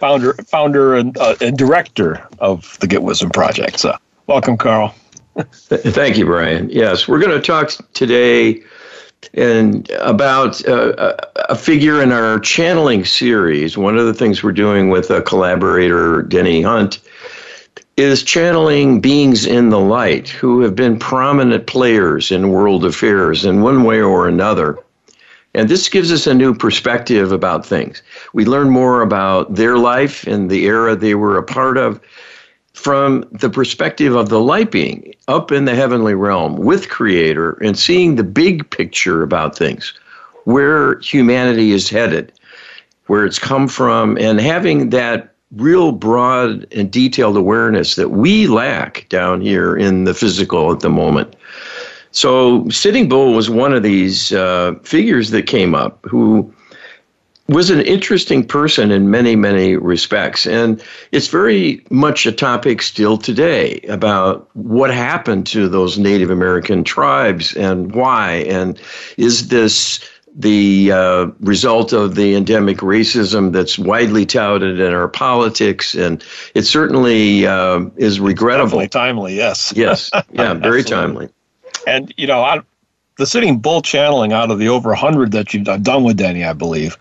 founder, 0.00 0.32
founder 0.34 0.96
and, 0.96 1.16
uh, 1.18 1.36
and 1.40 1.56
director 1.56 2.26
of 2.38 2.78
the 2.80 2.86
Get 2.86 3.02
Wisdom 3.02 3.30
Project. 3.30 3.78
So, 3.78 3.96
welcome, 4.26 4.56
Carl. 4.56 4.94
Thank 5.36 6.18
you, 6.18 6.24
Brian. 6.24 6.68
Yes, 6.70 7.06
we're 7.06 7.20
going 7.20 7.38
to 7.38 7.40
talk 7.40 7.70
today 7.92 8.62
and 9.34 9.88
about 10.00 10.66
uh, 10.66 11.14
a 11.48 11.54
figure 11.54 12.02
in 12.02 12.10
our 12.10 12.40
channeling 12.40 13.04
series. 13.04 13.76
One 13.76 13.98
of 13.98 14.06
the 14.06 14.14
things 14.14 14.42
we're 14.42 14.52
doing 14.52 14.88
with 14.88 15.10
a 15.10 15.22
collaborator, 15.22 16.22
Denny 16.22 16.62
Hunt, 16.62 17.00
is 17.96 18.22
channeling 18.22 19.00
beings 19.00 19.44
in 19.44 19.68
the 19.68 19.78
light 19.78 20.28
who 20.28 20.62
have 20.62 20.74
been 20.74 20.98
prominent 20.98 21.66
players 21.66 22.32
in 22.32 22.50
world 22.50 22.84
affairs 22.84 23.44
in 23.44 23.60
one 23.60 23.84
way 23.84 24.00
or 24.00 24.26
another. 24.26 24.78
And 25.54 25.68
this 25.68 25.88
gives 25.88 26.12
us 26.12 26.26
a 26.26 26.34
new 26.34 26.54
perspective 26.54 27.32
about 27.32 27.66
things. 27.66 28.02
We 28.32 28.44
learn 28.44 28.70
more 28.70 29.02
about 29.02 29.54
their 29.54 29.78
life 29.78 30.26
and 30.26 30.48
the 30.48 30.64
era 30.66 30.94
they 30.94 31.14
were 31.14 31.36
a 31.36 31.42
part 31.42 31.76
of 31.76 32.00
from 32.72 33.24
the 33.32 33.50
perspective 33.50 34.14
of 34.14 34.28
the 34.28 34.40
light 34.40 34.70
being 34.70 35.12
up 35.28 35.52
in 35.52 35.64
the 35.64 35.74
heavenly 35.74 36.14
realm 36.14 36.56
with 36.56 36.88
Creator 36.88 37.52
and 37.62 37.78
seeing 37.78 38.14
the 38.14 38.24
big 38.24 38.68
picture 38.70 39.22
about 39.22 39.58
things, 39.58 39.92
where 40.44 40.98
humanity 41.00 41.72
is 41.72 41.90
headed, 41.90 42.32
where 43.06 43.26
it's 43.26 43.38
come 43.38 43.68
from, 43.68 44.16
and 44.18 44.40
having 44.40 44.90
that 44.90 45.34
real 45.56 45.90
broad 45.92 46.66
and 46.72 46.90
detailed 46.90 47.36
awareness 47.36 47.96
that 47.96 48.10
we 48.10 48.46
lack 48.46 49.06
down 49.08 49.40
here 49.40 49.76
in 49.76 50.04
the 50.04 50.14
physical 50.14 50.72
at 50.72 50.80
the 50.80 50.88
moment. 50.88 51.34
So, 52.12 52.68
Sitting 52.68 53.08
Bull 53.08 53.34
was 53.34 53.48
one 53.48 53.72
of 53.72 53.82
these 53.82 54.32
uh, 54.32 54.74
figures 54.82 55.30
that 55.30 55.46
came 55.46 55.74
up 55.74 56.04
who 56.04 56.52
was 57.50 57.68
an 57.68 57.80
interesting 57.80 58.46
person 58.46 58.92
in 58.92 59.10
many, 59.10 59.34
many 59.34 59.76
respects. 59.76 60.46
And 60.46 60.80
it's 61.10 61.26
very 61.26 61.84
much 61.90 62.24
a 62.24 62.30
topic 62.30 62.80
still 62.80 63.18
today 63.18 63.80
about 63.88 64.48
what 64.54 64.94
happened 64.94 65.48
to 65.48 65.68
those 65.68 65.98
Native 65.98 66.30
American 66.30 66.84
tribes 66.84 67.54
and 67.56 67.92
why. 67.92 68.44
And 68.48 68.80
is 69.16 69.48
this 69.48 69.98
the 70.32 70.92
uh, 70.92 71.26
result 71.40 71.92
of 71.92 72.14
the 72.14 72.36
endemic 72.36 72.78
racism 72.78 73.52
that's 73.52 73.80
widely 73.80 74.24
touted 74.24 74.78
in 74.78 74.94
our 74.94 75.08
politics, 75.08 75.94
and 75.96 76.24
it 76.54 76.62
certainly 76.62 77.48
uh, 77.48 77.80
is 77.96 78.20
regrettable. 78.20 78.78
Definitely 78.78 78.88
timely, 78.88 79.36
yes. 79.36 79.72
Yes, 79.74 80.08
yeah, 80.32 80.54
very 80.54 80.84
timely. 80.84 81.28
And 81.86 82.12
you 82.16 82.26
know, 82.26 82.42
I, 82.42 82.60
the 83.16 83.26
sitting 83.26 83.58
bull 83.58 83.82
channeling 83.82 84.32
out 84.32 84.50
of 84.50 84.58
the 84.58 84.68
over 84.68 84.94
hundred 84.94 85.32
that 85.32 85.52
you've 85.52 85.64
done 85.82 86.04
with 86.04 86.16
Denny, 86.16 86.44
I 86.44 86.52
believe, 86.52 86.96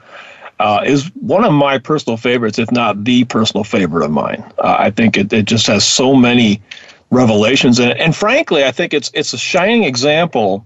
uh, 0.60 0.82
is 0.86 1.08
one 1.16 1.46
of 1.46 1.54
my 1.54 1.78
personal 1.78 2.18
favorites, 2.18 2.60
if 2.60 2.72
not 2.72 3.04
the 3.04 3.24
personal 3.26 3.64
favorite 3.64 4.04
of 4.04 4.12
mine. 4.12 4.44
Uh, 4.58 4.76
I 4.80 4.92
think 4.92 5.18
it, 5.18 5.32
it 5.32 5.46
just 5.46 5.68
has 5.68 5.86
so 5.86 6.16
many 6.16 6.62
revelations 7.12 7.80
in 7.80 7.90
it, 7.90 7.98
and 7.98 8.16
frankly, 8.16 8.66
I 8.66 8.72
think 8.72 8.94
it's 8.94 9.10
it's 9.14 9.34
a 9.34 9.38
shining 9.38 9.84
example 9.84 10.66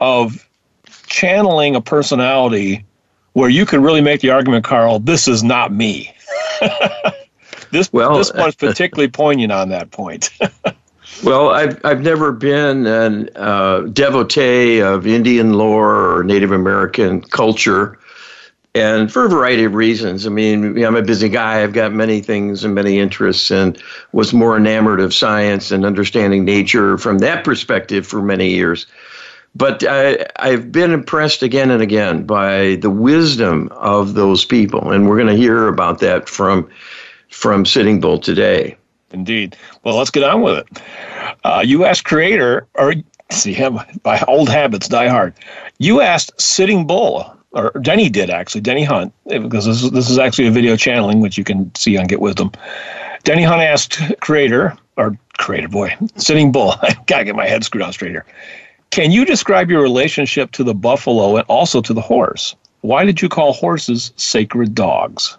of 0.00 0.48
channeling 1.06 1.74
a 1.74 1.80
personality 1.80 2.84
where 3.32 3.48
you 3.48 3.64
can 3.66 3.82
really 3.82 4.00
make 4.00 4.20
the 4.20 4.30
argument, 4.30 4.64
Carl, 4.64 4.98
this 4.98 5.28
is 5.28 5.42
not 5.42 5.72
me. 5.72 6.12
this 7.70 7.92
well, 7.92 8.16
this 8.16 8.32
one's 8.32 8.54
particularly 8.56 9.08
poignant 9.08 9.52
on 9.52 9.68
that 9.68 9.90
point. 9.90 10.30
well, 11.22 11.50
I've 11.50 11.84
I've 11.84 12.00
never 12.02 12.32
been 12.32 12.86
a 12.86 13.28
uh, 13.38 13.80
devotee 13.82 14.80
of 14.80 15.06
Indian 15.06 15.54
lore 15.54 16.16
or 16.18 16.24
Native 16.24 16.52
American 16.52 17.22
culture, 17.22 17.98
and 18.74 19.12
for 19.12 19.24
a 19.24 19.28
variety 19.28 19.64
of 19.64 19.74
reasons. 19.74 20.26
I 20.26 20.30
mean, 20.30 20.82
I'm 20.84 20.96
a 20.96 21.02
busy 21.02 21.28
guy. 21.28 21.62
I've 21.62 21.72
got 21.72 21.92
many 21.92 22.20
things 22.20 22.64
and 22.64 22.74
many 22.74 22.98
interests, 22.98 23.50
and 23.50 23.80
was 24.12 24.32
more 24.32 24.56
enamored 24.56 25.00
of 25.00 25.12
science 25.12 25.70
and 25.70 25.84
understanding 25.84 26.44
nature 26.44 26.98
from 26.98 27.18
that 27.18 27.44
perspective 27.44 28.06
for 28.06 28.22
many 28.22 28.50
years. 28.50 28.86
But 29.54 29.82
I, 29.88 30.26
I've 30.36 30.70
been 30.70 30.92
impressed 30.92 31.42
again 31.42 31.70
and 31.70 31.82
again 31.82 32.24
by 32.24 32.76
the 32.76 32.90
wisdom 32.90 33.68
of 33.72 34.14
those 34.14 34.44
people, 34.44 34.92
and 34.92 35.08
we're 35.08 35.16
going 35.16 35.34
to 35.34 35.34
hear 35.34 35.68
about 35.68 35.98
that 36.00 36.28
from 36.28 36.68
from 37.30 37.66
Sitting 37.66 38.00
Bull 38.00 38.18
today. 38.18 38.76
Indeed. 39.12 39.56
Well, 39.84 39.96
let's 39.96 40.10
get 40.10 40.24
on 40.24 40.42
with 40.42 40.58
it. 40.58 40.82
Uh, 41.44 41.62
you 41.64 41.84
asked 41.84 42.04
Creator, 42.04 42.66
or 42.74 42.94
see 43.30 43.52
him 43.52 43.80
by 44.02 44.20
old 44.28 44.48
habits 44.48 44.88
die 44.88 45.08
hard. 45.08 45.34
You 45.78 46.00
asked 46.00 46.38
Sitting 46.40 46.86
Bull, 46.86 47.34
or 47.52 47.70
Denny 47.80 48.08
did 48.08 48.30
actually, 48.30 48.60
Denny 48.60 48.84
Hunt, 48.84 49.12
because 49.26 49.64
this 49.64 49.82
is, 49.82 49.90
this 49.90 50.10
is 50.10 50.18
actually 50.18 50.48
a 50.48 50.50
video 50.52 50.76
channeling, 50.76 51.20
which 51.20 51.38
you 51.38 51.44
can 51.44 51.74
see 51.74 51.96
on 51.96 52.06
Get 52.06 52.20
Wisdom. 52.20 52.52
Denny 53.24 53.42
Hunt 53.42 53.62
asked 53.62 54.00
Creator, 54.20 54.76
or 54.96 55.18
Creator, 55.38 55.68
boy, 55.68 55.96
Sitting 56.16 56.52
Bull. 56.52 56.74
I 56.82 56.96
gotta 57.06 57.24
get 57.24 57.36
my 57.36 57.46
head 57.46 57.64
screwed 57.64 57.82
on 57.82 57.92
straight 57.92 58.10
here. 58.10 58.26
Can 58.90 59.10
you 59.10 59.24
describe 59.24 59.70
your 59.70 59.82
relationship 59.82 60.50
to 60.52 60.64
the 60.64 60.74
buffalo 60.74 61.36
and 61.36 61.44
also 61.48 61.80
to 61.82 61.92
the 61.92 62.00
horse? 62.00 62.56
Why 62.80 63.04
did 63.04 63.20
you 63.20 63.28
call 63.28 63.52
horses 63.52 64.12
sacred 64.16 64.74
dogs? 64.74 65.36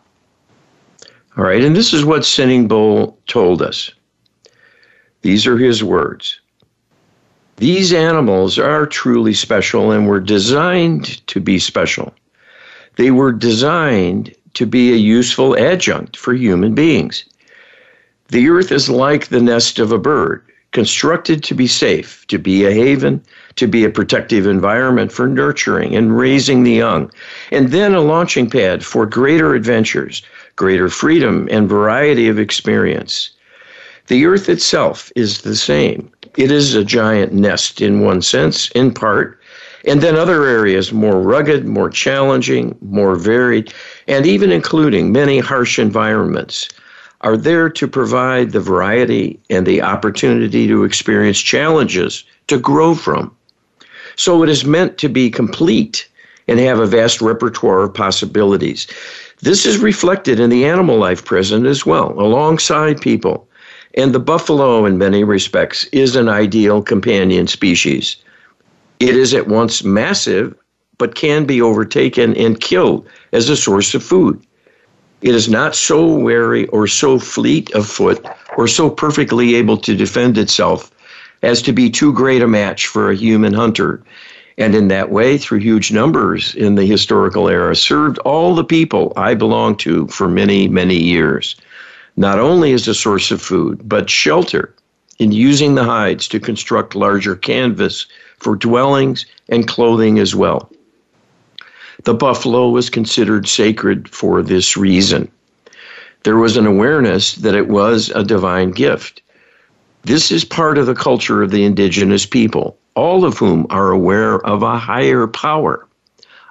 All 1.37 1.43
right, 1.43 1.63
and 1.63 1.75
this 1.75 1.93
is 1.93 2.03
what 2.03 2.25
Sitting 2.25 2.67
Bull 2.67 3.17
told 3.27 3.61
us. 3.61 3.91
These 5.21 5.45
are 5.45 5.57
his 5.57 5.83
words. 5.83 6.39
These 7.57 7.93
animals 7.93 8.57
are 8.57 8.85
truly 8.85 9.33
special 9.33 9.91
and 9.91 10.07
were 10.07 10.21
designed 10.21 11.25
to 11.27 11.39
be 11.39 11.59
special. 11.59 12.13
They 12.95 13.11
were 13.11 13.31
designed 13.31 14.33
to 14.53 14.65
be 14.65 14.91
a 14.91 14.97
useful 14.97 15.57
adjunct 15.57 16.17
for 16.17 16.33
human 16.33 16.73
beings. 16.73 17.25
The 18.29 18.49
earth 18.49 18.71
is 18.71 18.89
like 18.89 19.27
the 19.27 19.41
nest 19.41 19.79
of 19.79 19.91
a 19.91 19.97
bird 19.97 20.43
constructed 20.71 21.43
to 21.43 21.55
be 21.55 21.67
safe, 21.67 22.25
to 22.27 22.37
be 22.37 22.65
a 22.65 22.71
haven, 22.71 23.23
to 23.55 23.67
be 23.67 23.83
a 23.83 23.89
protective 23.89 24.45
environment 24.45 25.11
for 25.11 25.27
nurturing 25.27 25.95
and 25.95 26.17
raising 26.17 26.63
the 26.63 26.73
young, 26.73 27.11
and 27.51 27.69
then 27.69 27.95
a 27.95 28.01
launching 28.01 28.49
pad 28.49 28.85
for 28.85 29.05
greater 29.05 29.55
adventures, 29.55 30.21
greater 30.59 30.89
freedom, 30.89 31.47
and 31.49 31.69
variety 31.69 32.27
of 32.27 32.37
experience. 32.37 33.29
The 34.07 34.25
earth 34.25 34.49
itself 34.49 35.09
is 35.15 35.41
the 35.41 35.55
same. 35.55 36.11
It 36.35 36.51
is 36.51 36.75
a 36.75 36.83
giant 36.83 37.31
nest 37.31 37.79
in 37.79 38.01
one 38.01 38.21
sense, 38.21 38.69
in 38.71 38.93
part, 38.93 39.39
and 39.85 40.01
then 40.01 40.17
other 40.17 40.43
areas 40.45 40.91
more 40.91 41.21
rugged, 41.21 41.65
more 41.65 41.89
challenging, 41.89 42.77
more 42.81 43.15
varied, 43.15 43.73
and 44.09 44.25
even 44.25 44.51
including 44.51 45.13
many 45.13 45.39
harsh 45.39 45.79
environments 45.79 46.67
are 47.21 47.37
there 47.37 47.69
to 47.69 47.87
provide 47.87 48.51
the 48.51 48.59
variety 48.59 49.39
and 49.49 49.65
the 49.65 49.81
opportunity 49.81 50.67
to 50.67 50.83
experience 50.83 51.39
challenges 51.39 52.25
to 52.47 52.59
grow 52.59 52.95
from. 52.95 53.33
So 54.17 54.43
it 54.43 54.49
is 54.49 54.65
meant 54.65 54.97
to 54.97 55.07
be 55.07 55.29
complete 55.29 56.09
and 56.49 56.59
have 56.59 56.79
a 56.79 56.85
vast 56.85 57.21
repertoire 57.21 57.83
of 57.83 57.93
possibilities. 57.93 58.87
This 59.41 59.65
is 59.65 59.77
reflected 59.77 60.39
in 60.39 60.49
the 60.49 60.65
animal 60.65 60.97
life 60.97 61.23
present 61.23 61.65
as 61.65 61.85
well, 61.85 62.11
alongside 62.19 62.99
people. 62.99 63.47
And 63.95 64.13
the 64.13 64.19
buffalo, 64.19 64.85
in 64.85 64.97
many 64.97 65.23
respects, 65.23 65.85
is 65.85 66.15
an 66.15 66.27
ideal 66.27 66.81
companion 66.81 67.47
species. 67.47 68.17
It 68.99 69.15
is 69.15 69.33
at 69.33 69.47
once 69.47 69.83
massive, 69.83 70.53
but 70.97 71.15
can 71.15 71.45
be 71.45 71.61
overtaken 71.61 72.35
and 72.35 72.59
killed 72.59 73.07
as 73.31 73.47
a 73.47 73.55
source 73.55 73.95
of 73.95 74.03
food. 74.03 74.41
It 75.21 75.33
is 75.33 75.49
not 75.49 75.75
so 75.75 76.05
wary 76.05 76.67
or 76.67 76.87
so 76.87 77.17
fleet 77.17 77.73
of 77.73 77.87
foot 77.87 78.25
or 78.57 78.67
so 78.67 78.89
perfectly 78.89 79.55
able 79.55 79.77
to 79.77 79.95
defend 79.95 80.37
itself 80.37 80.91
as 81.41 81.61
to 81.61 81.71
be 81.71 81.89
too 81.89 82.11
great 82.13 82.41
a 82.41 82.47
match 82.47 82.87
for 82.87 83.09
a 83.09 83.15
human 83.15 83.53
hunter. 83.53 84.03
And 84.59 84.75
in 84.75 84.89
that 84.89 85.09
way, 85.09 85.37
through 85.37 85.59
huge 85.59 85.91
numbers 85.93 86.53
in 86.53 86.75
the 86.75 86.85
historical 86.85 87.47
era, 87.47 87.75
served 87.77 88.19
all 88.19 88.53
the 88.53 88.63
people 88.63 89.13
I 89.15 89.33
belong 89.33 89.77
to 89.77 90.07
for 90.09 90.27
many, 90.27 90.67
many 90.67 91.01
years, 91.01 91.55
not 92.17 92.39
only 92.39 92.73
as 92.73 92.85
a 92.85 92.93
source 92.93 93.31
of 93.31 93.41
food, 93.41 93.87
but 93.87 94.09
shelter 94.09 94.75
in 95.17 95.31
using 95.31 95.75
the 95.75 95.85
hides 95.85 96.27
to 96.27 96.41
construct 96.41 96.93
larger 96.93 97.37
canvas 97.37 98.05
for 98.37 98.57
dwellings 98.57 99.25
and 99.47 99.65
clothing 99.65 100.19
as 100.19 100.35
well. 100.35 100.69
The 102.03 102.13
buffalo 102.13 102.69
was 102.69 102.89
considered 102.89 103.47
sacred 103.47 104.09
for 104.09 104.41
this 104.41 104.75
reason. 104.75 105.31
There 106.23 106.37
was 106.37 106.57
an 106.57 106.65
awareness 106.65 107.35
that 107.35 107.55
it 107.55 107.69
was 107.69 108.09
a 108.09 108.25
divine 108.25 108.71
gift. 108.71 109.21
This 110.03 110.31
is 110.31 110.43
part 110.43 110.77
of 110.77 110.85
the 110.85 110.95
culture 110.95 111.41
of 111.41 111.51
the 111.51 111.63
indigenous 111.63 112.25
people, 112.25 112.77
all 112.99 113.23
of 113.23 113.37
whom 113.37 113.65
are 113.69 113.91
aware 113.91 114.45
of 114.45 114.61
a 114.61 114.77
higher 114.77 115.25
power, 115.25 115.87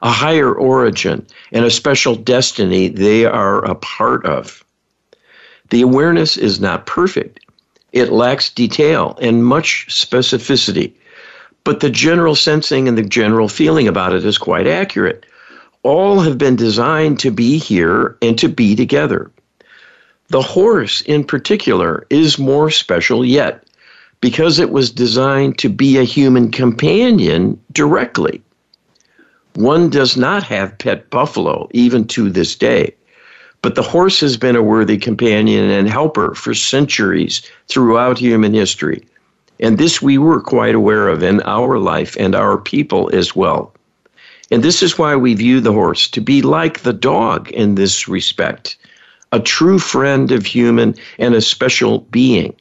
a 0.00 0.10
higher 0.10 0.54
origin, 0.54 1.26
and 1.52 1.66
a 1.66 1.70
special 1.70 2.14
destiny 2.14 2.88
they 2.88 3.26
are 3.26 3.62
a 3.66 3.74
part 3.74 4.24
of. 4.24 4.64
The 5.68 5.82
awareness 5.82 6.38
is 6.38 6.58
not 6.58 6.86
perfect. 6.86 7.40
It 7.92 8.12
lacks 8.12 8.48
detail 8.48 9.18
and 9.20 9.44
much 9.44 9.88
specificity, 9.90 10.94
but 11.64 11.80
the 11.80 11.90
general 11.90 12.34
sensing 12.34 12.88
and 12.88 12.96
the 12.96 13.02
general 13.02 13.48
feeling 13.48 13.86
about 13.86 14.14
it 14.14 14.24
is 14.24 14.38
quite 14.38 14.66
accurate. 14.66 15.26
All 15.82 16.20
have 16.20 16.38
been 16.38 16.56
designed 16.56 17.18
to 17.18 17.30
be 17.30 17.58
here 17.58 18.16
and 18.22 18.38
to 18.38 18.48
be 18.48 18.74
together. 18.74 19.30
The 20.28 20.40
horse, 20.40 21.02
in 21.02 21.24
particular, 21.24 22.06
is 22.08 22.38
more 22.38 22.70
special 22.70 23.22
yet 23.22 23.67
because 24.20 24.58
it 24.58 24.70
was 24.70 24.90
designed 24.90 25.58
to 25.58 25.68
be 25.68 25.96
a 25.96 26.04
human 26.04 26.50
companion 26.50 27.60
directly. 27.72 28.42
One 29.54 29.90
does 29.90 30.16
not 30.16 30.42
have 30.44 30.78
pet 30.78 31.10
buffalo, 31.10 31.68
even 31.72 32.06
to 32.08 32.30
this 32.30 32.54
day. 32.54 32.94
But 33.60 33.74
the 33.74 33.82
horse 33.82 34.20
has 34.20 34.36
been 34.36 34.56
a 34.56 34.62
worthy 34.62 34.98
companion 34.98 35.70
and 35.70 35.88
helper 35.88 36.34
for 36.34 36.54
centuries 36.54 37.42
throughout 37.68 38.18
human 38.18 38.54
history. 38.54 39.04
And 39.60 39.78
this 39.78 40.00
we 40.00 40.16
were 40.18 40.40
quite 40.40 40.76
aware 40.76 41.08
of 41.08 41.22
in 41.22 41.42
our 41.42 41.78
life 41.78 42.16
and 42.18 42.34
our 42.34 42.56
people 42.56 43.10
as 43.12 43.34
well. 43.34 43.72
And 44.50 44.62
this 44.62 44.82
is 44.82 44.96
why 44.96 45.16
we 45.16 45.34
view 45.34 45.60
the 45.60 45.72
horse 45.72 46.08
to 46.08 46.20
be 46.20 46.40
like 46.40 46.80
the 46.80 46.92
dog 46.92 47.50
in 47.50 47.74
this 47.74 48.08
respect 48.08 48.76
a 49.30 49.40
true 49.40 49.78
friend 49.78 50.32
of 50.32 50.46
human 50.46 50.94
and 51.18 51.34
a 51.34 51.40
special 51.42 51.98
being 52.10 52.54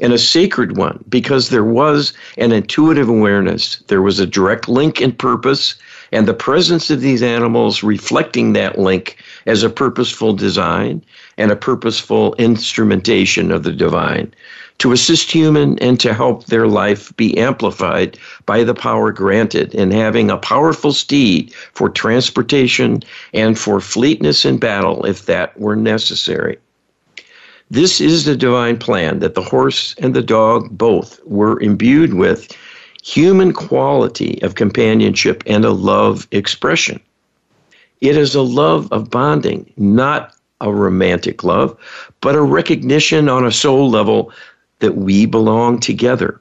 and 0.00 0.12
a 0.12 0.18
sacred 0.18 0.76
one 0.76 1.04
because 1.08 1.48
there 1.48 1.64
was 1.64 2.12
an 2.36 2.52
intuitive 2.52 3.08
awareness. 3.08 3.76
There 3.88 4.02
was 4.02 4.18
a 4.18 4.26
direct 4.26 4.68
link 4.68 5.00
in 5.00 5.12
purpose, 5.12 5.76
and 6.12 6.26
the 6.26 6.34
presence 6.34 6.90
of 6.90 7.00
these 7.00 7.22
animals 7.22 7.82
reflecting 7.82 8.52
that 8.52 8.78
link 8.78 9.16
as 9.46 9.62
a 9.62 9.70
purposeful 9.70 10.32
design 10.32 11.04
and 11.38 11.50
a 11.50 11.56
purposeful 11.56 12.34
instrumentation 12.38 13.50
of 13.50 13.62
the 13.62 13.72
divine 13.72 14.32
to 14.78 14.92
assist 14.92 15.30
human 15.30 15.78
and 15.78 16.00
to 16.00 16.12
help 16.12 16.46
their 16.46 16.66
life 16.66 17.14
be 17.16 17.36
amplified 17.38 18.18
by 18.44 18.64
the 18.64 18.74
power 18.74 19.12
granted 19.12 19.74
in 19.74 19.90
having 19.90 20.30
a 20.30 20.36
powerful 20.36 20.92
steed 20.92 21.54
for 21.72 21.88
transportation 21.88 23.00
and 23.32 23.58
for 23.58 23.80
fleetness 23.80 24.44
in 24.44 24.58
battle 24.58 25.04
if 25.06 25.26
that 25.26 25.58
were 25.58 25.76
necessary. 25.76 26.58
This 27.70 28.00
is 28.00 28.24
the 28.24 28.36
divine 28.36 28.78
plan 28.78 29.20
that 29.20 29.34
the 29.34 29.42
horse 29.42 29.94
and 29.98 30.14
the 30.14 30.22
dog 30.22 30.68
both 30.76 31.20
were 31.24 31.60
imbued 31.60 32.14
with 32.14 32.54
human 33.02 33.52
quality 33.52 34.40
of 34.42 34.54
companionship 34.54 35.42
and 35.46 35.64
a 35.64 35.70
love 35.70 36.26
expression. 36.30 37.00
It 38.00 38.16
is 38.16 38.34
a 38.34 38.42
love 38.42 38.90
of 38.92 39.10
bonding, 39.10 39.72
not 39.76 40.34
a 40.60 40.72
romantic 40.72 41.42
love, 41.42 41.76
but 42.20 42.34
a 42.34 42.42
recognition 42.42 43.28
on 43.28 43.46
a 43.46 43.52
soul 43.52 43.90
level 43.90 44.32
that 44.80 44.96
we 44.96 45.26
belong 45.26 45.80
together. 45.80 46.40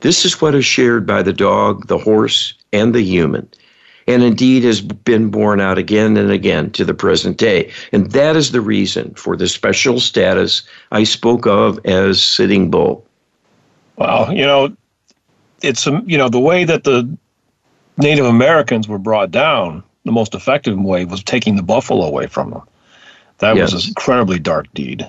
This 0.00 0.24
is 0.24 0.40
what 0.40 0.54
is 0.54 0.64
shared 0.64 1.06
by 1.06 1.22
the 1.22 1.32
dog, 1.32 1.86
the 1.86 1.98
horse, 1.98 2.54
and 2.72 2.94
the 2.94 3.02
human, 3.02 3.48
and 4.06 4.22
indeed 4.22 4.64
has 4.64 4.80
been 4.80 5.30
borne 5.30 5.60
out 5.60 5.78
again 5.78 6.16
and 6.16 6.30
again 6.30 6.70
to 6.72 6.84
the 6.84 6.94
present 6.94 7.36
day. 7.36 7.70
And 7.92 8.10
that 8.12 8.36
is 8.36 8.52
the 8.52 8.60
reason 8.60 9.14
for 9.14 9.36
the 9.36 9.48
special 9.48 10.00
status 10.00 10.62
I 10.90 11.04
spoke 11.04 11.46
of 11.46 11.84
as 11.84 12.22
Sitting 12.22 12.70
Bull. 12.70 13.06
Well, 13.96 14.32
you 14.32 14.44
know, 14.44 14.74
it's 15.62 15.86
um, 15.86 16.02
you 16.06 16.18
know 16.18 16.28
the 16.28 16.40
way 16.40 16.64
that 16.64 16.84
the 16.84 17.08
Native 17.96 18.26
Americans 18.26 18.88
were 18.88 18.98
brought 18.98 19.30
down. 19.30 19.82
The 20.04 20.12
most 20.12 20.34
effective 20.34 20.76
way 20.78 21.04
was 21.04 21.22
taking 21.22 21.54
the 21.54 21.62
buffalo 21.62 22.06
away 22.06 22.26
from 22.26 22.50
them. 22.50 22.62
That 23.38 23.56
yes. 23.56 23.72
was 23.72 23.84
an 23.84 23.90
incredibly 23.90 24.40
dark 24.40 24.66
deed. 24.74 25.06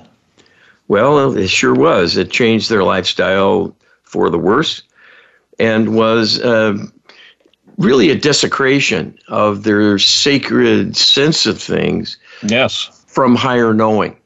Well, 0.88 1.36
it 1.36 1.50
sure 1.50 1.74
was. 1.74 2.18
It 2.18 2.30
changed 2.30 2.70
their 2.70 2.84
lifestyle 2.84 3.76
for 4.04 4.30
the 4.30 4.38
worse 4.38 4.84
and 5.60 5.96
was 5.96 6.40
uh, 6.42 6.78
really 7.78 8.10
a 8.10 8.16
desecration 8.16 9.18
of 9.28 9.64
their 9.64 10.00
sacred 10.00 10.96
sense 10.96 11.46
of 11.46 11.62
things. 11.62 12.18
Yes. 12.44 13.06
From 13.08 13.36
higher 13.36 13.74
knowing. 13.74 14.18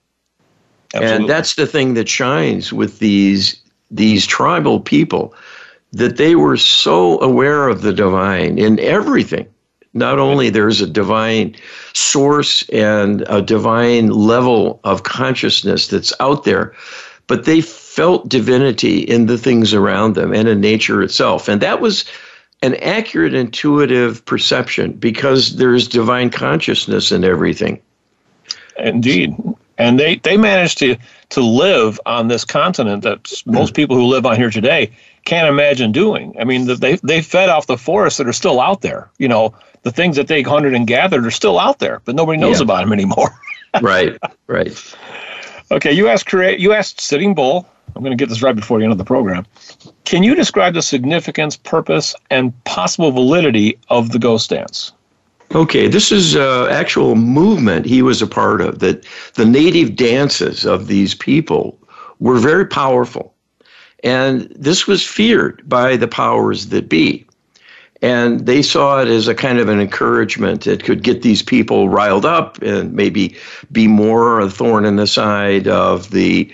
Absolutely. 0.93 1.15
And 1.15 1.29
that's 1.29 1.55
the 1.55 1.67
thing 1.67 1.93
that 1.95 2.07
shines 2.07 2.71
with 2.71 2.99
these 2.99 3.61
these 3.89 4.25
tribal 4.25 4.81
people 4.81 5.33
that 5.93 6.17
they 6.17 6.35
were 6.35 6.57
so 6.57 7.19
aware 7.21 7.69
of 7.69 7.81
the 7.81 7.93
divine 7.93 8.57
in 8.57 8.79
everything 8.79 9.47
not 9.97 10.19
only 10.19 10.49
there's 10.49 10.79
a 10.79 10.87
divine 10.87 11.55
source 11.93 12.67
and 12.69 13.23
a 13.27 13.41
divine 13.41 14.09
level 14.09 14.79
of 14.83 15.03
consciousness 15.03 15.87
that's 15.87 16.13
out 16.19 16.43
there, 16.43 16.73
but 17.25 17.45
they 17.45 17.61
felt 17.61 18.29
divinity 18.29 18.99
in 18.99 19.25
the 19.25 19.37
things 19.37 19.73
around 19.73 20.15
them 20.15 20.33
and 20.33 20.47
in 20.47 20.61
nature 20.61 21.01
itself. 21.01 21.47
And 21.47 21.61
that 21.61 21.81
was 21.81 22.05
an 22.61 22.75
accurate 22.75 23.33
intuitive 23.33 24.25
perception 24.25 24.93
because 24.93 25.57
there's 25.57 25.87
divine 25.87 26.29
consciousness 26.29 27.11
in 27.11 27.23
everything. 27.23 27.79
Indeed. 28.77 29.35
And 29.77 29.99
they, 29.99 30.15
they 30.15 30.37
managed 30.37 30.79
to, 30.79 30.97
to 31.29 31.41
live 31.41 31.99
on 32.05 32.29
this 32.29 32.43
continent 32.43 33.03
that 33.03 33.31
most 33.45 33.75
people 33.75 33.95
who 33.95 34.05
live 34.05 34.25
on 34.25 34.35
here 34.35 34.49
today 34.49 34.91
can't 35.25 35.47
imagine 35.47 35.91
doing. 35.91 36.35
I 36.39 36.45
mean, 36.45 36.65
they, 36.65 36.95
they 36.95 37.21
fed 37.21 37.49
off 37.49 37.67
the 37.67 37.77
forests 37.77 38.17
that 38.17 38.27
are 38.27 38.33
still 38.33 38.59
out 38.59 38.81
there. 38.81 39.09
You 39.19 39.27
know, 39.27 39.53
the 39.83 39.91
things 39.91 40.15
that 40.15 40.27
they 40.27 40.41
hunted 40.41 40.73
and 40.73 40.87
gathered 40.87 41.25
are 41.25 41.31
still 41.31 41.59
out 41.59 41.79
there, 41.79 42.01
but 42.05 42.15
nobody 42.15 42.39
knows 42.39 42.59
yeah. 42.59 42.63
about 42.63 42.81
them 42.81 42.93
anymore. 42.93 43.29
right, 43.81 44.17
right. 44.47 44.95
Okay, 45.71 45.91
you 45.91 46.07
asked 46.07 46.25
create. 46.25 46.59
You 46.59 46.73
asked 46.73 47.01
Sitting 47.01 47.35
Bull. 47.35 47.67
I'm 47.95 48.01
going 48.03 48.17
to 48.17 48.21
get 48.21 48.29
this 48.29 48.41
right 48.41 48.55
before 48.55 48.79
the 48.79 48.83
end 48.83 48.91
of 48.91 48.97
the 48.97 49.05
program. 49.05 49.45
Can 50.07 50.23
you 50.23 50.35
describe 50.35 50.73
the 50.73 50.81
significance, 50.81 51.57
purpose, 51.57 52.15
and 52.29 52.53
possible 52.63 53.11
validity 53.11 53.77
of 53.89 54.13
the 54.13 54.19
ghost 54.19 54.49
dance? 54.49 54.93
Okay, 55.53 55.89
this 55.89 56.13
is 56.13 56.33
uh, 56.33 56.69
actual 56.71 57.15
movement 57.15 57.85
he 57.85 58.01
was 58.01 58.21
a 58.21 58.27
part 58.27 58.61
of. 58.61 58.79
That 58.79 59.05
the 59.33 59.45
native 59.45 59.97
dances 59.97 60.65
of 60.65 60.87
these 60.87 61.13
people 61.13 61.77
were 62.19 62.39
very 62.39 62.65
powerful, 62.65 63.33
and 64.01 64.43
this 64.55 64.87
was 64.87 65.05
feared 65.05 65.61
by 65.67 65.97
the 65.97 66.07
powers 66.07 66.67
that 66.67 66.87
be. 66.87 67.25
And 68.01 68.45
they 68.45 68.61
saw 68.61 69.01
it 69.01 69.09
as 69.09 69.27
a 69.27 69.35
kind 69.35 69.59
of 69.59 69.67
an 69.67 69.81
encouragement 69.81 70.63
that 70.63 70.85
could 70.85 71.03
get 71.03 71.21
these 71.21 71.41
people 71.41 71.89
riled 71.89 72.23
up 72.23 72.61
and 72.61 72.93
maybe 72.93 73.35
be 73.73 73.87
more 73.89 74.39
a 74.39 74.49
thorn 74.49 74.85
in 74.85 74.95
the 74.95 75.07
side 75.07 75.67
of 75.67 76.11
the 76.11 76.49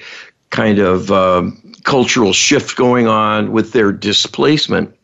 kind 0.49 0.79
of 0.79 1.11
um, 1.11 1.62
cultural 1.83 2.33
shift 2.33 2.75
going 2.75 3.07
on 3.07 3.51
with 3.51 3.73
their 3.73 3.91
displacement. 3.91 4.95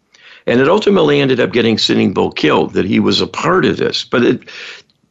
And 0.47 0.59
it 0.59 0.67
ultimately 0.67 1.21
ended 1.21 1.39
up 1.39 1.51
getting 1.51 1.77
Sitting 1.77 2.13
Bull 2.13 2.31
killed, 2.31 2.73
that 2.73 2.85
he 2.85 2.99
was 2.99 3.21
a 3.21 3.27
part 3.27 3.65
of 3.65 3.77
this. 3.77 4.03
But 4.03 4.23
it, 4.23 4.49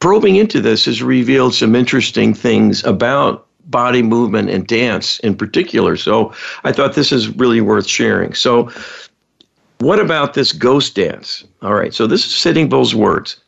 probing 0.01 0.37
into 0.37 0.61
this 0.61 0.85
has 0.87 1.03
revealed 1.03 1.55
some 1.55 1.75
interesting 1.77 2.35
things 2.35 2.83
about 2.85 3.47
body 3.67 4.03
movement 4.03 4.51
and 4.51 4.67
dance 4.67 5.19
in 5.21 5.37
particular. 5.37 5.97
So 5.97 6.33
I 6.65 6.73
thought 6.73 6.95
this 6.95 7.13
is 7.13 7.29
really 7.29 7.61
worth 7.61 7.87
sharing. 7.87 8.35
So 8.35 8.71
what 9.79 10.01
about 10.01 10.35
this 10.35 10.53
ghost 10.53 10.95
dance? 10.95 11.45
All 11.63 11.75
right, 11.75 11.95
so 11.95 12.07
this 12.07 12.25
is 12.25 12.35
Sitting 12.35 12.69
Bull's 12.69 12.95
words. 12.95 13.41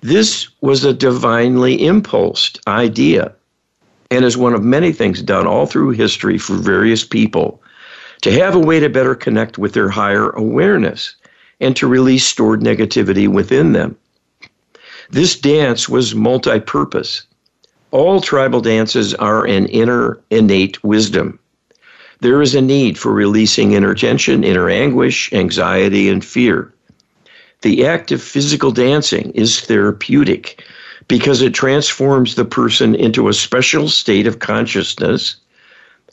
This 0.00 0.48
was 0.60 0.84
a 0.84 0.92
divinely 0.92 1.86
impulsed 1.86 2.58
idea 2.66 3.34
and 4.14 4.24
is 4.24 4.36
one 4.36 4.54
of 4.54 4.62
many 4.62 4.92
things 4.92 5.20
done 5.22 5.46
all 5.46 5.66
through 5.66 5.90
history 5.90 6.38
for 6.38 6.54
various 6.54 7.04
people 7.04 7.62
to 8.22 8.32
have 8.32 8.54
a 8.54 8.60
way 8.60 8.80
to 8.80 8.88
better 8.88 9.14
connect 9.14 9.58
with 9.58 9.72
their 9.72 9.88
higher 9.88 10.30
awareness 10.30 11.14
and 11.60 11.76
to 11.76 11.86
release 11.86 12.26
stored 12.26 12.60
negativity 12.60 13.28
within 13.28 13.72
them. 13.72 13.96
This 15.10 15.38
dance 15.38 15.88
was 15.88 16.14
multi 16.14 16.60
purpose. 16.60 17.26
All 17.90 18.20
tribal 18.20 18.60
dances 18.60 19.14
are 19.14 19.44
an 19.44 19.66
inner 19.66 20.20
innate 20.30 20.82
wisdom 20.82 21.38
there 22.24 22.40
is 22.40 22.54
a 22.54 22.62
need 22.62 22.96
for 22.96 23.12
releasing 23.12 23.72
inner 23.72 23.94
tension, 23.94 24.44
inner 24.44 24.70
anguish, 24.70 25.30
anxiety, 25.34 26.08
and 26.08 26.24
fear. 26.24 26.72
The 27.60 27.84
act 27.84 28.12
of 28.12 28.22
physical 28.22 28.70
dancing 28.70 29.30
is 29.32 29.60
therapeutic 29.60 30.64
because 31.08 31.42
it 31.42 31.54
transforms 31.54 32.34
the 32.34 32.44
person 32.44 32.94
into 32.94 33.28
a 33.28 33.34
special 33.34 33.88
state 33.88 34.26
of 34.26 34.38
consciousness 34.38 35.36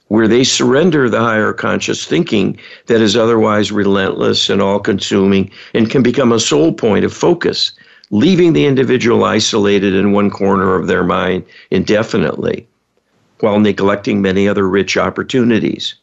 where 0.07 0.27
they 0.27 0.43
surrender 0.43 1.10
the 1.10 1.19
higher 1.19 1.53
conscious 1.53 2.05
thinking 2.05 2.60
that 2.88 3.00
is 3.00 3.15
otherwise 3.15 3.71
relentless 3.71 4.50
and 4.50 4.62
all 4.62 4.79
consuming 4.79 5.50
and 5.74 5.89
can 5.89 6.03
become 6.03 6.33
a 6.33 6.39
sole 6.39 6.74
point 6.74 7.05
of 7.05 7.13
focus 7.13 7.71
leaving 8.12 8.51
the 8.51 8.65
individual 8.65 9.24
isolated 9.24 9.95
in 9.95 10.12
one 10.12 10.29
corner 10.29 10.75
of 10.75 10.88
their 10.88 11.03
mind 11.03 11.45
indefinitely 11.71 12.67
while 13.39 13.60
neglecting 13.60 14.21
many 14.21 14.48
other 14.48 14.67
rich 14.67 14.98
opportunities. 14.98 15.95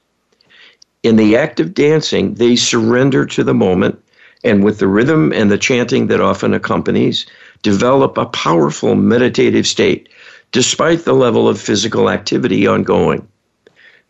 In 1.03 1.17
the 1.17 1.37
act 1.37 1.61
of 1.61 1.75
dancing, 1.75 2.35
they 2.35 2.57
surrender 2.57 3.25
to 3.27 3.45
the 3.45 3.55
moment 3.55 4.03
and 4.43 4.65
with 4.65 4.79
the 4.79 4.89
rhythm 4.89 5.33
and 5.33 5.51
the 5.51 5.59
chanting 5.59 6.07
that 6.09 6.21
often 6.21 6.55
accompanies, 6.55 7.27
develop 7.63 8.17
a 8.17 8.27
powerful 8.27 8.95
meditative 8.95 9.67
state 9.67 10.09
despite 10.53 11.05
the 11.05 11.13
level 11.13 11.49
of 11.49 11.61
physical 11.61 12.09
activity 12.09 12.67
ongoing. 12.67 13.27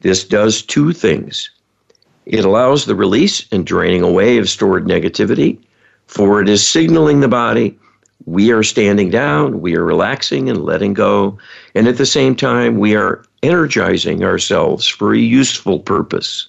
This 0.01 0.25
does 0.25 0.63
two 0.63 0.93
things. 0.93 1.51
It 2.27 2.45
allows 2.45 2.85
the 2.85 2.95
release 2.95 3.47
and 3.51 3.67
draining 3.67 4.03
away 4.03 4.39
of 4.39 4.49
stored 4.49 4.87
negativity, 4.87 5.59
for 6.07 6.41
it 6.41 6.49
is 6.49 6.67
signaling 6.67 7.21
the 7.21 7.29
body 7.29 7.79
we 8.29 8.53
are 8.53 8.63
standing 8.63 9.09
down, 9.09 9.61
we 9.61 9.75
are 9.75 9.85
relaxing 9.85 10.51
and 10.51 10.63
letting 10.63 10.93
go, 10.93 11.39
and 11.75 11.89
at 11.89 11.97
the 11.97 12.07
same 12.07 12.37
time, 12.37 12.79
we 12.79 12.95
are 12.95 13.25
energizing 13.43 14.23
ourselves 14.23 14.87
for 14.87 15.15
a 15.15 15.19
useful 15.19 15.79
purpose. 15.79 16.49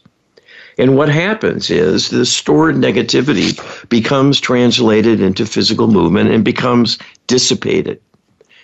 And 0.80 0.96
what 0.96 1.10
happens 1.10 1.70
is 1.70 2.10
the 2.10 2.26
stored 2.26 2.76
negativity 2.76 3.60
becomes 3.90 4.40
translated 4.40 5.20
into 5.20 5.46
physical 5.46 5.90
movement 5.90 6.32
and 6.32 6.42
becomes 6.42 6.98
dissipated. 7.28 8.00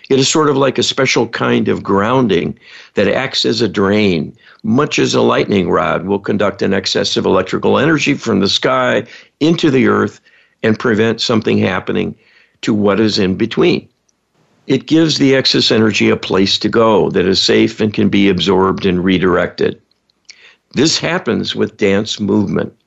It 0.09 0.17
is 0.17 0.29
sort 0.29 0.49
of 0.49 0.55
like 0.55 0.77
a 0.77 0.83
special 0.83 1.27
kind 1.27 1.67
of 1.67 1.83
grounding 1.83 2.57
that 2.93 3.09
acts 3.09 3.43
as 3.43 3.59
a 3.59 3.67
drain, 3.67 4.33
much 4.63 4.97
as 4.97 5.13
a 5.13 5.21
lightning 5.21 5.69
rod 5.69 6.05
will 6.05 6.19
conduct 6.19 6.61
an 6.61 6.73
excess 6.73 7.17
of 7.17 7.25
electrical 7.25 7.77
energy 7.77 8.13
from 8.13 8.39
the 8.39 8.47
sky 8.47 9.03
into 9.41 9.69
the 9.69 9.87
earth 9.87 10.21
and 10.63 10.79
prevent 10.79 11.19
something 11.19 11.57
happening 11.57 12.15
to 12.61 12.73
what 12.73 13.01
is 13.01 13.19
in 13.19 13.35
between. 13.35 13.89
It 14.67 14.87
gives 14.87 15.17
the 15.17 15.35
excess 15.35 15.69
energy 15.69 16.09
a 16.09 16.15
place 16.15 16.57
to 16.59 16.69
go 16.69 17.09
that 17.09 17.25
is 17.25 17.41
safe 17.41 17.81
and 17.81 17.93
can 17.93 18.07
be 18.07 18.29
absorbed 18.29 18.85
and 18.85 19.03
redirected. 19.03 19.81
This 20.75 20.99
happens 20.99 21.55
with 21.55 21.77
dance 21.77 22.19
movement. 22.19 22.77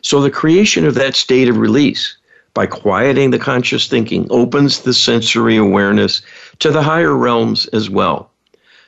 So 0.00 0.20
the 0.20 0.30
creation 0.30 0.86
of 0.86 0.94
that 0.94 1.16
state 1.16 1.48
of 1.48 1.56
release 1.56 2.16
by 2.54 2.66
quieting 2.66 3.32
the 3.32 3.38
conscious 3.38 3.88
thinking 3.88 4.28
opens 4.30 4.82
the 4.82 4.94
sensory 4.94 5.56
awareness 5.56 6.22
to 6.60 6.70
the 6.70 6.84
higher 6.84 7.16
realms 7.16 7.66
as 7.72 7.90
well. 7.90 8.30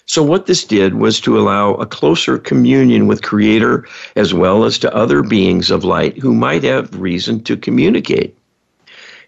So 0.06 0.22
what 0.22 0.46
this 0.46 0.62
did 0.62 0.94
was 0.94 1.20
to 1.22 1.36
allow 1.36 1.74
a 1.74 1.84
closer 1.84 2.38
communion 2.38 3.08
with 3.08 3.22
creator 3.22 3.88
as 4.14 4.32
well 4.32 4.64
as 4.64 4.78
to 4.78 4.94
other 4.94 5.24
beings 5.24 5.68
of 5.72 5.82
light 5.82 6.16
who 6.16 6.32
might 6.32 6.62
have 6.62 6.94
reason 6.94 7.42
to 7.42 7.56
communicate. 7.56 8.38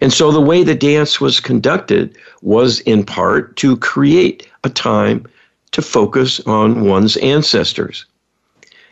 And 0.00 0.12
so 0.12 0.30
the 0.30 0.40
way 0.40 0.62
the 0.62 0.76
dance 0.76 1.20
was 1.20 1.40
conducted 1.40 2.16
was 2.42 2.78
in 2.82 3.04
part 3.04 3.56
to 3.56 3.76
create 3.78 4.46
a 4.62 4.70
time 4.70 5.26
to 5.72 5.82
focus 5.82 6.38
on 6.46 6.84
one's 6.84 7.16
ancestors. 7.16 8.06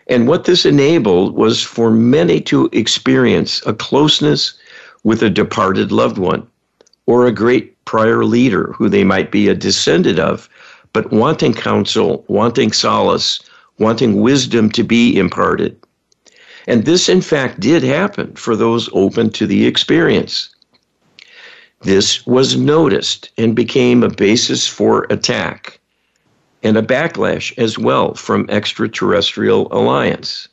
And 0.08 0.26
what 0.26 0.44
this 0.44 0.64
enabled 0.64 1.34
was 1.34 1.62
for 1.62 1.90
many 1.90 2.40
to 2.42 2.68
experience 2.72 3.62
a 3.66 3.74
closeness 3.74 4.54
with 5.04 5.22
a 5.22 5.30
departed 5.30 5.92
loved 5.92 6.18
one 6.18 6.46
or 7.06 7.26
a 7.26 7.32
great 7.32 7.84
prior 7.84 8.24
leader 8.24 8.72
who 8.76 8.88
they 8.88 9.04
might 9.04 9.30
be 9.30 9.48
a 9.48 9.54
descendant 9.54 10.18
of, 10.18 10.48
but 10.92 11.12
wanting 11.12 11.52
counsel, 11.52 12.24
wanting 12.28 12.72
solace, 12.72 13.40
wanting 13.78 14.20
wisdom 14.20 14.70
to 14.70 14.82
be 14.82 15.18
imparted. 15.18 15.76
And 16.66 16.84
this, 16.84 17.08
in 17.08 17.20
fact, 17.20 17.60
did 17.60 17.82
happen 17.82 18.34
for 18.34 18.56
those 18.56 18.90
open 18.92 19.30
to 19.30 19.46
the 19.46 19.66
experience. 19.66 20.50
This 21.82 22.26
was 22.26 22.56
noticed 22.56 23.30
and 23.38 23.54
became 23.54 24.02
a 24.02 24.10
basis 24.10 24.66
for 24.66 25.06
attack 25.10 25.77
and 26.62 26.76
a 26.76 26.82
backlash 26.82 27.56
as 27.58 27.78
well 27.78 28.14
from 28.14 28.48
extraterrestrial 28.50 29.68
alliance 29.72 30.48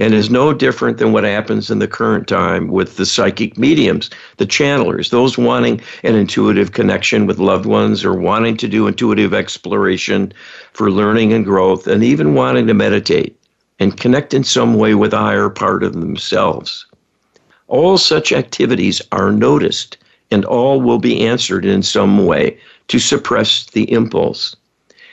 and 0.00 0.14
is 0.14 0.30
no 0.30 0.54
different 0.54 0.96
than 0.96 1.12
what 1.12 1.24
happens 1.24 1.70
in 1.70 1.78
the 1.78 1.86
current 1.86 2.26
time 2.26 2.68
with 2.68 2.96
the 2.96 3.04
psychic 3.04 3.58
mediums, 3.58 4.08
the 4.38 4.46
channelers, 4.46 5.10
those 5.10 5.36
wanting 5.36 5.78
an 6.02 6.14
intuitive 6.14 6.72
connection 6.72 7.26
with 7.26 7.38
loved 7.38 7.66
ones 7.66 8.02
or 8.02 8.14
wanting 8.14 8.56
to 8.56 8.66
do 8.66 8.86
intuitive 8.86 9.34
exploration 9.34 10.32
for 10.72 10.90
learning 10.90 11.34
and 11.34 11.44
growth, 11.44 11.86
and 11.86 12.02
even 12.02 12.34
wanting 12.34 12.66
to 12.66 12.72
meditate 12.72 13.38
and 13.78 14.00
connect 14.00 14.32
in 14.32 14.42
some 14.42 14.74
way 14.74 14.94
with 14.94 15.12
a 15.12 15.18
higher 15.18 15.50
part 15.50 15.82
of 15.82 15.92
themselves. 15.92 16.86
All 17.68 17.98
such 17.98 18.32
activities 18.32 19.02
are 19.12 19.30
noticed, 19.30 19.98
and 20.30 20.46
all 20.46 20.80
will 20.80 20.98
be 20.98 21.20
answered 21.20 21.66
in 21.66 21.82
some 21.82 22.24
way 22.24 22.58
to 22.88 22.98
suppress 22.98 23.66
the 23.66 23.90
impulse. 23.92 24.56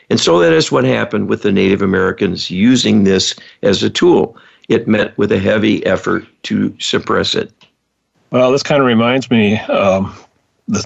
And 0.09 0.19
so 0.19 0.39
that 0.39 0.53
is 0.53 0.71
what 0.71 0.83
happened 0.83 1.27
with 1.27 1.41
the 1.41 1.51
Native 1.51 1.81
Americans 1.81 2.49
using 2.49 3.03
this 3.03 3.35
as 3.61 3.83
a 3.83 3.89
tool. 3.89 4.37
It 4.69 4.87
met 4.87 5.17
with 5.17 5.31
a 5.31 5.39
heavy 5.39 5.85
effort 5.85 6.25
to 6.43 6.75
suppress 6.79 7.35
it. 7.35 7.51
Well, 8.31 8.51
this 8.51 8.63
kind 8.63 8.81
of 8.81 8.87
reminds 8.87 9.29
me 9.29 9.57
um, 9.57 10.13
the 10.67 10.85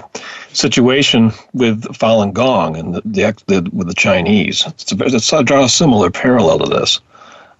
situation 0.53 1.31
with 1.53 1.83
Falun 1.93 2.33
Gong 2.33 2.77
and 2.77 2.95
the, 2.95 3.01
the, 3.01 3.43
the 3.47 3.69
with 3.71 3.87
the 3.87 3.93
Chinese. 3.93 4.63
It's, 4.67 4.91
it's 4.91 5.33
a, 5.33 5.43
a 5.55 5.69
similar 5.69 6.11
parallel 6.11 6.59
to 6.59 6.69
this. 6.69 6.99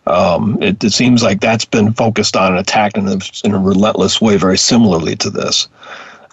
Um, 0.07 0.61
it, 0.61 0.83
it, 0.83 0.91
seems 0.91 1.21
like 1.21 1.41
that's 1.41 1.65
been 1.65 1.93
focused 1.93 2.35
on 2.35 2.51
and 2.51 2.59
attacked 2.59 2.97
in 2.97 3.07
a, 3.07 3.17
in 3.43 3.53
a 3.53 3.59
relentless 3.59 4.19
way, 4.19 4.35
very 4.35 4.57
similarly 4.57 5.15
to 5.17 5.29
this. 5.29 5.67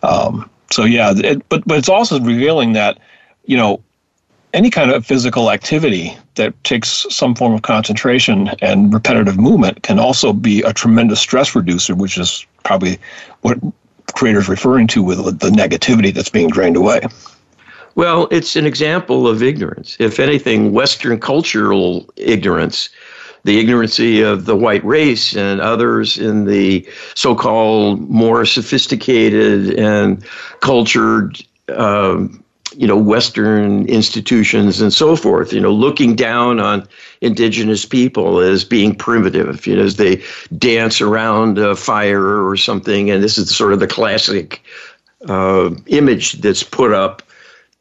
Um, 0.03 0.49
so 0.71 0.85
yeah, 0.85 1.13
it, 1.17 1.47
but 1.49 1.67
but 1.67 1.79
it's 1.79 1.89
also 1.89 2.21
revealing 2.21 2.73
that 2.73 2.99
you 3.45 3.57
know 3.57 3.83
any 4.55 4.71
kind 4.71 4.91
of 4.91 5.05
physical 5.05 5.51
activity 5.51 6.17
that 6.37 6.53
takes 6.65 7.07
some 7.11 7.35
form 7.35 7.53
of 7.53 7.63
concentration 7.63 8.49
and 8.63 8.93
repetitive 8.93 9.39
movement 9.39 9.83
can 9.83 9.99
also 9.99 10.33
be 10.33 10.63
a 10.63 10.73
tremendous 10.73 11.21
stress 11.21 11.55
reducer, 11.55 11.95
which 11.95 12.17
is 12.19 12.47
probably 12.65 12.99
what 13.43 13.59
creators 14.15 14.49
referring 14.49 14.87
to 14.89 15.03
with 15.03 15.19
the 15.41 15.51
negativity 15.51 16.13
that's 16.13 16.31
being 16.31 16.49
drained 16.49 16.77
away. 16.77 17.01
Well, 17.95 18.29
it's 18.31 18.57
an 18.57 18.65
example 18.65 19.27
of 19.27 19.43
ignorance. 19.43 19.97
If 19.99 20.21
anything, 20.21 20.73
Western 20.73 21.19
cultural 21.19 22.09
ignorance, 22.17 22.89
the 23.45 23.59
ignorancy 23.59 24.23
of 24.23 24.45
the 24.45 24.57
white 24.57 24.85
race 24.85 25.37
and 25.37 25.61
others 25.61 26.17
in 26.17 26.45
the 26.45 26.89
so 27.15 27.35
called 27.35 28.09
more 28.09 28.45
sophisticated 28.45 29.79
and 29.79 30.25
cultured 30.61 31.43
um, 31.77 32.43
you 32.77 32.87
know 32.87 32.97
western 32.97 33.87
institutions 33.87 34.81
and 34.81 34.93
so 34.93 35.17
forth 35.17 35.53
you 35.53 35.61
know 35.61 35.73
looking 35.73 36.15
down 36.15 36.61
on 36.61 36.87
indigenous 37.21 37.85
people 37.85 38.39
as 38.39 38.65
being 38.65 38.95
primitive 38.95 39.67
you 39.67 39.77
know 39.77 39.83
as 39.83 39.97
they 39.97 40.23
dance 40.57 41.01
around 41.01 41.59
a 41.59 41.75
fire 41.75 42.47
or 42.47 42.57
something 42.57 43.11
and 43.11 43.23
this 43.23 43.39
is 43.39 43.55
sort 43.55 43.73
of 43.73 43.81
the 43.81 43.87
classic 43.87 44.63
uh, 45.29 45.71
image 45.87 46.33
that's 46.35 46.63
put 46.63 46.93
up 46.93 47.23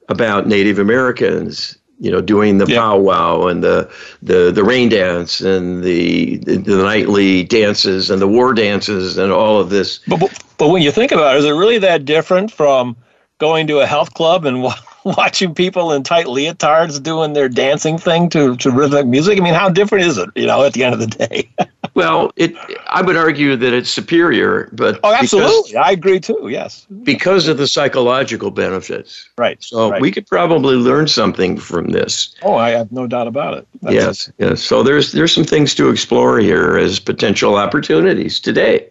about 0.10 0.48
native 0.48 0.80
americans 0.80 1.78
you 2.00 2.12
know 2.12 2.22
doing 2.22 2.58
the 2.58 2.66
yeah. 2.68 2.80
powwow 2.80 3.48
and 3.48 3.64
the, 3.64 3.92
the 4.22 4.52
the 4.52 4.64
rain 4.64 4.90
dance 4.90 5.42
and 5.42 5.84
the, 5.84 6.38
the, 6.38 6.58
the 6.58 6.78
nightly 6.78 7.44
dances 7.44 8.10
and 8.10 8.22
the 8.22 8.28
war 8.28 8.54
dances 8.54 9.18
and 9.18 9.32
all 9.32 9.60
of 9.60 9.70
this 9.70 10.00
but, 10.08 10.20
but 10.20 10.44
but 10.58 10.70
when 10.70 10.82
you 10.82 10.92
think 10.92 11.12
about 11.12 11.36
it 11.36 11.40
is 11.40 11.46
it 11.46 11.52
really 11.52 11.80
that 11.80 12.06
different 12.06 12.52
from 12.52 12.96
going 13.38 13.68
to 13.68 13.80
a 13.80 13.86
health 13.86 14.14
club 14.14 14.46
and 14.46 14.64
watching 15.04 15.54
people 15.54 15.92
in 15.92 16.04
tight 16.04 16.26
leotards 16.26 17.02
doing 17.02 17.34
their 17.34 17.48
dancing 17.48 17.98
thing 17.98 18.30
to, 18.30 18.56
to 18.58 18.72
rhythmic 18.72 19.06
music? 19.06 19.40
I 19.40 19.44
mean, 19.44 19.54
how 19.54 19.70
different 19.70 20.06
is 20.06 20.18
it, 20.18 20.30
you 20.36 20.46
know, 20.46 20.64
at 20.64 20.74
the 20.74 20.84
end 20.84 20.94
of 20.94 21.00
the 21.00 21.08
day? 21.08 21.50
well, 21.94 22.32
it 22.36 22.56
I 22.88 23.02
would 23.02 23.16
argue 23.16 23.56
that 23.56 23.74
it's 23.74 23.90
superior, 23.90 24.70
but 24.74 25.00
Oh, 25.04 25.14
absolutely. 25.14 25.72
Because, 25.72 25.76
I 25.76 25.92
agree 25.92 26.20
too, 26.20 26.48
yes. 26.50 26.86
Because 27.04 27.48
of 27.48 27.58
the 27.58 27.68
psychological 27.68 28.52
benefits. 28.52 29.30
Right. 29.38 29.62
So 29.64 29.92
right. 29.92 30.02
we 30.02 30.12
could 30.12 30.28
probably 30.28 30.76
learn 30.76 31.08
something 31.08 31.58
from 31.58 31.90
this. 31.90 32.36
Oh, 32.42 32.56
I 32.56 32.72
have 32.72 32.92
no 32.92 33.08
doubt 33.08 33.28
about 33.28 33.56
it. 33.56 33.68
That's 33.82 33.94
yes, 33.94 34.32
yes. 34.38 34.62
So 34.62 34.84
there's 34.84 35.12
there's 35.12 35.34
some 35.34 35.46
things 35.46 35.76
to 35.76 35.90
explore 35.90 36.40
here 36.40 36.78
as 36.78 37.00
potential 37.00 37.56
opportunities 37.56 38.40
today. 38.40 38.90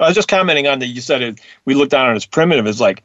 But 0.00 0.06
I 0.06 0.08
was 0.08 0.14
just 0.16 0.28
commenting 0.28 0.66
on 0.66 0.78
that. 0.78 0.86
You 0.86 1.02
said 1.02 1.20
it. 1.20 1.40
We 1.66 1.74
looked 1.74 1.90
down 1.90 2.06
on 2.06 2.14
it 2.14 2.16
as 2.16 2.24
primitive. 2.24 2.66
It's 2.66 2.80
like, 2.80 3.04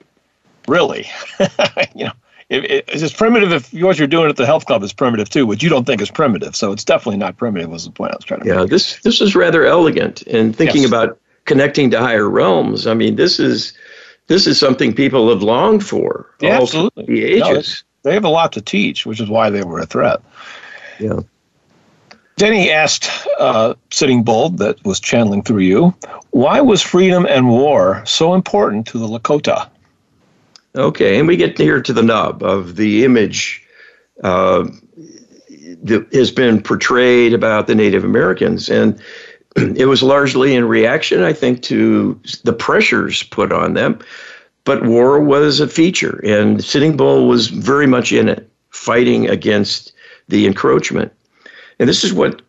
really, 0.68 1.08
you 1.96 2.06
know, 2.06 2.14
it's 2.50 3.02
as 3.02 3.12
primitive 3.12 3.52
if 3.52 3.74
what 3.74 3.98
you're 3.98 4.08
doing 4.08 4.30
at 4.30 4.36
the 4.36 4.46
health 4.46 4.66
club 4.66 4.84
is 4.84 4.94
primitive 4.94 5.30
too, 5.30 5.46
which 5.46 5.64
you 5.64 5.70
don't 5.70 5.86
think 5.86 6.02
is 6.02 6.12
primitive. 6.12 6.56
So 6.56 6.72
it's 6.72 6.84
definitely 6.84 7.18
not 7.18 7.38
primitive. 7.38 7.70
Was 7.70 7.86
the 7.86 7.92
point 7.92 8.12
I 8.12 8.18
was 8.18 8.26
trying 8.26 8.42
to 8.42 8.46
make. 8.46 8.54
yeah, 8.54 8.62
make. 8.62 8.70
this 8.70 9.00
this 9.02 9.20
is 9.20 9.36
rather 9.36 9.66
elegant. 9.66 10.22
And 10.28 10.56
thinking 10.56 10.82
yes. 10.82 10.90
about 10.90 11.20
connecting 11.46 11.90
to 11.92 12.00
higher 12.00 12.30
realms, 12.30 12.86
I 12.86 12.94
mean, 12.94 13.16
this 13.16 13.40
is 13.40 13.74
this 14.28 14.46
is 14.46 14.60
something 14.60 14.94
people 14.94 15.30
have 15.30 15.42
longed 15.42 15.86
for. 15.86 16.30
Yeah, 16.40 16.62
absolutely. 16.62 17.06
The 17.06 17.24
ages. 17.24 17.84
No, 18.04 18.10
they 18.10 18.14
have 18.14 18.26
a 18.26 18.30
lot 18.30 18.54
to 18.54 18.62
teach, 18.62 19.06
which 19.06 19.20
is 19.20 19.30
why 19.30 19.50
they 19.50 19.64
were 19.64 19.80
a 19.80 19.86
threat. 19.86 20.22
Yeah. 21.00 21.22
Denny 22.38 22.70
asked 22.70 23.10
uh, 23.40 23.76
Sitting 23.92 24.24
Bull, 24.24 24.50
that 24.50 24.84
was 24.84 25.00
channeling 25.00 25.42
through 25.42 25.62
you, 25.62 25.96
why 26.32 26.60
was 26.60 26.82
freedom 26.82 27.26
and 27.26 27.48
war 27.48 28.04
so 28.06 28.34
important 28.34 28.86
to 28.88 28.98
the 28.98 29.08
Lakota? 29.08 29.70
Okay, 30.76 31.18
and 31.18 31.28
we 31.28 31.38
get 31.38 31.58
here 31.58 31.82
to 31.82 31.94
the 31.94 32.04
nub 32.04 32.44
of 32.44 32.76
the 32.76 33.06
image 33.06 33.66
uh, 34.24 34.68
that 35.84 36.08
has 36.12 36.32
been 36.32 36.62
portrayed 36.62 37.34
about 37.34 37.68
the 37.68 37.76
Native 37.76 38.04
Americans. 38.04 38.70
And 38.70 39.00
it 39.56 39.86
was 39.86 40.04
largely 40.04 40.54
in 40.54 40.66
reaction, 40.66 41.24
I 41.24 41.32
think, 41.32 41.62
to 41.64 42.20
the 42.44 42.54
pressures 42.54 43.24
put 43.24 43.54
on 43.54 43.74
them. 43.74 44.00
But 44.66 44.86
war 44.86 45.20
was 45.20 45.60
a 45.60 45.68
feature, 45.68 46.20
and 46.26 46.64
Sitting 46.64 46.98
Bull 46.98 47.28
was 47.28 47.48
very 47.48 47.86
much 47.86 48.12
in 48.12 48.28
it, 48.28 48.50
fighting 48.72 49.30
against 49.30 49.94
the 50.28 50.48
encroachment. 50.48 51.14
And 51.80 51.88
this 51.88 52.04
is 52.04 52.12
what 52.12 52.42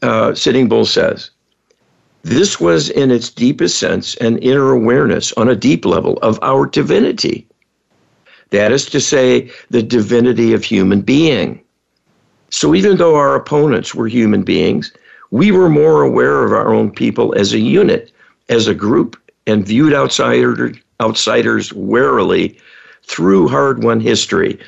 uh, 0.00 0.34
Sitting 0.34 0.68
Bull 0.68 0.86
says. 0.86 1.30
This 2.22 2.60
was, 2.60 2.88
in 2.90 3.10
its 3.10 3.30
deepest 3.30 3.78
sense, 3.78 4.14
an 4.16 4.38
inner 4.38 4.70
awareness 4.70 5.32
on 5.32 5.48
a 5.48 5.56
deep 5.56 5.84
level 5.84 6.18
of 6.22 6.38
our 6.42 6.66
divinity. 6.66 7.46
That 8.50 8.72
is 8.72 8.86
to 8.86 9.00
say, 9.00 9.50
the 9.70 9.82
divinity 9.82 10.52
of 10.52 10.64
human 10.64 11.00
being. 11.00 11.62
So 12.50 12.74
even 12.74 12.96
though 12.96 13.14
our 13.14 13.36
opponents 13.36 13.94
were 13.94 14.08
human 14.08 14.42
beings, 14.42 14.92
we 15.30 15.52
were 15.52 15.68
more 15.68 16.02
aware 16.02 16.44
of 16.44 16.52
our 16.52 16.74
own 16.74 16.90
people 16.90 17.32
as 17.34 17.52
a 17.52 17.60
unit, 17.60 18.10
as 18.48 18.66
a 18.66 18.74
group, 18.74 19.16
and 19.46 19.66
viewed 19.66 19.94
outsider, 19.94 20.72
outsiders 21.00 21.72
warily 21.72 22.58
through 23.04 23.48
hard 23.48 23.84
won 23.84 24.00
history, 24.00 24.58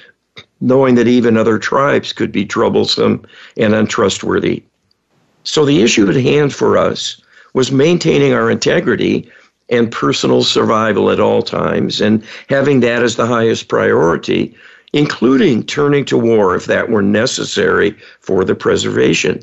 knowing 0.60 0.94
that 0.94 1.08
even 1.08 1.36
other 1.36 1.58
tribes 1.58 2.12
could 2.12 2.30
be 2.30 2.44
troublesome 2.44 3.26
and 3.56 3.74
untrustworthy. 3.74 4.62
So 5.44 5.64
the 5.64 5.82
issue 5.82 6.08
at 6.08 6.14
hand 6.14 6.54
for 6.54 6.78
us 6.78 7.20
was 7.54 7.72
maintaining 7.72 8.32
our 8.32 8.48
integrity 8.48 9.28
and 9.72 9.90
personal 9.90 10.44
survival 10.44 11.10
at 11.10 11.18
all 11.18 11.42
times 11.42 12.00
and 12.00 12.22
having 12.48 12.80
that 12.80 13.02
as 13.02 13.16
the 13.16 13.26
highest 13.26 13.68
priority, 13.68 14.54
including 14.92 15.64
turning 15.64 16.04
to 16.04 16.18
war 16.18 16.54
if 16.54 16.66
that 16.66 16.90
were 16.90 17.02
necessary 17.02 17.96
for 18.20 18.44
the 18.44 18.54
preservation. 18.54 19.42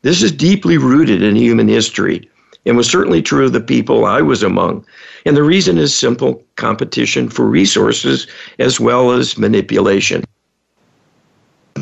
This 0.00 0.22
is 0.22 0.32
deeply 0.32 0.78
rooted 0.78 1.22
in 1.22 1.36
human 1.36 1.68
history 1.68 2.28
and 2.64 2.76
was 2.76 2.90
certainly 2.90 3.20
true 3.20 3.44
of 3.44 3.52
the 3.52 3.60
people 3.60 4.06
I 4.06 4.22
was 4.22 4.42
among. 4.42 4.84
And 5.26 5.36
the 5.36 5.42
reason 5.42 5.76
is 5.76 5.94
simple 5.94 6.42
competition 6.56 7.28
for 7.28 7.44
resources 7.44 8.26
as 8.58 8.80
well 8.80 9.12
as 9.12 9.36
manipulation. 9.36 10.24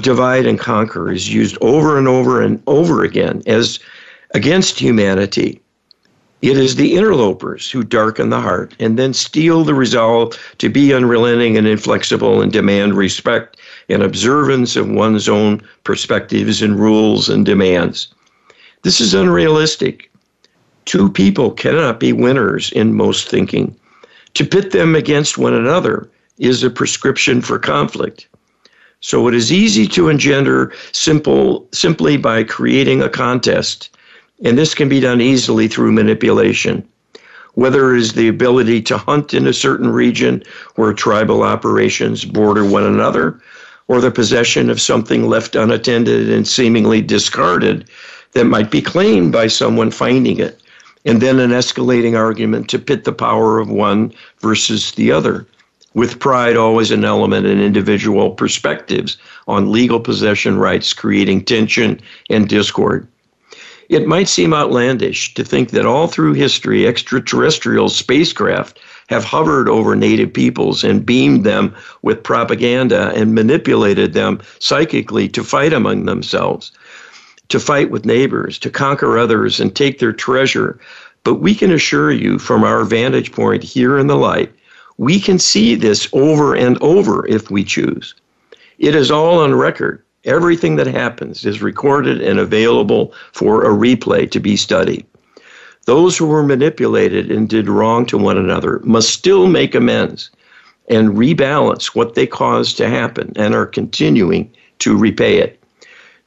Divide 0.01 0.47
and 0.47 0.59
conquer 0.59 1.13
is 1.13 1.33
used 1.33 1.57
over 1.61 1.97
and 1.97 2.09
over 2.09 2.43
and 2.43 2.61
over 2.67 3.05
again 3.05 3.43
as 3.47 3.79
against 4.35 4.81
humanity. 4.81 5.61
It 6.47 6.59
is 6.59 6.77
the 6.77 6.95
interlopers 6.95 7.69
who 7.73 7.83
darken 7.83 8.31
the 8.31 8.41
heart 8.41 8.73
and 8.79 8.97
then 8.97 9.15
steal 9.15 9.65
the 9.65 9.75
resolve 9.75 10.39
to 10.59 10.69
be 10.69 10.95
unrelenting 10.95 11.57
and 11.57 11.67
inflexible 11.67 12.41
and 12.41 12.53
demand 12.53 12.97
respect 12.97 13.57
and 13.89 14.01
observance 14.01 14.77
of 14.77 14.89
one's 14.89 15.29
own 15.29 15.61
perspectives 15.83 16.63
and 16.63 16.79
rules 16.79 17.29
and 17.29 17.45
demands. 17.45 18.15
This 18.83 19.01
is 19.01 19.13
unrealistic. 19.13 20.09
Two 20.85 21.11
people 21.11 21.51
cannot 21.51 21.99
be 21.99 22.13
winners 22.13 22.71
in 22.71 22.95
most 22.95 23.27
thinking. 23.27 23.75
To 24.35 24.45
pit 24.45 24.71
them 24.71 24.95
against 24.95 25.39
one 25.39 25.53
another 25.53 26.09
is 26.39 26.63
a 26.63 26.71
prescription 26.71 27.43
for 27.43 27.59
conflict. 27.59 28.29
So 29.01 29.27
it 29.27 29.35
is 29.35 29.53
easy 29.53 29.89
to 29.89 30.09
engender 30.09 30.73
simple 30.93 31.67
simply 31.73 32.17
by 32.17 32.45
creating 32.45 33.03
a 33.03 33.09
contest, 33.09 33.91
and 34.45 34.59
this 34.59 34.75
can 34.75 34.89
be 34.89 35.01
done 35.01 35.21
easily 35.21 35.69
through 35.69 35.93
manipulation. 35.93 36.87
Whether 37.55 37.95
it 37.95 38.01
is 38.01 38.13
the 38.13 38.29
ability 38.29 38.83
to 38.83 38.99
hunt 38.99 39.33
in 39.33 39.47
a 39.47 39.53
certain 39.53 39.91
region 39.91 40.43
where 40.75 40.93
tribal 40.93 41.43
operations 41.43 42.25
border 42.25 42.65
one 42.65 42.85
another, 42.85 43.41
or 43.89 44.01
the 44.01 44.11
possession 44.11 44.69
of 44.69 44.81
something 44.81 45.29
left 45.29 45.55
unattended 45.55 46.29
and 46.29 46.47
seemingly 46.47 47.01
discarded 47.01 47.89
that 48.33 48.45
might 48.45 48.71
be 48.71 48.83
claimed 48.83 49.33
by 49.33 49.47
someone 49.47 49.91
finding 49.91 50.39
it, 50.39 50.61
and 51.05 51.23
then 51.23 51.39
an 51.39 51.51
escalating 51.51 52.17
argument 52.17 52.69
to 52.69 52.79
pit 52.79 53.05
the 53.05 53.13
power 53.13 53.59
of 53.59 53.71
one 53.71 54.13
versus 54.41 54.93
the 54.93 55.11
other, 55.13 55.47
with 55.95 56.19
pride 56.19 56.57
always 56.57 56.91
an 56.91 57.05
element 57.05 57.47
in 57.47 57.61
individual 57.61 58.33
perspectives 58.33 59.17
on 59.47 59.73
legal 59.73 60.01
possession 60.01 60.59
rights, 60.59 60.93
creating 60.93 61.45
tension 61.45 61.99
and 62.29 62.49
discord. 62.49 63.09
It 63.89 64.07
might 64.07 64.29
seem 64.29 64.53
outlandish 64.53 65.35
to 65.35 65.45
think 65.45 65.71
that 65.71 65.87
all 65.87 66.09
through 66.09 66.33
history, 66.35 66.87
extraterrestrial 66.87 67.89
spacecraft 67.89 68.79
have 69.09 69.25
hovered 69.25 69.69
over 69.69 69.95
native 69.95 70.33
peoples 70.33 70.83
and 70.83 71.07
beamed 71.07 71.45
them 71.45 71.75
with 72.03 72.23
propaganda 72.23 73.13
and 73.15 73.35
manipulated 73.35 74.13
them 74.13 74.41
psychically 74.59 75.29
to 75.29 75.45
fight 75.45 75.73
among 75.73 76.07
themselves 76.07 76.73
to 77.49 77.61
fight 77.61 77.91
with 77.91 78.05
neighbors, 78.05 78.59
to 78.59 78.71
conquer 78.71 79.19
others, 79.19 79.61
and 79.61 79.75
take 79.75 79.99
their 79.99 80.13
treasure. 80.13 80.79
But 81.25 81.35
we 81.35 81.55
can 81.55 81.73
assure 81.73 82.11
you 82.11 82.39
from 82.39 82.65
our 82.65 82.85
vantage 82.85 83.33
point 83.33 83.63
here 83.63 83.99
in 83.99 84.07
the 84.07 84.17
light, 84.17 84.53
we 84.99 85.21
can 85.21 85.39
see 85.39 85.75
this 85.75 86.09
over 86.13 86.55
and 86.55 86.81
over 86.83 87.27
if 87.27 87.51
we 87.51 87.65
choose. 87.65 88.15
It 88.79 88.95
is 88.95 89.11
all 89.11 89.39
on 89.39 89.55
record. 89.55 90.03
Everything 90.27 90.77
that 90.77 90.89
happens 90.89 91.47
is 91.47 91.63
recorded 91.63 92.21
and 92.21 92.39
available 92.39 93.15
for 93.33 93.65
a 93.65 93.69
replay 93.69 94.29
to 94.31 94.41
be 94.41 94.57
studied. 94.57 95.07
Those 95.85 96.19
who 96.19 96.27
were 96.27 96.43
manipulated 96.43 97.31
and 97.31 97.49
did 97.49 97.69
wrong 97.69 98.07
to 98.07 98.19
one 98.19 98.37
another 98.37 98.81
must 98.83 99.11
still 99.11 99.47
make 99.47 99.73
amends 99.73 100.31
and 100.89 101.11
rebalance 101.11 101.95
what 101.95 102.15
they 102.15 102.27
caused 102.27 102.77
to 102.77 102.89
happen 102.89 103.33
and 103.37 103.55
are 103.55 103.67
continuing 103.67 104.51
to 104.81 104.97
repay 104.97 105.39
it. 105.39 105.63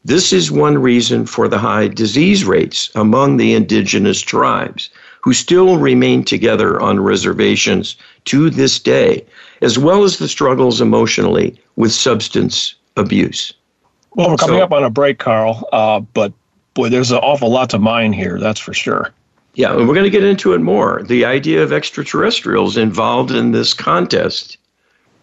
This 0.05 0.31
is 0.31 0.49
one 0.49 0.77
reason 0.77 1.25
for 1.25 1.49
the 1.49 1.57
high 1.57 1.89
disease 1.89 2.45
rates 2.45 2.89
among 2.95 3.35
the 3.35 3.53
indigenous 3.53 4.21
tribes, 4.21 4.89
who 5.21 5.33
still 5.33 5.77
remain 5.77 6.23
together 6.23 6.81
on 6.81 7.01
reservations 7.01 7.97
to 8.25 8.49
this 8.49 8.79
day, 8.79 9.25
as 9.61 9.77
well 9.77 10.05
as 10.05 10.17
the 10.17 10.29
struggles 10.29 10.79
emotionally 10.79 11.61
with 11.75 11.91
substance 11.91 12.75
abuse. 12.95 13.53
Well, 14.15 14.29
we're 14.29 14.37
coming 14.37 14.57
so, 14.57 14.63
up 14.63 14.71
on 14.71 14.83
a 14.83 14.89
break, 14.89 15.19
Carl, 15.19 15.67
uh, 15.71 15.99
but 15.99 16.33
boy, 16.73 16.89
there's 16.89 17.11
an 17.11 17.19
awful 17.19 17.49
lot 17.49 17.69
to 17.71 17.79
mine 17.79 18.13
here, 18.13 18.39
that's 18.39 18.59
for 18.59 18.73
sure. 18.73 19.13
Yeah, 19.53 19.75
and 19.75 19.87
we're 19.87 19.93
going 19.93 20.05
to 20.05 20.09
get 20.09 20.23
into 20.23 20.53
it 20.53 20.59
more. 20.59 21.03
The 21.03 21.25
idea 21.25 21.63
of 21.63 21.73
extraterrestrials 21.73 22.77
involved 22.77 23.31
in 23.31 23.51
this 23.51 23.73
contest. 23.73 24.57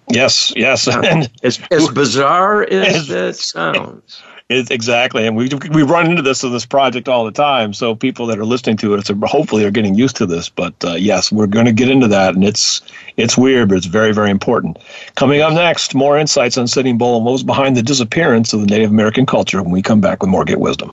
Yes, 0.08 0.52
yes. 0.56 0.86
and 0.88 1.30
as, 1.42 1.60
as 1.70 1.88
bizarre 1.88 2.64
as, 2.64 2.96
as 2.96 3.08
that 3.08 3.36
sounds. 3.36 4.22
It, 4.48 4.70
exactly, 4.70 5.26
and 5.26 5.36
we 5.36 5.48
we 5.72 5.82
run 5.82 6.08
into 6.08 6.22
this 6.22 6.44
in 6.44 6.52
this 6.52 6.64
project 6.64 7.08
all 7.08 7.24
the 7.24 7.32
time. 7.32 7.72
So 7.74 7.96
people 7.96 8.26
that 8.26 8.38
are 8.38 8.44
listening 8.44 8.76
to 8.76 8.94
it, 8.94 9.08
hopefully, 9.24 9.64
are 9.64 9.72
getting 9.72 9.96
used 9.96 10.14
to 10.16 10.26
this. 10.26 10.48
But 10.48 10.72
uh, 10.84 10.94
yes, 10.94 11.32
we're 11.32 11.48
going 11.48 11.66
to 11.66 11.72
get 11.72 11.88
into 11.88 12.06
that, 12.06 12.36
and 12.36 12.44
it's 12.44 12.80
it's 13.16 13.36
weird, 13.36 13.70
but 13.70 13.78
it's 13.78 13.86
very 13.86 14.12
very 14.12 14.30
important. 14.30 14.78
Coming 15.16 15.40
up 15.40 15.52
next, 15.52 15.96
more 15.96 16.16
insights 16.16 16.56
on 16.56 16.68
Sitting 16.68 16.96
Bull 16.96 17.16
and 17.16 17.24
what 17.24 17.32
was 17.32 17.42
behind 17.42 17.76
the 17.76 17.82
disappearance 17.82 18.52
of 18.52 18.60
the 18.60 18.66
Native 18.66 18.90
American 18.90 19.26
culture. 19.26 19.60
When 19.64 19.72
we 19.72 19.82
come 19.82 20.00
back 20.00 20.22
with 20.22 20.30
more 20.30 20.44
Get 20.44 20.60
Wisdom. 20.60 20.92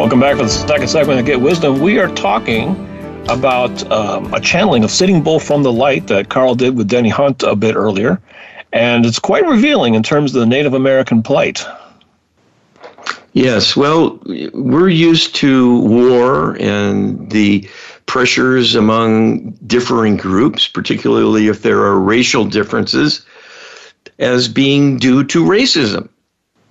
Welcome 0.00 0.20
back 0.20 0.38
to 0.38 0.44
the 0.44 0.48
second 0.48 0.88
segment 0.88 1.20
of 1.20 1.26
Get 1.26 1.42
Wisdom. 1.42 1.78
We 1.80 1.98
are 1.98 2.08
talking 2.14 2.70
about 3.28 3.92
um, 3.92 4.32
a 4.32 4.40
channeling 4.40 4.82
of 4.82 4.90
Sitting 4.90 5.22
Bull 5.22 5.38
from 5.38 5.62
the 5.62 5.70
Light 5.70 6.06
that 6.06 6.30
Carl 6.30 6.54
did 6.54 6.74
with 6.74 6.88
Denny 6.88 7.10
Hunt 7.10 7.42
a 7.42 7.54
bit 7.54 7.76
earlier. 7.76 8.18
And 8.72 9.04
it's 9.04 9.18
quite 9.18 9.46
revealing 9.46 9.92
in 9.92 10.02
terms 10.02 10.34
of 10.34 10.40
the 10.40 10.46
Native 10.46 10.72
American 10.72 11.22
plight. 11.22 11.66
Yes, 13.34 13.76
well, 13.76 14.18
we're 14.54 14.88
used 14.88 15.34
to 15.36 15.80
war 15.80 16.56
and 16.58 17.30
the 17.30 17.68
pressures 18.06 18.74
among 18.74 19.50
differing 19.66 20.16
groups, 20.16 20.66
particularly 20.66 21.48
if 21.48 21.60
there 21.60 21.80
are 21.80 22.00
racial 22.00 22.46
differences, 22.46 23.26
as 24.18 24.48
being 24.48 24.96
due 24.96 25.24
to 25.24 25.44
racism. 25.44 26.08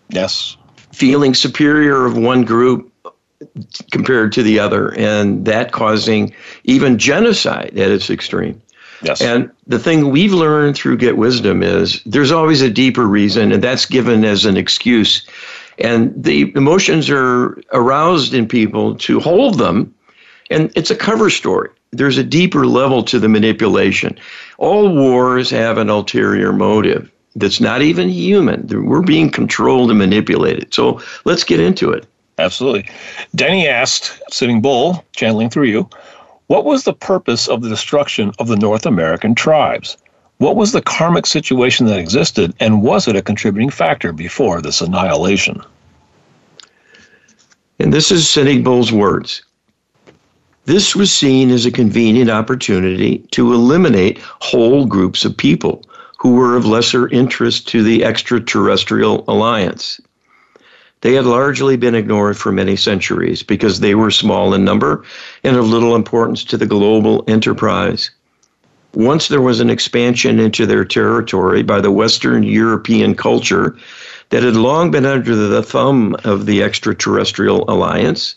Yes. 0.09 0.57
Feeling 0.93 1.35
superior 1.35 2.07
of 2.07 2.17
one 2.17 2.43
group 2.43 2.88
compared 3.91 4.31
to 4.33 4.43
the 4.43 4.59
other, 4.59 4.93
and 4.95 5.45
that 5.45 5.71
causing 5.71 6.33
even 6.63 6.97
genocide 6.97 7.77
at 7.77 7.91
its 7.91 8.09
extreme. 8.09 8.61
Yes. 9.01 9.21
And 9.21 9.49
the 9.65 9.79
thing 9.79 10.09
we've 10.09 10.33
learned 10.33 10.75
through 10.75 10.97
Get 10.97 11.15
Wisdom 11.15 11.63
is 11.63 12.03
there's 12.05 12.31
always 12.31 12.61
a 12.61 12.69
deeper 12.69 13.05
reason, 13.05 13.51
and 13.51 13.63
that's 13.63 13.85
given 13.85 14.25
as 14.25 14.45
an 14.45 14.57
excuse. 14.57 15.25
And 15.77 16.13
the 16.21 16.51
emotions 16.55 17.09
are 17.09 17.61
aroused 17.71 18.33
in 18.33 18.47
people 18.47 18.95
to 18.95 19.21
hold 19.21 19.57
them 19.57 19.93
and 20.49 20.71
it's 20.75 20.91
a 20.91 20.95
cover 20.95 21.29
story. 21.29 21.69
There's 21.91 22.17
a 22.17 22.23
deeper 22.23 22.65
level 22.65 23.03
to 23.03 23.19
the 23.19 23.29
manipulation. 23.29 24.17
All 24.57 24.93
wars 24.93 25.49
have 25.51 25.77
an 25.77 25.89
ulterior 25.89 26.51
motive 26.51 27.11
that's 27.35 27.61
not 27.61 27.81
even 27.81 28.09
human. 28.09 28.67
We're 28.67 29.01
being 29.01 29.29
controlled 29.29 29.89
and 29.89 29.99
manipulated. 29.99 30.73
So 30.73 31.01
let's 31.25 31.43
get 31.43 31.59
into 31.59 31.91
it 31.91 32.05
absolutely 32.39 32.89
denny 33.35 33.67
asked 33.67 34.19
sitting 34.31 34.61
bull 34.61 35.03
channeling 35.15 35.49
through 35.49 35.65
you 35.65 35.89
what 36.47 36.65
was 36.65 36.83
the 36.83 36.93
purpose 36.93 37.47
of 37.47 37.61
the 37.61 37.69
destruction 37.69 38.31
of 38.39 38.47
the 38.47 38.55
north 38.55 38.85
american 38.85 39.35
tribes 39.35 39.97
what 40.39 40.55
was 40.55 40.71
the 40.71 40.81
karmic 40.81 41.25
situation 41.25 41.85
that 41.87 41.99
existed, 41.99 42.53
and 42.61 42.81
was 42.81 43.09
it 43.09 43.17
a 43.17 43.21
contributing 43.21 43.69
factor 43.69 44.13
before 44.13 44.61
this 44.61 44.79
annihilation? 44.79 45.61
And 47.77 47.91
this 47.91 48.09
is 48.09 48.29
Sitting 48.29 48.63
Bull's 48.63 48.89
words. 48.89 49.43
This 50.63 50.95
was 50.95 51.11
seen 51.11 51.49
as 51.49 51.65
a 51.65 51.71
convenient 51.71 52.29
opportunity 52.29 53.17
to 53.31 53.53
eliminate 53.53 54.19
whole 54.21 54.85
groups 54.85 55.25
of 55.25 55.35
people 55.35 55.83
who 56.17 56.35
were 56.35 56.55
of 56.55 56.65
lesser 56.65 57.09
interest 57.09 57.67
to 57.69 57.83
the 57.83 58.05
extraterrestrial 58.05 59.25
alliance. 59.27 59.99
They 61.01 61.13
had 61.13 61.25
largely 61.25 61.77
been 61.77 61.95
ignored 61.95 62.37
for 62.37 62.51
many 62.51 62.75
centuries 62.75 63.43
because 63.43 63.79
they 63.79 63.95
were 63.95 64.11
small 64.11 64.53
in 64.53 64.65
number 64.65 65.03
and 65.43 65.55
of 65.55 65.67
little 65.67 65.95
importance 65.95 66.43
to 66.45 66.57
the 66.57 66.65
global 66.65 67.23
enterprise 67.27 68.11
once 68.93 69.27
there 69.27 69.41
was 69.41 69.59
an 69.59 69.69
expansion 69.69 70.39
into 70.39 70.65
their 70.65 70.85
territory 70.85 71.61
by 71.61 71.79
the 71.79 71.91
Western 71.91 72.43
European 72.43 73.15
culture 73.15 73.77
that 74.29 74.43
had 74.43 74.55
long 74.55 74.91
been 74.91 75.05
under 75.05 75.35
the 75.35 75.63
thumb 75.63 76.15
of 76.23 76.45
the 76.45 76.63
extraterrestrial 76.63 77.69
alliance, 77.69 78.35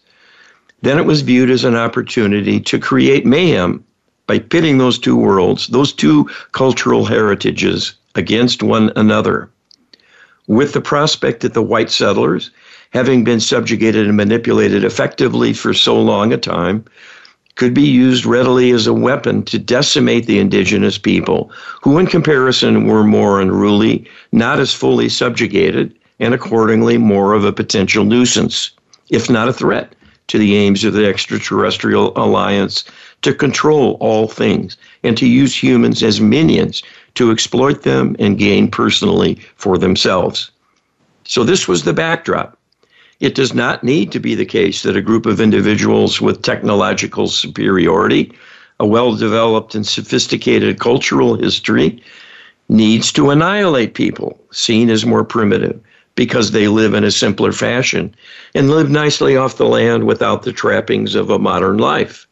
then 0.83 0.98
it 0.98 1.07
was 1.07 1.22
viewed 1.22 1.51
as 1.51 1.64
an 1.64 1.77
opportunity 1.77 2.61
to 2.61 2.79
create 2.79 3.25
mayhem 3.25 3.85
by 4.27 4.38
pitting 4.38 4.79
those 4.79 4.98
two 4.98 5.16
worlds, 5.16 5.68
those 5.68 5.92
two 5.92 6.29
cultural 6.53 7.05
heritages 7.05 7.94
against 8.14 8.62
one 8.62 8.92
another. 8.96 9.51
With 10.53 10.75
the 10.75 10.83
prospect 10.83 11.41
that 11.41 11.55
the 11.55 11.62
white 11.62 11.91
settlers, 11.91 12.51
having 12.91 13.25
been 13.25 13.41
subjugated 13.41 14.07
and 14.07 14.19
manipulated 14.19 14.85
effectively 14.85 15.55
for 15.55 15.73
so 15.73 15.99
long 15.99 16.31
a 16.31 16.37
time, 16.37 16.85
could 17.55 17.73
be 17.73 17.88
used 17.88 18.27
readily 18.27 18.71
as 18.71 18.87
a 18.87 18.93
weapon 18.93 19.45
to 19.45 19.59
decimate 19.59 20.27
the 20.27 20.38
indigenous 20.38 20.99
people, 20.99 21.51
who 21.81 21.97
in 21.97 22.07
comparison 22.07 22.87
were 22.87 23.03
more 23.03 23.41
unruly, 23.41 24.05
not 24.33 24.61
as 24.61 24.75
fully 24.75 25.09
subjugated, 25.09 25.95
and 26.21 26.35
accordingly 26.35 26.99
more 26.99 27.33
of 27.33 27.47
a 27.47 27.53
potential 27.53 28.05
nuisance, 28.05 28.73
if 29.09 29.31
not 29.31 29.49
a 29.49 29.55
threat, 29.55 29.95
to 30.27 30.37
the 30.37 30.55
aims 30.55 30.85
of 30.85 30.93
the 30.93 31.07
extraterrestrial 31.07 32.12
alliance 32.15 32.85
to 33.23 33.33
control 33.33 33.97
all 34.01 34.29
things 34.29 34.77
and 35.03 35.17
to 35.17 35.27
use 35.27 35.57
humans 35.57 36.03
as 36.03 36.21
minions 36.21 36.83
to 37.14 37.31
exploit 37.31 37.83
them 37.83 38.16
and 38.18 38.38
gain 38.38 38.70
personally 38.70 39.35
for 39.57 39.79
themselves. 39.79 40.51
So, 41.25 41.44
this 41.44 41.68
was 41.68 41.85
the 41.85 41.92
backdrop. 41.92 42.59
It 43.20 43.35
does 43.35 43.55
not 43.55 43.85
need 43.85 44.11
to 44.12 44.18
be 44.18 44.35
the 44.35 44.44
case 44.44 44.83
that 44.83 44.96
a 44.96 45.01
group 45.01 45.27
of 45.27 45.40
individuals 45.40 46.20
with 46.20 46.42
technological 46.42 47.29
superiority, 47.29 48.33
a 48.81 48.87
well 48.87 49.14
developed 49.14 49.75
and 49.75 49.87
sophisticated 49.87 50.81
cultural 50.81 51.37
history, 51.37 52.03
needs 52.68 53.12
to 53.12 53.31
annihilate 53.31 53.94
people 53.94 54.40
seen 54.51 54.90
as 54.90 55.07
more 55.07 55.25
primitive 55.25 55.79
because 56.14 56.51
they 56.51 56.68
live 56.68 56.94
in 56.94 57.05
a 57.05 57.11
simpler 57.11 57.53
fashion 57.53 58.14
and 58.55 58.70
live 58.70 58.90
nicely 58.90 59.37
off 59.37 59.57
the 59.57 59.66
land 59.66 60.05
without 60.05 60.42
the 60.42 60.53
trappings 60.53 61.14
of 61.14 61.31
a 61.31 61.38
modern 61.38 61.79
life. 61.79 62.27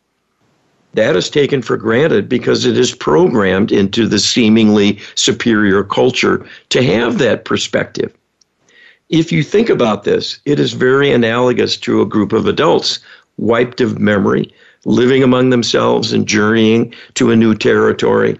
That 0.95 1.17
is 1.17 1.31
taken 1.31 1.63
for 1.63 1.77
granted 1.77 2.29
because 2.29 2.65
it 2.65 2.77
is 2.77 2.95
programmed 2.95 3.71
into 3.71 4.07
the 4.07 4.19
seemingly 4.19 4.99
superior 5.15 5.85
culture 5.85 6.45
to 6.71 6.83
have 6.83 7.19
that 7.19 7.45
perspective. 7.45 8.13
If 9.09 9.33
you 9.33 9.43
think 9.43 9.69
about 9.69 10.05
this, 10.05 10.39
it 10.45 10.59
is 10.61 10.73
very 10.73 11.11
analogous 11.11 11.77
to 11.79 12.01
a 12.01 12.07
group 12.07 12.33
of 12.33 12.47
adults 12.47 13.01
wiped 13.39 13.81
of 13.81 13.99
memory, 13.99 14.53
living 14.85 15.23
among 15.23 15.51
themselves 15.51 16.13
and 16.13 16.27
journeying 16.27 16.95
to 17.15 17.31
a 17.31 17.37
new 17.37 17.55
territory 17.55 18.39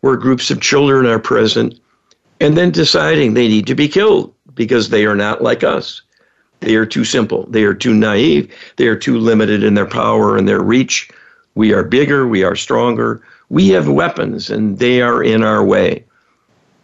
where 0.00 0.16
groups 0.16 0.50
of 0.50 0.60
children 0.60 1.06
are 1.06 1.18
present 1.18 1.78
and 2.40 2.56
then 2.56 2.70
deciding 2.70 3.34
they 3.34 3.48
need 3.48 3.66
to 3.66 3.74
be 3.74 3.88
killed 3.88 4.32
because 4.54 4.88
they 4.88 5.04
are 5.04 5.14
not 5.14 5.42
like 5.42 5.62
us. 5.62 6.02
They 6.60 6.74
are 6.76 6.86
too 6.86 7.04
simple. 7.04 7.46
They 7.48 7.64
are 7.64 7.74
too 7.74 7.94
naive. 7.94 8.52
They 8.76 8.86
are 8.86 8.96
too 8.96 9.18
limited 9.18 9.62
in 9.62 9.74
their 9.74 9.86
power 9.86 10.36
and 10.36 10.48
their 10.48 10.60
reach. 10.60 11.10
We 11.60 11.74
are 11.74 11.84
bigger. 11.84 12.26
We 12.26 12.42
are 12.42 12.56
stronger. 12.56 13.20
We 13.50 13.68
have 13.68 13.86
weapons 13.86 14.48
and 14.48 14.78
they 14.78 15.02
are 15.02 15.22
in 15.22 15.44
our 15.44 15.62
way. 15.62 16.06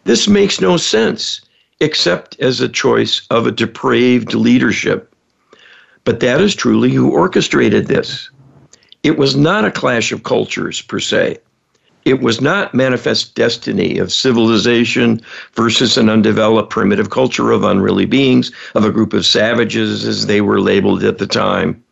This 0.04 0.28
makes 0.28 0.60
no 0.60 0.76
sense 0.76 1.40
except 1.80 2.38
as 2.40 2.60
a 2.60 2.68
choice 2.68 3.22
of 3.30 3.46
a 3.46 3.52
depraved 3.52 4.34
leadership. 4.34 5.14
But 6.04 6.20
that 6.20 6.42
is 6.42 6.54
truly 6.54 6.90
who 6.90 7.10
orchestrated 7.10 7.86
this. 7.86 8.28
It 9.02 9.16
was 9.16 9.34
not 9.34 9.64
a 9.64 9.70
clash 9.70 10.12
of 10.12 10.24
cultures 10.24 10.82
per 10.82 11.00
se. 11.00 11.38
It 12.04 12.20
was 12.20 12.42
not 12.42 12.74
manifest 12.74 13.34
destiny 13.34 13.96
of 13.96 14.12
civilization 14.12 15.22
versus 15.54 15.96
an 15.96 16.10
undeveloped 16.10 16.68
primitive 16.68 17.08
culture 17.08 17.50
of 17.50 17.64
unruly 17.64 18.04
beings, 18.04 18.52
of 18.74 18.84
a 18.84 18.92
group 18.92 19.14
of 19.14 19.24
savages 19.24 20.04
as 20.04 20.26
they 20.26 20.42
were 20.42 20.60
labeled 20.60 21.02
at 21.02 21.16
the 21.16 21.26
time. 21.26 21.82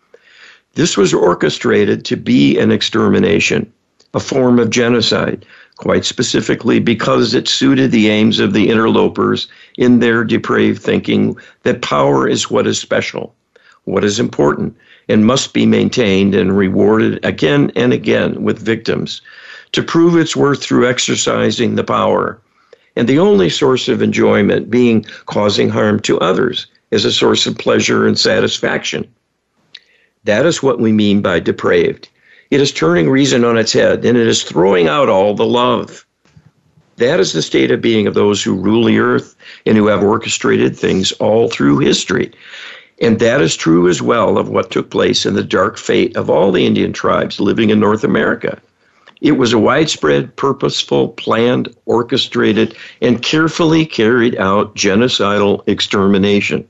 This 0.74 0.96
was 0.96 1.14
orchestrated 1.14 2.04
to 2.06 2.16
be 2.16 2.58
an 2.58 2.72
extermination, 2.72 3.72
a 4.12 4.18
form 4.18 4.58
of 4.58 4.70
genocide, 4.70 5.46
quite 5.76 6.04
specifically 6.04 6.80
because 6.80 7.32
it 7.32 7.46
suited 7.46 7.92
the 7.92 8.08
aims 8.08 8.40
of 8.40 8.52
the 8.52 8.68
interlopers 8.68 9.46
in 9.78 10.00
their 10.00 10.24
depraved 10.24 10.82
thinking 10.82 11.36
that 11.62 11.82
power 11.82 12.28
is 12.28 12.50
what 12.50 12.66
is 12.66 12.78
special, 12.78 13.34
what 13.84 14.02
is 14.02 14.18
important, 14.18 14.76
and 15.08 15.26
must 15.26 15.52
be 15.52 15.64
maintained 15.64 16.34
and 16.34 16.56
rewarded 16.56 17.24
again 17.24 17.70
and 17.76 17.92
again 17.92 18.42
with 18.42 18.58
victims 18.58 19.22
to 19.70 19.82
prove 19.82 20.16
its 20.16 20.34
worth 20.34 20.60
through 20.60 20.88
exercising 20.88 21.76
the 21.76 21.84
power. 21.84 22.40
And 22.96 23.08
the 23.08 23.18
only 23.20 23.48
source 23.48 23.88
of 23.88 24.02
enjoyment 24.02 24.70
being 24.70 25.04
causing 25.26 25.68
harm 25.68 26.00
to 26.00 26.18
others 26.18 26.66
as 26.90 27.04
a 27.04 27.12
source 27.12 27.46
of 27.46 27.58
pleasure 27.58 28.06
and 28.06 28.18
satisfaction. 28.18 29.08
That 30.24 30.46
is 30.46 30.62
what 30.62 30.80
we 30.80 30.92
mean 30.92 31.20
by 31.20 31.40
depraved. 31.40 32.08
It 32.50 32.60
is 32.60 32.72
turning 32.72 33.10
reason 33.10 33.44
on 33.44 33.58
its 33.58 33.72
head 33.72 34.04
and 34.04 34.16
it 34.16 34.26
is 34.26 34.42
throwing 34.42 34.88
out 34.88 35.08
all 35.08 35.34
the 35.34 35.46
love. 35.46 36.06
That 36.96 37.20
is 37.20 37.32
the 37.32 37.42
state 37.42 37.70
of 37.70 37.80
being 37.80 38.06
of 38.06 38.14
those 38.14 38.42
who 38.42 38.54
rule 38.54 38.84
the 38.84 38.98
earth 38.98 39.34
and 39.66 39.76
who 39.76 39.88
have 39.88 40.02
orchestrated 40.02 40.76
things 40.76 41.12
all 41.12 41.48
through 41.48 41.78
history. 41.78 42.32
And 43.00 43.18
that 43.18 43.40
is 43.40 43.56
true 43.56 43.88
as 43.88 44.00
well 44.00 44.38
of 44.38 44.48
what 44.48 44.70
took 44.70 44.90
place 44.90 45.26
in 45.26 45.34
the 45.34 45.42
dark 45.42 45.76
fate 45.76 46.16
of 46.16 46.30
all 46.30 46.52
the 46.52 46.64
Indian 46.64 46.92
tribes 46.92 47.40
living 47.40 47.70
in 47.70 47.80
North 47.80 48.04
America. 48.04 48.60
It 49.20 49.32
was 49.32 49.52
a 49.52 49.58
widespread, 49.58 50.36
purposeful, 50.36 51.08
planned, 51.08 51.74
orchestrated, 51.86 52.76
and 53.02 53.22
carefully 53.22 53.84
carried 53.84 54.36
out 54.36 54.76
genocidal 54.76 55.66
extermination. 55.66 56.68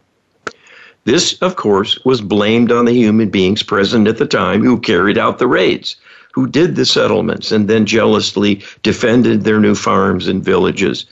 This, 1.05 1.35
of 1.43 1.57
course, 1.57 1.99
was 2.05 2.23
blamed 2.23 2.73
on 2.73 2.87
the 2.87 2.93
human 2.93 3.29
beings 3.29 3.63
present 3.63 4.09
at 4.09 4.17
the 4.17 4.27
time 4.27 4.63
who 4.65 4.79
carried 4.81 5.19
out 5.19 5.39
the 5.39 5.47
raids, 5.47 5.97
who 6.33 6.47
did 6.47 6.77
the 6.77 6.87
settlements 6.87 7.53
and 7.53 7.69
then 7.69 7.85
jealously 7.85 8.63
defended 8.83 9.45
their 9.45 9.61
new 9.61 9.75
farms 9.75 10.27
and 10.27 10.43
villages. 10.43 11.05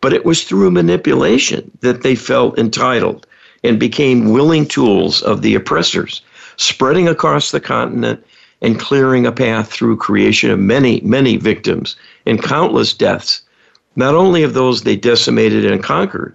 But 0.00 0.14
it 0.14 0.24
was 0.24 0.44
through 0.44 0.70
manipulation 0.70 1.70
that 1.80 2.02
they 2.02 2.14
felt 2.14 2.58
entitled 2.58 3.26
and 3.62 3.78
became 3.78 4.30
willing 4.30 4.66
tools 4.66 5.20
of 5.22 5.42
the 5.42 5.54
oppressors, 5.54 6.22
spreading 6.56 7.06
across 7.06 7.50
the 7.50 7.60
continent 7.60 8.24
and 8.62 8.80
clearing 8.80 9.26
a 9.26 9.32
path 9.32 9.70
through 9.70 9.98
creation 9.98 10.50
of 10.50 10.58
many, 10.58 11.00
many 11.02 11.36
victims 11.36 11.94
and 12.24 12.42
countless 12.42 12.94
deaths, 12.94 13.42
not 13.96 14.14
only 14.14 14.42
of 14.42 14.54
those 14.54 14.82
they 14.82 14.96
decimated 14.96 15.64
and 15.64 15.82
conquered, 15.82 16.34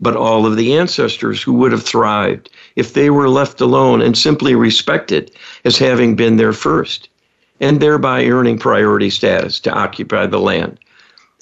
but 0.00 0.16
all 0.16 0.46
of 0.46 0.56
the 0.56 0.76
ancestors 0.76 1.42
who 1.42 1.52
would 1.54 1.72
have 1.72 1.82
thrived 1.82 2.50
if 2.76 2.92
they 2.92 3.10
were 3.10 3.28
left 3.28 3.60
alone 3.60 4.02
and 4.02 4.16
simply 4.16 4.54
respected 4.54 5.30
as 5.64 5.78
having 5.78 6.14
been 6.14 6.36
there 6.36 6.52
first, 6.52 7.08
and 7.60 7.80
thereby 7.80 8.26
earning 8.26 8.58
priority 8.58 9.08
status 9.08 9.58
to 9.60 9.72
occupy 9.72 10.26
the 10.26 10.40
land. 10.40 10.78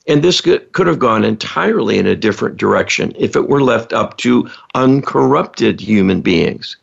And 0.06 0.22
this 0.22 0.40
could 0.40 0.86
have 0.86 0.98
gone 0.98 1.24
entirely 1.24 1.98
in 1.98 2.06
a 2.06 2.14
different 2.14 2.58
direction 2.58 3.12
if 3.18 3.34
it 3.34 3.48
were 3.48 3.62
left 3.62 3.92
up 3.92 4.18
to 4.18 4.48
uncorrupted 4.74 5.80
human 5.80 6.20
beings. 6.20 6.76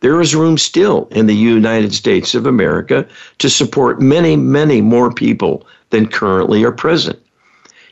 There 0.00 0.20
is 0.20 0.34
room 0.34 0.58
still 0.58 1.08
in 1.10 1.26
the 1.26 1.34
United 1.34 1.94
States 1.94 2.34
of 2.34 2.44
America 2.44 3.08
to 3.38 3.48
support 3.48 4.02
many, 4.02 4.36
many 4.36 4.82
more 4.82 5.10
people 5.10 5.66
than 5.88 6.06
currently 6.06 6.62
are 6.64 6.72
present. 6.72 7.18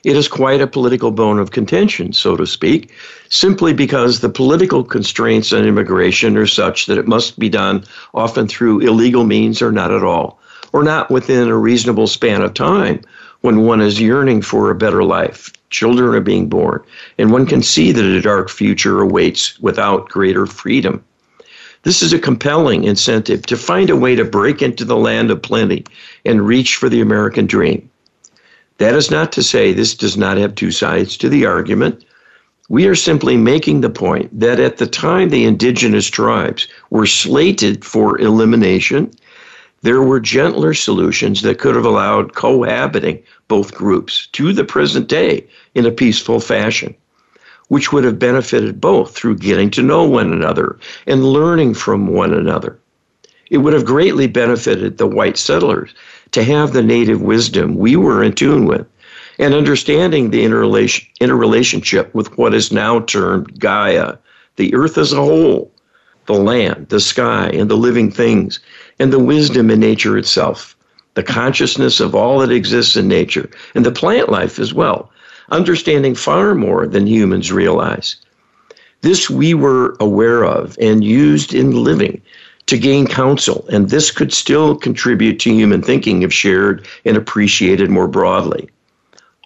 It 0.04 0.16
is 0.16 0.26
quite 0.26 0.60
a 0.60 0.66
political 0.66 1.12
bone 1.12 1.38
of 1.38 1.52
contention, 1.52 2.12
so 2.12 2.36
to 2.36 2.44
speak, 2.44 2.90
simply 3.28 3.72
because 3.72 4.18
the 4.18 4.28
political 4.28 4.82
constraints 4.82 5.52
on 5.52 5.64
immigration 5.64 6.36
are 6.36 6.46
such 6.46 6.86
that 6.86 6.98
it 6.98 7.06
must 7.06 7.38
be 7.38 7.48
done 7.48 7.84
often 8.12 8.48
through 8.48 8.80
illegal 8.80 9.24
means 9.24 9.62
or 9.62 9.70
not 9.70 9.92
at 9.92 10.02
all, 10.02 10.40
or 10.72 10.82
not 10.82 11.08
within 11.08 11.46
a 11.46 11.56
reasonable 11.56 12.08
span 12.08 12.42
of 12.42 12.52
time 12.52 13.00
when 13.42 13.62
one 13.62 13.80
is 13.80 14.00
yearning 14.00 14.42
for 14.42 14.70
a 14.70 14.74
better 14.74 15.04
life. 15.04 15.52
Children 15.70 16.16
are 16.16 16.20
being 16.20 16.48
born, 16.48 16.82
and 17.16 17.30
one 17.30 17.46
can 17.46 17.62
see 17.62 17.92
that 17.92 18.04
a 18.04 18.20
dark 18.20 18.50
future 18.50 19.00
awaits 19.00 19.56
without 19.60 20.08
greater 20.08 20.46
freedom. 20.46 21.04
This 21.84 22.02
is 22.02 22.12
a 22.12 22.18
compelling 22.18 22.82
incentive 22.82 23.46
to 23.46 23.56
find 23.56 23.88
a 23.88 23.96
way 23.96 24.16
to 24.16 24.24
break 24.24 24.62
into 24.62 24.84
the 24.84 24.96
land 24.96 25.30
of 25.30 25.42
plenty 25.42 25.84
and 26.24 26.44
reach 26.44 26.74
for 26.74 26.88
the 26.88 27.00
American 27.00 27.46
dream. 27.46 27.88
That 28.78 28.94
is 28.94 29.10
not 29.10 29.32
to 29.32 29.42
say 29.42 29.72
this 29.72 29.94
does 29.94 30.16
not 30.16 30.36
have 30.38 30.54
two 30.54 30.70
sides 30.70 31.16
to 31.18 31.28
the 31.28 31.46
argument. 31.46 32.04
We 32.68 32.86
are 32.86 32.94
simply 32.94 33.36
making 33.36 33.80
the 33.80 33.90
point 33.90 34.38
that 34.38 34.58
at 34.58 34.78
the 34.78 34.86
time 34.86 35.28
the 35.28 35.44
indigenous 35.44 36.06
tribes 36.06 36.66
were 36.90 37.06
slated 37.06 37.84
for 37.84 38.18
elimination, 38.18 39.10
there 39.82 40.00
were 40.00 40.20
gentler 40.20 40.74
solutions 40.74 41.42
that 41.42 41.58
could 41.58 41.74
have 41.74 41.84
allowed 41.84 42.34
cohabiting 42.34 43.22
both 43.48 43.74
groups 43.74 44.28
to 44.32 44.52
the 44.52 44.64
present 44.64 45.08
day 45.08 45.46
in 45.74 45.84
a 45.84 45.90
peaceful 45.90 46.40
fashion, 46.40 46.94
which 47.68 47.92
would 47.92 48.04
have 48.04 48.18
benefited 48.18 48.80
both 48.80 49.14
through 49.14 49.36
getting 49.36 49.70
to 49.70 49.82
know 49.82 50.04
one 50.04 50.32
another 50.32 50.78
and 51.06 51.24
learning 51.24 51.74
from 51.74 52.06
one 52.06 52.32
another. 52.32 52.78
It 53.50 53.58
would 53.58 53.74
have 53.74 53.84
greatly 53.84 54.28
benefited 54.28 54.96
the 54.96 55.06
white 55.06 55.36
settlers 55.36 55.92
to 56.32 56.42
have 56.42 56.72
the 56.72 56.82
native 56.82 57.22
wisdom 57.22 57.76
we 57.76 57.96
were 57.96 58.22
in 58.22 58.32
tune 58.32 58.66
with 58.66 58.86
and 59.38 59.54
understanding 59.54 60.30
the 60.30 60.44
interrelation, 60.44 61.06
interrelationship 61.20 62.14
with 62.14 62.36
what 62.36 62.54
is 62.54 62.72
now 62.72 63.00
termed 63.00 63.58
Gaia, 63.58 64.16
the 64.56 64.74
earth 64.74 64.98
as 64.98 65.12
a 65.12 65.16
whole, 65.16 65.70
the 66.26 66.34
land, 66.34 66.88
the 66.88 67.00
sky, 67.00 67.48
and 67.52 67.70
the 67.70 67.76
living 67.76 68.10
things, 68.10 68.60
and 68.98 69.12
the 69.12 69.18
wisdom 69.18 69.70
in 69.70 69.80
nature 69.80 70.18
itself, 70.18 70.76
the 71.14 71.22
consciousness 71.22 72.00
of 72.00 72.14
all 72.14 72.38
that 72.38 72.52
exists 72.52 72.96
in 72.96 73.08
nature, 73.08 73.50
and 73.74 73.84
the 73.84 73.92
plant 73.92 74.28
life 74.28 74.58
as 74.58 74.72
well, 74.72 75.10
understanding 75.50 76.14
far 76.14 76.54
more 76.54 76.86
than 76.86 77.06
humans 77.06 77.50
realize. 77.50 78.16
This 79.00 79.28
we 79.28 79.54
were 79.54 79.96
aware 79.98 80.44
of 80.44 80.78
and 80.80 81.02
used 81.02 81.52
in 81.54 81.82
living 81.82 82.22
to 82.66 82.78
gain 82.78 83.06
counsel, 83.06 83.66
and 83.70 83.90
this 83.90 84.10
could 84.10 84.32
still 84.32 84.76
contribute 84.76 85.38
to 85.40 85.52
human 85.52 85.82
thinking 85.82 86.22
if 86.22 86.32
shared 86.32 86.86
and 87.04 87.16
appreciated 87.16 87.90
more 87.90 88.08
broadly. 88.08 88.68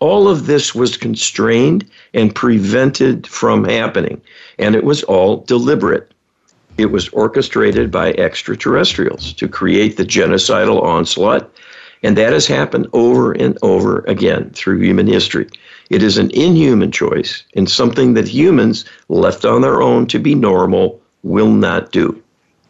All 0.01 0.29
of 0.29 0.47
this 0.47 0.75
was 0.75 0.97
constrained 0.97 1.89
and 2.13 2.35
prevented 2.35 3.27
from 3.27 3.65
happening, 3.65 4.21
and 4.59 4.75
it 4.75 4.85
was 4.85 5.03
all 5.05 5.39
deliberate. 5.39 6.13
It 6.77 6.91
was 6.93 7.09
orchestrated 7.09 7.91
by 7.91 8.13
extraterrestrials 8.13 9.33
to 9.35 9.49
create 9.49 9.97
the 9.97 10.05
genocidal 10.05 10.83
onslaught, 10.83 11.51
and 12.03 12.17
that 12.19 12.35
has 12.35 12.47
happened 12.47 12.87
over 12.93 13.33
and 13.33 13.57
over 13.63 14.01
again 14.01 14.51
through 14.51 14.81
human 14.81 15.07
history. 15.07 15.47
It 15.89 16.03
is 16.03 16.19
an 16.19 16.31
inhuman 16.33 16.93
choice 16.93 17.43
and 17.55 17.71
something 17.71 18.13
that 18.15 18.29
humans, 18.29 18.85
left 19.09 19.47
on 19.47 19.63
their 19.63 19.81
own 19.81 20.07
to 20.09 20.19
be 20.19 20.35
normal, 20.35 21.01
will 21.23 21.51
not 21.51 21.93
do. 21.93 22.23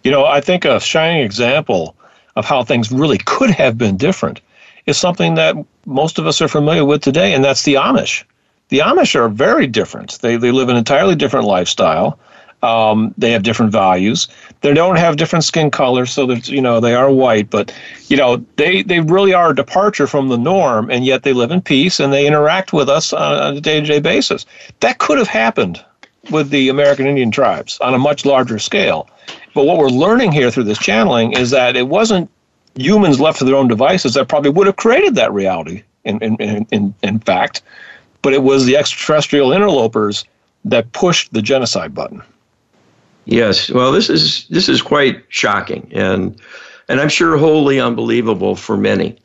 You 0.07 0.13
know, 0.13 0.25
I 0.25 0.41
think 0.41 0.65
a 0.65 0.79
shining 0.79 1.25
example 1.25 1.97
of 2.37 2.45
how 2.45 2.63
things 2.63 2.93
really 2.93 3.19
could 3.19 3.51
have 3.51 3.77
been 3.77 3.97
different 3.97 4.41
is 4.87 4.97
something 4.97 5.35
that 5.35 5.57
most 5.85 6.21
of 6.21 6.29
us 6.29 6.41
are 6.41 6.47
familiar 6.47 6.85
with 6.85 7.03
today, 7.03 7.35
and 7.35 7.43
that's 7.43 7.65
the 7.65 7.75
Amish. 7.75 8.23
The 8.69 8.79
Amish 8.79 9.17
are 9.17 9.29
very 9.29 9.67
different. 9.67 10.21
They, 10.21 10.37
they 10.37 10.53
live 10.53 10.69
an 10.69 10.77
entirely 10.77 11.17
different 11.17 11.47
lifestyle. 11.47 12.21
Um, 12.63 13.15
they 13.19 13.33
have 13.33 13.43
different 13.43 13.73
values. 13.73 14.29
They 14.61 14.73
don't 14.75 14.95
have 14.95 15.17
different 15.17 15.45
skin 15.45 15.73
colors, 15.73 16.13
so 16.13 16.25
that 16.27 16.47
you 16.47 16.61
know 16.61 16.79
they 16.79 16.95
are 16.95 17.11
white. 17.11 17.51
But 17.51 17.75
you 18.07 18.17
know 18.17 18.37
they 18.55 18.85
they 18.85 19.01
really 19.01 19.35
are 19.35 19.51
a 19.51 19.57
departure 19.57 20.07
from 20.07 20.29
the 20.29 20.39
norm, 20.39 20.89
and 20.89 21.05
yet 21.05 21.25
they 21.25 21.33
live 21.33 21.51
in 21.51 21.63
peace 21.63 21.99
and 21.99 22.13
they 22.13 22.29
interact 22.29 22.73
with 22.73 22.89
us 22.89 23.13
on 23.13 23.57
a 23.57 23.61
day-to-day 23.61 23.99
basis. 23.99 24.47
That 24.79 24.99
could 24.99 25.19
have 25.19 25.27
happened 25.27 25.85
with 26.31 26.51
the 26.51 26.69
American 26.69 27.09
Indian 27.09 27.33
tribes 27.33 27.79
on 27.81 27.93
a 27.93 27.99
much 27.99 28.25
larger 28.25 28.61
scale. 28.61 29.09
But 29.57 29.65
what 29.65 29.79
we're 29.79 29.89
learning 29.89 30.33
here 30.33 30.51
through 30.51 30.65
this 30.65 30.77
channeling 30.77 31.33
is 31.33 31.49
that 31.49 31.77
it 31.77 31.89
wasn't 31.89 32.31
humans 32.75 33.21
left 33.21 33.39
to 33.39 33.45
their 33.47 33.57
own 33.57 33.69
devices 33.69 34.13
that 34.13 34.29
probably 34.29 34.51
would 34.51 34.67
have 34.67 34.77
created 34.77 35.15
that 35.15 35.33
reality, 35.33 35.83
in, 36.05 36.19
in, 36.19 36.67
in, 36.71 36.95
in 37.03 37.19
fact, 37.21 37.63
but 38.21 38.35
it 38.35 38.43
was 38.43 38.67
the 38.67 38.77
extraterrestrial 38.77 39.55
interlopers 39.55 40.27
that 40.67 40.93
pushed 40.93 41.33
the 41.33 41.41
genocide 41.41 41.95
button. 41.95 42.23
Yes, 43.25 43.71
well, 43.71 43.93
this 43.93 44.11
is 44.11 44.47
this 44.49 44.69
is 44.69 44.83
quite 44.83 45.25
shocking, 45.31 45.91
and 45.91 46.39
and 46.91 47.01
I'm 47.01 47.09
sure 47.09 47.39
wholly 47.39 47.81
unbelievable 47.81 48.57
for 48.57 48.77
many. 48.77 49.17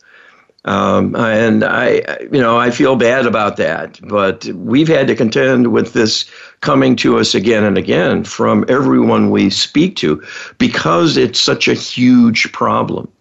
Um, 0.65 1.15
and 1.15 1.63
I, 1.63 2.04
you 2.32 2.39
know, 2.39 2.58
I 2.58 2.69
feel 2.69 2.95
bad 2.95 3.26
about 3.26 3.58
that. 3.58 4.00
But 4.08 4.45
we've 4.45 4.88
had 4.88 5.08
to 5.08 5.15
contend 5.15 5.71
with 5.71 5.93
this 5.93 6.30
coming 6.62 6.95
to 6.97 7.17
us 7.17 7.34
again 7.34 7.63
and 7.63 7.78
again 7.78 8.24
from 8.24 8.65
everyone 8.67 9.32
we 9.32 9.50
speak 9.50 9.95
to 9.97 10.21
because 10.60 11.17
it's 11.17 11.39
such 11.39 11.67
a 11.67 11.74
huge 11.74 12.52
problem. 12.52 13.12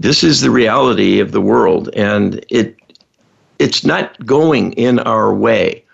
This 0.00 0.24
is 0.24 0.40
the 0.40 0.50
reality 0.50 1.20
of 1.20 1.32
the 1.32 1.40
world, 1.40 1.90
and 1.94 2.44
it 2.48 2.76
it's 3.58 3.84
not 3.84 4.24
going 4.26 4.72
in 4.72 4.98
our 5.00 5.32
way. 5.32 5.84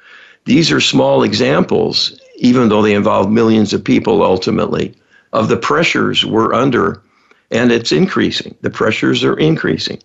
These 0.47 0.73
are 0.73 0.81
small 0.81 1.23
examples, 1.23 2.19
even 2.37 2.71
though 2.71 2.81
they 2.81 2.95
involve 2.95 3.31
millions 3.31 3.75
of 3.75 3.85
people 3.85 4.23
ultimately, 4.23 4.95
of 5.35 5.49
the 5.49 5.59
pressures 5.59 6.25
we're 6.25 6.55
under, 6.55 7.03
and 7.51 7.71
it's 7.71 7.93
increasing. 7.93 8.55
The 8.63 8.71
pressures 8.71 9.23
are 9.25 9.37
increasing 9.37 10.01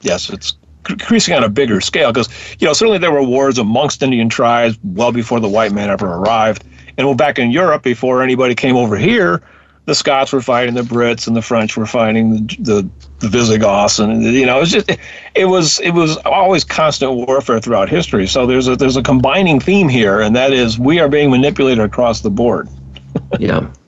yes, 0.00 0.30
it's 0.30 0.56
increasing 0.88 1.34
on 1.34 1.44
a 1.44 1.48
bigger 1.48 1.80
scale 1.80 2.12
because 2.12 2.28
you 2.60 2.66
know 2.66 2.72
certainly 2.72 2.98
there 2.98 3.12
were 3.12 3.22
wars 3.22 3.58
amongst 3.58 4.02
Indian 4.02 4.28
tribes 4.28 4.78
well 4.84 5.12
before 5.12 5.40
the 5.40 5.48
white 5.48 5.72
man 5.72 5.90
ever 5.90 6.06
arrived, 6.06 6.64
and 6.96 7.06
well 7.06 7.16
back 7.16 7.38
in 7.38 7.50
Europe 7.50 7.82
before 7.82 8.22
anybody 8.22 8.54
came 8.54 8.76
over 8.76 8.96
here, 8.96 9.42
the 9.86 9.94
Scots 9.94 10.32
were 10.32 10.42
fighting 10.42 10.74
the 10.74 10.82
Brits 10.82 11.26
and 11.26 11.36
the 11.36 11.42
French 11.42 11.76
were 11.76 11.86
fighting 11.86 12.46
the 12.46 12.56
the, 12.58 12.90
the 13.20 13.28
Visigoths, 13.28 13.98
and 13.98 14.22
you 14.22 14.44
know 14.44 14.58
it 14.58 14.60
was 14.60 14.72
just 14.72 14.90
it 15.34 15.46
was 15.46 15.80
it 15.80 15.90
was 15.90 16.16
always 16.18 16.64
constant 16.64 17.12
warfare 17.12 17.60
throughout 17.60 17.88
history. 17.88 18.26
So 18.26 18.46
there's 18.46 18.68
a 18.68 18.76
there's 18.76 18.96
a 18.96 19.02
combining 19.02 19.60
theme 19.60 19.88
here, 19.88 20.20
and 20.20 20.34
that 20.36 20.52
is 20.52 20.78
we 20.78 21.00
are 21.00 21.08
being 21.08 21.30
manipulated 21.30 21.84
across 21.84 22.20
the 22.20 22.30
board. 22.30 22.68
yeah. 23.38 23.68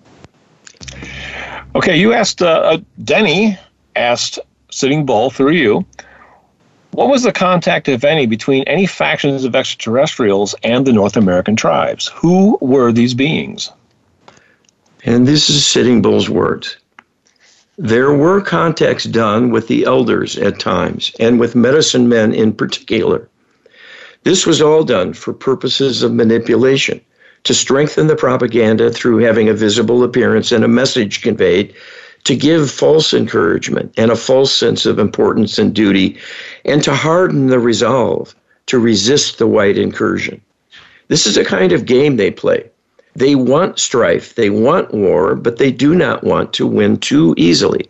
Okay, 1.74 2.00
you 2.00 2.12
asked 2.14 2.42
uh, 2.42 2.46
uh, 2.46 2.78
Denny 3.04 3.56
asked 3.94 4.40
Sitting 4.78 5.04
Bull 5.04 5.30
through 5.30 5.54
you 5.54 5.84
What 6.92 7.08
was 7.08 7.24
the 7.24 7.32
contact, 7.32 7.88
if 7.88 8.04
any, 8.04 8.26
between 8.26 8.62
any 8.68 8.86
factions 8.86 9.42
of 9.42 9.56
extraterrestrials 9.56 10.54
and 10.62 10.86
the 10.86 10.92
North 10.92 11.16
American 11.16 11.56
tribes? 11.56 12.12
Who 12.14 12.56
were 12.60 12.92
these 12.92 13.12
beings? 13.12 13.72
And 15.04 15.26
this 15.26 15.50
is 15.50 15.66
Sitting 15.66 16.00
Bull's 16.00 16.30
words. 16.30 16.76
There 17.76 18.12
were 18.12 18.40
contacts 18.40 19.02
done 19.02 19.50
with 19.50 19.66
the 19.66 19.82
elders 19.82 20.38
at 20.38 20.60
times, 20.60 21.10
and 21.18 21.40
with 21.40 21.56
medicine 21.56 22.08
men 22.08 22.32
in 22.32 22.52
particular. 22.52 23.28
This 24.22 24.46
was 24.46 24.62
all 24.62 24.84
done 24.84 25.12
for 25.12 25.32
purposes 25.32 26.04
of 26.04 26.14
manipulation, 26.14 27.00
to 27.42 27.52
strengthen 27.52 28.06
the 28.06 28.14
propaganda 28.14 28.92
through 28.92 29.18
having 29.18 29.48
a 29.48 29.54
visible 29.54 30.04
appearance 30.04 30.52
and 30.52 30.62
a 30.62 30.68
message 30.68 31.20
conveyed, 31.20 31.74
to 32.24 32.36
give 32.36 32.70
false 32.70 33.14
encouragement 33.14 33.92
and 33.96 34.10
a 34.10 34.16
false 34.16 34.54
sense 34.54 34.86
of 34.86 34.98
importance 34.98 35.58
and 35.58 35.74
duty, 35.74 36.18
and 36.64 36.82
to 36.82 36.94
harden 36.94 37.46
the 37.46 37.58
resolve 37.58 38.34
to 38.66 38.78
resist 38.78 39.38
the 39.38 39.46
white 39.46 39.78
incursion. 39.78 40.40
This 41.08 41.26
is 41.26 41.36
a 41.36 41.44
kind 41.44 41.72
of 41.72 41.86
game 41.86 42.16
they 42.16 42.30
play. 42.30 42.70
They 43.16 43.34
want 43.34 43.78
strife, 43.78 44.34
they 44.34 44.50
want 44.50 44.92
war, 44.92 45.34
but 45.34 45.56
they 45.56 45.72
do 45.72 45.94
not 45.94 46.22
want 46.22 46.52
to 46.52 46.66
win 46.66 46.98
too 46.98 47.34
easily. 47.36 47.88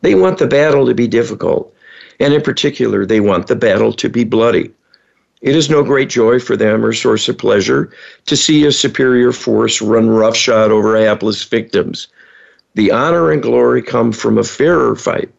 They 0.00 0.14
want 0.14 0.38
the 0.38 0.46
battle 0.46 0.86
to 0.86 0.94
be 0.94 1.06
difficult, 1.06 1.72
and 2.18 2.32
in 2.32 2.40
particular, 2.40 3.04
they 3.04 3.20
want 3.20 3.46
the 3.46 3.56
battle 3.56 3.92
to 3.92 4.08
be 4.08 4.24
bloody. 4.24 4.70
It 5.42 5.54
is 5.54 5.70
no 5.70 5.84
great 5.84 6.08
joy 6.08 6.40
for 6.40 6.56
them 6.56 6.84
or 6.84 6.92
source 6.92 7.28
of 7.28 7.38
pleasure 7.38 7.90
to 8.26 8.36
see 8.36 8.64
a 8.64 8.72
superior 8.72 9.30
force 9.30 9.80
run 9.80 10.08
roughshod 10.08 10.72
over 10.72 10.96
hapless 10.96 11.44
victims. 11.44 12.08
The 12.78 12.92
honor 12.92 13.32
and 13.32 13.42
glory 13.42 13.82
come 13.82 14.12
from 14.12 14.38
a 14.38 14.44
fairer 14.44 14.94
fight, 14.94 15.30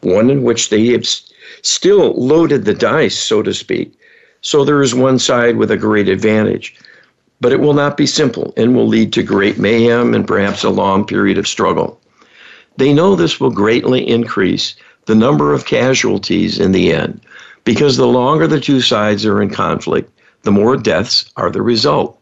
one 0.00 0.30
in 0.30 0.42
which 0.42 0.70
they 0.70 0.86
have 0.86 1.06
still 1.60 2.14
loaded 2.14 2.64
the 2.64 2.72
dice, 2.72 3.18
so 3.18 3.42
to 3.42 3.52
speak. 3.52 3.92
So 4.40 4.64
there 4.64 4.80
is 4.80 4.94
one 4.94 5.18
side 5.18 5.58
with 5.58 5.70
a 5.70 5.76
great 5.76 6.08
advantage. 6.08 6.74
But 7.42 7.52
it 7.52 7.60
will 7.60 7.74
not 7.74 7.98
be 7.98 8.06
simple 8.06 8.54
and 8.56 8.74
will 8.74 8.86
lead 8.88 9.12
to 9.12 9.22
great 9.22 9.58
mayhem 9.58 10.14
and 10.14 10.26
perhaps 10.26 10.64
a 10.64 10.70
long 10.70 11.04
period 11.04 11.36
of 11.36 11.46
struggle. 11.46 12.00
They 12.78 12.94
know 12.94 13.14
this 13.14 13.38
will 13.38 13.50
greatly 13.50 14.08
increase 14.08 14.74
the 15.04 15.14
number 15.14 15.52
of 15.52 15.66
casualties 15.66 16.58
in 16.58 16.72
the 16.72 16.90
end 16.90 17.20
because 17.64 17.98
the 17.98 18.06
longer 18.06 18.46
the 18.46 18.60
two 18.60 18.80
sides 18.80 19.26
are 19.26 19.42
in 19.42 19.50
conflict, 19.50 20.10
the 20.40 20.52
more 20.52 20.78
deaths 20.78 21.30
are 21.36 21.50
the 21.50 21.60
result. 21.60 22.17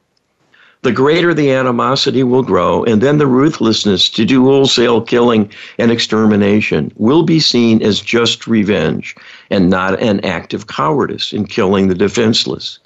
The 0.82 0.92
greater 0.92 1.34
the 1.34 1.50
animosity 1.50 2.22
will 2.22 2.42
grow, 2.42 2.84
and 2.84 3.00
then 3.00 3.18
the 3.18 3.26
ruthlessness 3.26 4.08
to 4.10 4.24
do 4.24 4.44
wholesale 4.44 5.00
killing 5.00 5.50
and 5.78 5.90
extermination 5.90 6.92
will 6.96 7.22
be 7.22 7.40
seen 7.40 7.82
as 7.82 8.00
just 8.00 8.46
revenge 8.46 9.16
and 9.50 9.68
not 9.68 10.00
an 10.00 10.20
act 10.24 10.54
of 10.54 10.66
cowardice 10.66 11.32
in 11.32 11.46
killing 11.46 11.88
the 11.88 11.94
defenseless. 11.94 12.78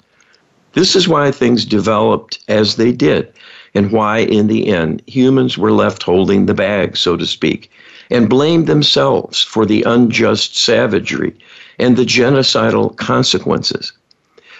This 0.73 0.95
is 0.95 1.07
why 1.07 1.31
things 1.31 1.65
developed 1.65 2.39
as 2.47 2.77
they 2.77 2.91
did, 2.91 3.31
and 3.75 3.91
why, 3.91 4.19
in 4.19 4.47
the 4.47 4.69
end, 4.69 5.01
humans 5.05 5.57
were 5.57 5.71
left 5.71 6.01
holding 6.03 6.45
the 6.45 6.53
bag, 6.53 6.95
so 6.95 7.17
to 7.17 7.25
speak, 7.25 7.69
and 8.09 8.29
blamed 8.29 8.67
themselves 8.67 9.41
for 9.41 9.65
the 9.65 9.83
unjust 9.83 10.57
savagery 10.57 11.33
and 11.77 11.97
the 11.97 12.05
genocidal 12.05 12.95
consequences. 12.95 13.91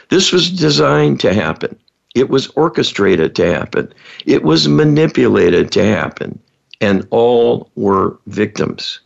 This 0.09 0.31
was 0.33 0.49
designed 0.49 1.21
to 1.21 1.33
happen. 1.33 1.77
It 2.13 2.29
was 2.29 2.47
orchestrated 2.49 3.35
to 3.35 3.53
happen. 3.53 3.93
It 4.25 4.43
was 4.43 4.67
manipulated 4.67 5.71
to 5.73 5.85
happen. 5.85 6.39
And 6.81 7.07
all 7.11 7.69
were 7.75 8.17
victims. 8.27 8.99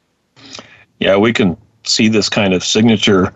Yeah, 0.99 1.17
we 1.17 1.33
can 1.33 1.57
see 1.83 2.07
this 2.07 2.29
kind 2.29 2.53
of 2.53 2.63
signature 2.63 3.33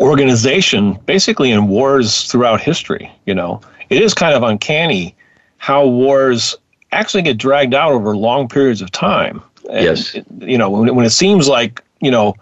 organization 0.00 0.98
basically 1.06 1.50
in 1.50 1.68
wars 1.68 2.24
throughout 2.24 2.60
history. 2.60 3.10
You 3.26 3.34
know, 3.34 3.60
it 3.90 4.02
is 4.02 4.14
kind 4.14 4.34
of 4.34 4.42
uncanny 4.42 5.14
how 5.58 5.86
wars 5.86 6.56
actually 6.92 7.22
get 7.22 7.38
dragged 7.38 7.74
out 7.74 7.92
over 7.92 8.16
long 8.16 8.48
periods 8.48 8.80
of 8.80 8.90
time. 8.90 9.42
And, 9.70 9.84
yes. 9.84 10.16
You 10.40 10.58
know, 10.58 10.70
when, 10.70 10.94
when 10.94 11.06
it 11.06 11.10
seems 11.10 11.48
like, 11.48 11.82
you 12.00 12.10
know, 12.10 12.34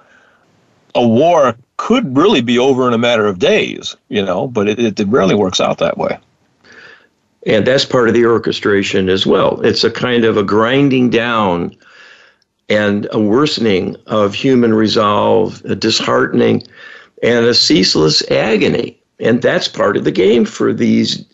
a 0.94 1.06
war 1.06 1.56
could 1.76 2.16
really 2.16 2.40
be 2.40 2.58
over 2.58 2.86
in 2.86 2.94
a 2.94 2.98
matter 2.98 3.26
of 3.26 3.38
days, 3.38 3.96
you 4.08 4.24
know, 4.24 4.46
but 4.46 4.68
it, 4.68 4.78
it, 4.78 5.00
it 5.00 5.08
rarely 5.08 5.34
works 5.34 5.60
out 5.60 5.78
that 5.78 5.98
way. 5.98 6.18
And 7.46 7.66
that's 7.66 7.84
part 7.84 8.08
of 8.08 8.14
the 8.14 8.24
orchestration 8.24 9.08
as 9.08 9.26
well. 9.26 9.60
It's 9.62 9.84
a 9.84 9.90
kind 9.90 10.24
of 10.24 10.36
a 10.36 10.44
grinding 10.44 11.10
down 11.10 11.76
and 12.68 13.08
a 13.10 13.20
worsening 13.20 13.96
of 14.06 14.34
human 14.34 14.72
resolve, 14.72 15.62
a 15.64 15.74
disheartening 15.74 16.62
and 17.22 17.44
a 17.44 17.54
ceaseless 17.54 18.22
agony. 18.30 18.98
And 19.18 19.42
that's 19.42 19.68
part 19.68 19.96
of 19.96 20.04
the 20.04 20.12
game 20.12 20.44
for 20.44 20.72
these 20.72 21.24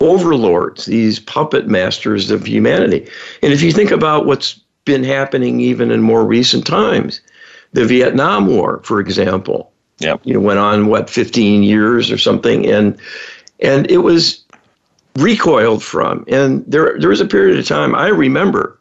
overlords, 0.00 0.86
these 0.86 1.20
puppet 1.20 1.68
masters 1.68 2.30
of 2.30 2.46
humanity. 2.46 3.08
And 3.42 3.52
if 3.52 3.62
you 3.62 3.72
think 3.72 3.90
about 3.90 4.26
what's 4.26 4.60
been 4.84 5.04
happening 5.04 5.60
even 5.60 5.90
in 5.90 6.02
more 6.02 6.24
recent 6.24 6.66
times, 6.66 7.20
the 7.72 7.84
Vietnam 7.84 8.46
War, 8.46 8.80
for 8.84 9.00
example, 9.00 9.72
yeah, 9.98 10.16
you 10.24 10.34
know, 10.34 10.40
went 10.40 10.58
on 10.58 10.86
what 10.86 11.08
15 11.08 11.62
years 11.62 12.10
or 12.10 12.18
something, 12.18 12.66
and 12.66 12.98
and 13.60 13.88
it 13.90 13.98
was 13.98 14.41
recoiled 15.16 15.82
from. 15.82 16.24
And 16.28 16.64
there 16.66 16.98
there 16.98 17.10
was 17.10 17.20
a 17.20 17.26
period 17.26 17.58
of 17.58 17.66
time 17.66 17.94
I 17.94 18.08
remember 18.08 18.78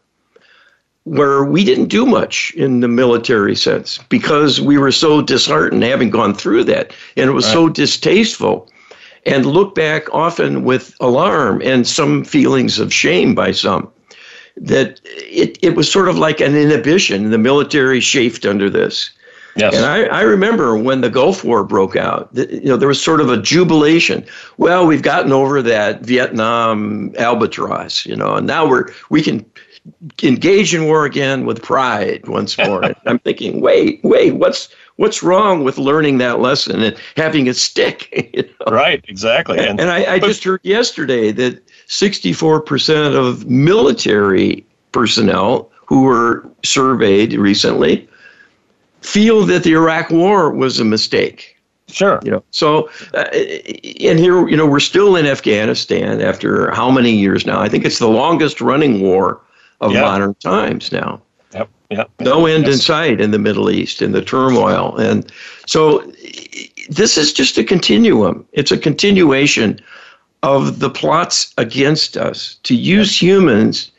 where 1.03 1.43
we 1.43 1.63
didn't 1.63 1.87
do 1.87 2.05
much 2.05 2.53
in 2.55 2.79
the 2.79 2.87
military 2.87 3.55
sense 3.55 3.97
because 4.09 4.61
we 4.61 4.77
were 4.77 4.91
so 4.91 5.21
disheartened 5.21 5.83
having 5.83 6.11
gone 6.11 6.33
through 6.33 6.63
that 6.63 6.93
and 7.17 7.29
it 7.29 7.33
was 7.33 7.45
right. 7.45 7.53
so 7.53 7.69
distasteful 7.69 8.69
and 9.25 9.45
look 9.47 9.73
back 9.73 10.13
often 10.13 10.63
with 10.63 10.95
alarm 10.99 11.59
and 11.63 11.87
some 11.87 12.23
feelings 12.23 12.77
of 12.77 12.93
shame 12.93 13.33
by 13.33 13.51
some 13.51 13.91
that 14.55 15.01
it, 15.05 15.57
it 15.63 15.75
was 15.75 15.91
sort 15.91 16.07
of 16.07 16.19
like 16.19 16.39
an 16.39 16.55
inhibition 16.55 17.31
the 17.31 17.37
military 17.37 17.99
chafed 17.99 18.45
under 18.45 18.69
this 18.69 19.09
Yes. 19.55 19.75
And 19.75 19.85
I, 19.85 20.03
I 20.05 20.21
remember 20.21 20.77
when 20.77 21.01
the 21.01 21.09
Gulf 21.09 21.43
War 21.43 21.63
broke 21.63 21.95
out, 21.95 22.29
you 22.33 22.61
know, 22.65 22.77
there 22.77 22.87
was 22.87 23.03
sort 23.03 23.21
of 23.21 23.29
a 23.29 23.37
jubilation. 23.41 24.25
Well, 24.57 24.87
we've 24.87 25.01
gotten 25.01 25.31
over 25.31 25.61
that 25.61 26.01
Vietnam 26.01 27.13
albatross, 27.17 28.05
you 28.05 28.15
know, 28.15 28.35
and 28.35 28.47
now 28.47 28.67
we're 28.67 28.87
we 29.09 29.21
can 29.21 29.45
engage 30.23 30.73
in 30.73 30.85
war 30.85 31.05
again 31.05 31.45
with 31.45 31.61
pride 31.61 32.27
once 32.27 32.57
more. 32.57 32.83
I'm 33.05 33.19
thinking, 33.19 33.61
wait, 33.61 33.99
wait, 34.03 34.35
what's 34.35 34.69
what's 34.97 35.23
wrong 35.23 35.63
with 35.63 35.77
learning 35.77 36.19
that 36.19 36.39
lesson 36.39 36.81
and 36.81 36.95
having 37.17 37.47
it 37.47 37.55
stick? 37.55 38.07
You 38.33 38.43
know? 38.43 38.71
Right, 38.71 39.03
exactly. 39.07 39.57
And, 39.57 39.79
and 39.79 39.89
I, 39.89 40.13
I 40.13 40.19
just 40.19 40.43
heard 40.43 40.61
yesterday 40.63 41.31
that 41.31 41.67
64% 41.87 43.15
of 43.15 43.49
military 43.49 44.65
personnel 44.93 45.69
who 45.85 46.03
were 46.03 46.47
surveyed 46.63 47.33
recently 47.33 48.07
feel 49.01 49.45
that 49.45 49.63
the 49.63 49.73
Iraq 49.73 50.09
War 50.09 50.51
was 50.51 50.79
a 50.79 50.85
mistake. 50.85 51.57
Sure. 51.87 52.19
You 52.23 52.31
know, 52.31 52.43
so 52.51 52.89
uh, 53.13 53.25
and 53.33 54.17
here, 54.17 54.47
you 54.47 54.55
know, 54.55 54.65
we're 54.65 54.79
still 54.79 55.15
in 55.15 55.25
Afghanistan 55.25 56.21
after 56.21 56.71
how 56.71 56.89
many 56.89 57.11
years 57.11 57.45
now? 57.45 57.59
I 57.59 57.67
think 57.67 57.83
it's 57.83 57.99
the 57.99 58.07
longest 58.07 58.61
running 58.61 59.01
war 59.01 59.41
of 59.81 59.91
yep. 59.91 60.03
modern 60.03 60.33
times 60.35 60.91
now. 60.91 61.21
Yep. 61.53 61.69
Yep. 61.89 62.11
No 62.21 62.45
end 62.45 62.65
yes. 62.65 62.75
in 62.75 62.81
sight 62.81 63.19
in 63.19 63.31
the 63.31 63.39
Middle 63.39 63.69
East 63.69 64.01
in 64.01 64.13
the 64.13 64.21
turmoil. 64.21 64.95
And 64.97 65.29
so 65.65 65.99
this 66.89 67.17
is 67.17 67.33
just 67.33 67.57
a 67.57 67.63
continuum. 67.63 68.47
It's 68.53 68.71
a 68.71 68.77
continuation 68.77 69.79
of 70.43 70.79
the 70.79 70.89
plots 70.89 71.53
against 71.57 72.17
us 72.17 72.55
to 72.63 72.75
use 72.75 73.21
humans 73.21 73.90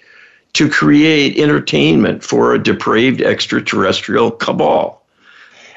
to 0.55 0.69
create 0.69 1.39
entertainment 1.39 2.23
for 2.23 2.55
a 2.55 2.63
depraved 2.63 3.23
extraterrestrial 3.23 4.31
cabal. 4.31 5.03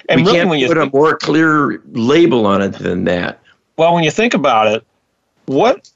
And 0.09 0.25
we 0.25 0.31
really 0.31 0.59
can't 0.59 0.69
put 0.69 0.77
think, 0.77 0.93
a 0.93 0.95
more 0.95 1.17
clear 1.17 1.81
label 1.91 2.45
on 2.45 2.61
it 2.61 2.73
than 2.73 3.05
that. 3.05 3.39
Well, 3.77 3.93
when 3.93 4.03
you 4.03 4.11
think 4.11 4.33
about 4.33 4.67
it, 4.67 4.85
what 5.45 5.89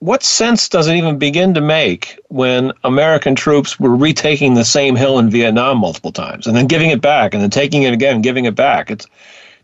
what 0.00 0.22
sense 0.22 0.68
does 0.68 0.88
it 0.88 0.96
even 0.96 1.18
begin 1.18 1.52
to 1.54 1.60
make 1.60 2.18
when 2.28 2.72
American 2.84 3.34
troops 3.34 3.78
were 3.78 3.94
retaking 3.94 4.54
the 4.54 4.64
same 4.64 4.96
hill 4.96 5.18
in 5.18 5.28
Vietnam 5.28 5.78
multiple 5.78 6.12
times 6.12 6.46
and 6.46 6.56
then 6.56 6.66
giving 6.66 6.90
it 6.90 7.02
back 7.02 7.34
and 7.34 7.42
then 7.42 7.50
taking 7.50 7.82
it 7.82 7.92
again 7.92 8.16
and 8.16 8.24
giving 8.24 8.46
it 8.46 8.54
back? 8.54 8.90
It's 8.90 9.06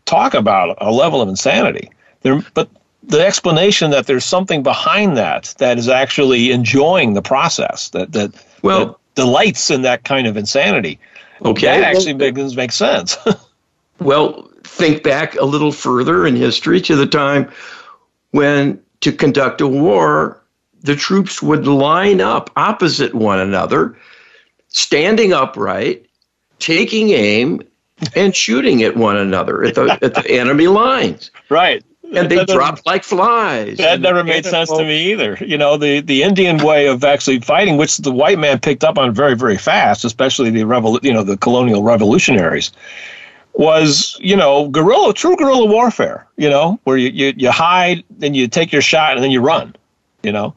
talk 0.05 0.35
about 0.35 0.77
a 0.79 0.91
level 0.91 1.21
of 1.21 1.29
insanity. 1.29 1.89
There, 2.21 2.43
but 2.53 2.69
the 3.07 3.25
explanation 3.25 3.91
that 3.91 4.05
there's 4.05 4.25
something 4.25 4.63
behind 4.63 5.17
that 5.17 5.55
that 5.57 5.77
is 5.77 5.89
actually 5.89 6.51
enjoying 6.51 7.13
the 7.13 7.21
process 7.21 7.89
that 7.89 8.11
that 8.11 8.33
well 8.61 8.85
that 8.85 9.15
delights 9.15 9.69
in 9.69 9.81
that 9.81 10.03
kind 10.03 10.27
of 10.27 10.37
insanity. 10.37 10.99
Okay, 11.43 11.67
that 11.67 11.83
actually 11.83 12.13
well, 12.13 12.31
begins 12.31 12.55
make 12.55 12.71
sense. 12.71 13.17
well, 13.99 14.49
think 14.63 15.03
back 15.03 15.35
a 15.35 15.45
little 15.45 15.71
further 15.71 16.25
in 16.27 16.35
history 16.35 16.81
to 16.81 16.95
the 16.95 17.05
time 17.05 17.51
when 18.31 18.81
to 19.01 19.11
conduct 19.11 19.61
a 19.61 19.67
war, 19.67 20.41
the 20.81 20.95
troops 20.95 21.41
would 21.41 21.67
line 21.67 22.21
up 22.21 22.49
opposite 22.55 23.13
one 23.13 23.39
another, 23.39 23.97
standing 24.67 25.33
upright, 25.33 26.05
taking 26.59 27.09
aim, 27.11 27.61
and 28.15 28.35
shooting 28.35 28.83
at 28.83 28.95
one 28.95 29.17
another 29.17 29.63
at 29.63 29.75
the, 29.75 29.97
at 30.01 30.13
the 30.13 30.29
enemy 30.29 30.67
lines. 30.67 31.31
Right. 31.49 31.83
And 32.13 32.29
they 32.29 32.45
dropped 32.45 32.85
like 32.85 33.03
flies. 33.03 33.77
That 33.77 33.99
never 34.01 34.23
made 34.23 34.45
sense 34.45 34.69
to 34.69 34.83
me 34.83 35.11
either. 35.11 35.37
You 35.41 35.57
know, 35.57 35.77
the, 35.77 35.99
the 35.99 36.23
Indian 36.23 36.57
way 36.57 36.87
of 36.87 37.03
actually 37.03 37.39
fighting, 37.39 37.77
which 37.77 37.97
the 37.97 38.11
white 38.11 38.39
man 38.39 38.59
picked 38.59 38.83
up 38.83 38.97
on 38.97 39.13
very, 39.13 39.35
very 39.35 39.57
fast, 39.57 40.05
especially 40.05 40.49
the 40.49 40.61
revol- 40.61 41.03
you 41.03 41.13
know, 41.13 41.23
the 41.23 41.37
colonial 41.37 41.83
revolutionaries, 41.83 42.71
was, 43.53 44.17
you 44.19 44.35
know, 44.35 44.69
guerrilla, 44.69 45.13
true 45.13 45.35
guerrilla 45.35 45.65
warfare, 45.65 46.27
you 46.37 46.49
know, 46.49 46.79
where 46.83 46.97
you, 46.97 47.09
you, 47.09 47.33
you 47.35 47.51
hide, 47.51 48.03
then 48.11 48.33
you 48.33 48.47
take 48.47 48.71
your 48.71 48.81
shot, 48.81 49.15
and 49.15 49.23
then 49.23 49.31
you 49.31 49.41
run, 49.41 49.75
you 50.23 50.31
know. 50.31 50.53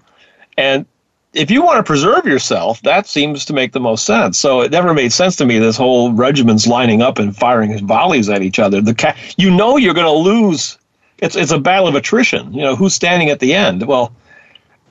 And 0.59 0.87
if 1.33 1.51
you 1.51 1.63
want 1.63 1.79
to 1.79 1.83
preserve 1.83 2.27
yourself, 2.27 2.83
that 2.83 3.07
seems 3.07 3.45
to 3.47 3.53
make 3.53 3.73
the 3.73 3.81
most 3.81 4.05
sense. 4.05 4.37
So 4.37 4.61
it 4.61 4.71
never 4.71 4.93
made 4.93 5.13
sense 5.13 5.37
to 5.37 5.47
me 5.47 5.59
this 5.59 5.77
whole 5.77 6.13
regiments 6.13 6.67
lining 6.67 7.03
up 7.03 7.19
and 7.19 7.37
firing 7.37 7.87
volleys 7.87 8.29
at 8.29 8.43
each 8.43 8.59
other. 8.59 8.81
The 8.81 8.95
ca- 8.95 9.17
you 9.37 9.51
know 9.51 9.77
you're 9.77 9.95
going 9.95 10.07
to 10.07 10.13
lose. 10.13 10.77
It's 11.21 11.37
it's 11.37 11.53
a 11.53 11.59
battle 11.59 11.89
of 11.89 11.95
attrition. 11.95 12.53
You 12.53 12.63
know 12.63 12.77
who's 12.77 12.95
standing 12.95 13.31
at 13.31 13.41
the 13.41 13.55
end. 13.55 13.87
Well, 13.87 14.13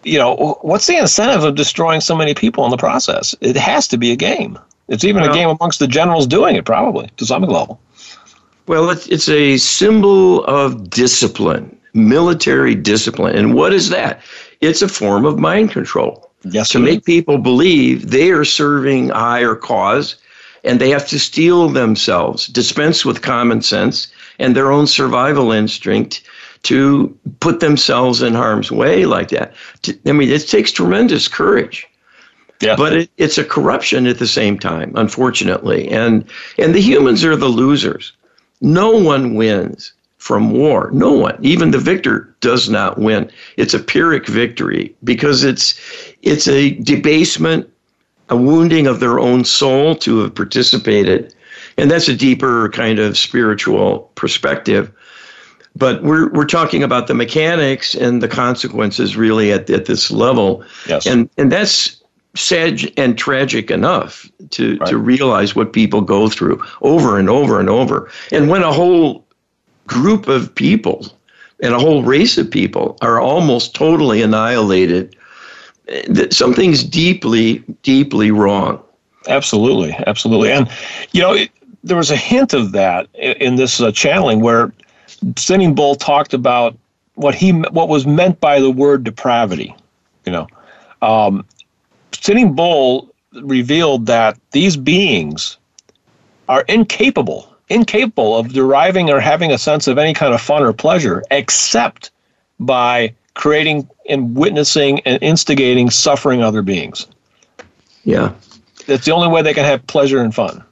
you 0.03 0.17
know 0.17 0.57
what's 0.61 0.87
the 0.87 0.97
incentive 0.97 1.43
of 1.43 1.55
destroying 1.55 2.01
so 2.01 2.15
many 2.15 2.33
people 2.33 2.63
in 2.65 2.71
the 2.71 2.77
process? 2.77 3.35
It 3.41 3.57
has 3.57 3.87
to 3.89 3.97
be 3.97 4.11
a 4.11 4.15
game. 4.15 4.57
It's 4.87 5.03
even 5.03 5.21
well, 5.21 5.31
a 5.31 5.33
game 5.33 5.49
amongst 5.49 5.79
the 5.79 5.87
generals 5.87 6.27
doing 6.27 6.55
it, 6.55 6.65
probably 6.65 7.09
to 7.17 7.25
some 7.25 7.43
level. 7.43 7.79
Well, 8.67 8.89
it's 8.89 9.07
it's 9.07 9.29
a 9.29 9.57
symbol 9.57 10.43
of 10.45 10.89
discipline, 10.89 11.75
military 11.93 12.75
discipline, 12.75 13.35
and 13.35 13.55
what 13.55 13.73
is 13.73 13.89
that? 13.89 14.21
It's 14.61 14.81
a 14.81 14.87
form 14.87 15.25
of 15.25 15.39
mind 15.39 15.71
control 15.71 16.29
Yes, 16.43 16.69
to 16.69 16.79
make 16.79 17.05
people 17.05 17.37
believe 17.37 18.11
they 18.11 18.31
are 18.31 18.45
serving 18.45 19.11
a 19.11 19.15
higher 19.15 19.55
cause 19.55 20.15
and 20.63 20.79
they 20.79 20.89
have 20.89 21.07
to 21.07 21.19
steel 21.19 21.69
themselves, 21.69 22.47
dispense 22.47 23.05
with 23.05 23.21
common 23.21 23.61
sense 23.61 24.09
and 24.39 24.55
their 24.55 24.71
own 24.71 24.87
survival 24.87 25.51
instinct 25.51 26.23
to 26.63 27.17
put 27.39 27.59
themselves 27.59 28.21
in 28.21 28.33
harm's 28.33 28.71
way 28.71 29.05
like 29.05 29.29
that. 29.29 29.53
I 30.05 30.11
mean, 30.11 30.29
it 30.29 30.47
takes 30.47 30.71
tremendous 30.71 31.27
courage. 31.27 31.87
Yeah. 32.61 32.75
But 32.75 32.93
it, 32.93 33.11
it's 33.17 33.37
a 33.37 33.45
corruption 33.45 34.05
at 34.05 34.19
the 34.19 34.27
same 34.27 34.59
time, 34.59 34.91
unfortunately. 34.95 35.89
And 35.89 36.25
and 36.57 36.75
the 36.75 36.81
humans 36.81 37.23
are 37.23 37.37
the 37.37 37.47
losers. 37.47 38.11
No 38.59 38.91
one 38.91 39.35
wins 39.35 39.93
from 40.17 40.51
war. 40.51 40.89
No 40.91 41.13
one, 41.13 41.37
even 41.41 41.71
the 41.71 41.77
victor, 41.79 42.35
does 42.41 42.69
not 42.69 42.99
win. 42.99 43.31
It's 43.55 43.73
a 43.73 43.79
pyrrhic 43.79 44.27
victory 44.27 44.93
because 45.05 45.45
it's 45.45 45.79
it's 46.21 46.49
a 46.49 46.71
debasement, 46.71 47.69
a 48.27 48.35
wounding 48.35 48.87
of 48.87 48.99
their 48.99 49.19
own 49.19 49.45
soul 49.45 49.95
to 49.95 50.19
have 50.19 50.35
participated, 50.35 51.33
and 51.79 51.91
that's 51.91 52.07
a 52.07 52.15
deeper 52.15 52.69
kind 52.69 52.99
of 52.99 53.17
spiritual 53.17 54.11
perspective. 54.15 54.91
But 55.75 56.03
we're 56.03 56.29
we're 56.31 56.45
talking 56.45 56.83
about 56.83 57.07
the 57.07 57.13
mechanics 57.13 57.95
and 57.95 58.21
the 58.21 58.27
consequences 58.27 59.15
really 59.15 59.51
at, 59.51 59.69
at 59.69 59.85
this 59.85 60.11
level, 60.11 60.63
yes. 60.87 61.05
and 61.05 61.29
and 61.37 61.51
that's 61.51 62.01
sad 62.35 62.91
and 62.97 63.17
tragic 63.17 63.71
enough 63.71 64.29
to 64.51 64.77
right. 64.77 64.89
to 64.89 64.97
realize 64.97 65.55
what 65.55 65.73
people 65.73 66.01
go 66.01 66.27
through 66.27 66.63
over 66.81 67.17
and 67.17 67.29
over 67.29 67.59
and 67.59 67.69
over. 67.69 68.09
And 68.31 68.49
when 68.49 68.63
a 68.63 68.73
whole 68.73 69.25
group 69.87 70.27
of 70.27 70.53
people 70.53 71.07
and 71.61 71.73
a 71.73 71.79
whole 71.79 72.03
race 72.03 72.37
of 72.37 72.49
people 72.49 72.97
are 73.01 73.19
almost 73.19 73.75
totally 73.75 74.21
annihilated, 74.21 75.15
eh, 75.87 76.27
something's 76.31 76.83
deeply, 76.83 77.63
deeply 77.83 78.31
wrong. 78.31 78.81
Absolutely, 79.27 79.93
absolutely. 80.07 80.51
And, 80.51 80.69
you 81.11 81.21
know, 81.21 81.33
it, 81.33 81.51
there 81.83 81.97
was 81.97 82.11
a 82.11 82.15
hint 82.15 82.53
of 82.53 82.71
that 82.73 83.07
in 83.15 83.55
this 83.55 83.81
uh, 83.81 83.91
channeling 83.91 84.41
where 84.41 84.73
Sitting 85.37 85.75
Bull 85.75 85.95
talked 85.95 86.33
about 86.33 86.77
what 87.15 87.35
he 87.35 87.51
what 87.51 87.89
was 87.89 88.05
meant 88.05 88.39
by 88.39 88.59
the 88.59 88.71
word 88.71 89.03
depravity. 89.03 89.75
You 90.25 90.31
know, 90.31 90.47
um, 91.01 91.45
Sitting 92.11 92.53
Bull 92.53 93.13
revealed 93.33 94.05
that 94.07 94.37
these 94.51 94.75
beings 94.75 95.57
are 96.47 96.61
incapable 96.67 97.49
incapable 97.69 98.35
of 98.35 98.51
deriving 98.51 99.09
or 99.09 99.19
having 99.19 99.51
a 99.51 99.57
sense 99.57 99.87
of 99.87 99.97
any 99.97 100.13
kind 100.13 100.33
of 100.33 100.41
fun 100.41 100.63
or 100.63 100.73
pleasure 100.73 101.23
except 101.31 102.11
by 102.59 103.13
creating 103.35 103.87
and 104.09 104.35
witnessing 104.35 104.99
and 105.01 105.21
instigating 105.21 105.89
suffering 105.89 106.41
other 106.41 106.61
beings. 106.61 107.07
Yeah. 108.03 108.33
That's 108.87 109.05
the 109.05 109.11
only 109.11 109.27
way 109.27 109.41
they 109.43 109.53
can 109.53 109.65
have 109.65 109.85
pleasure 109.87 110.19
and 110.19 110.33
fun. 110.33 110.63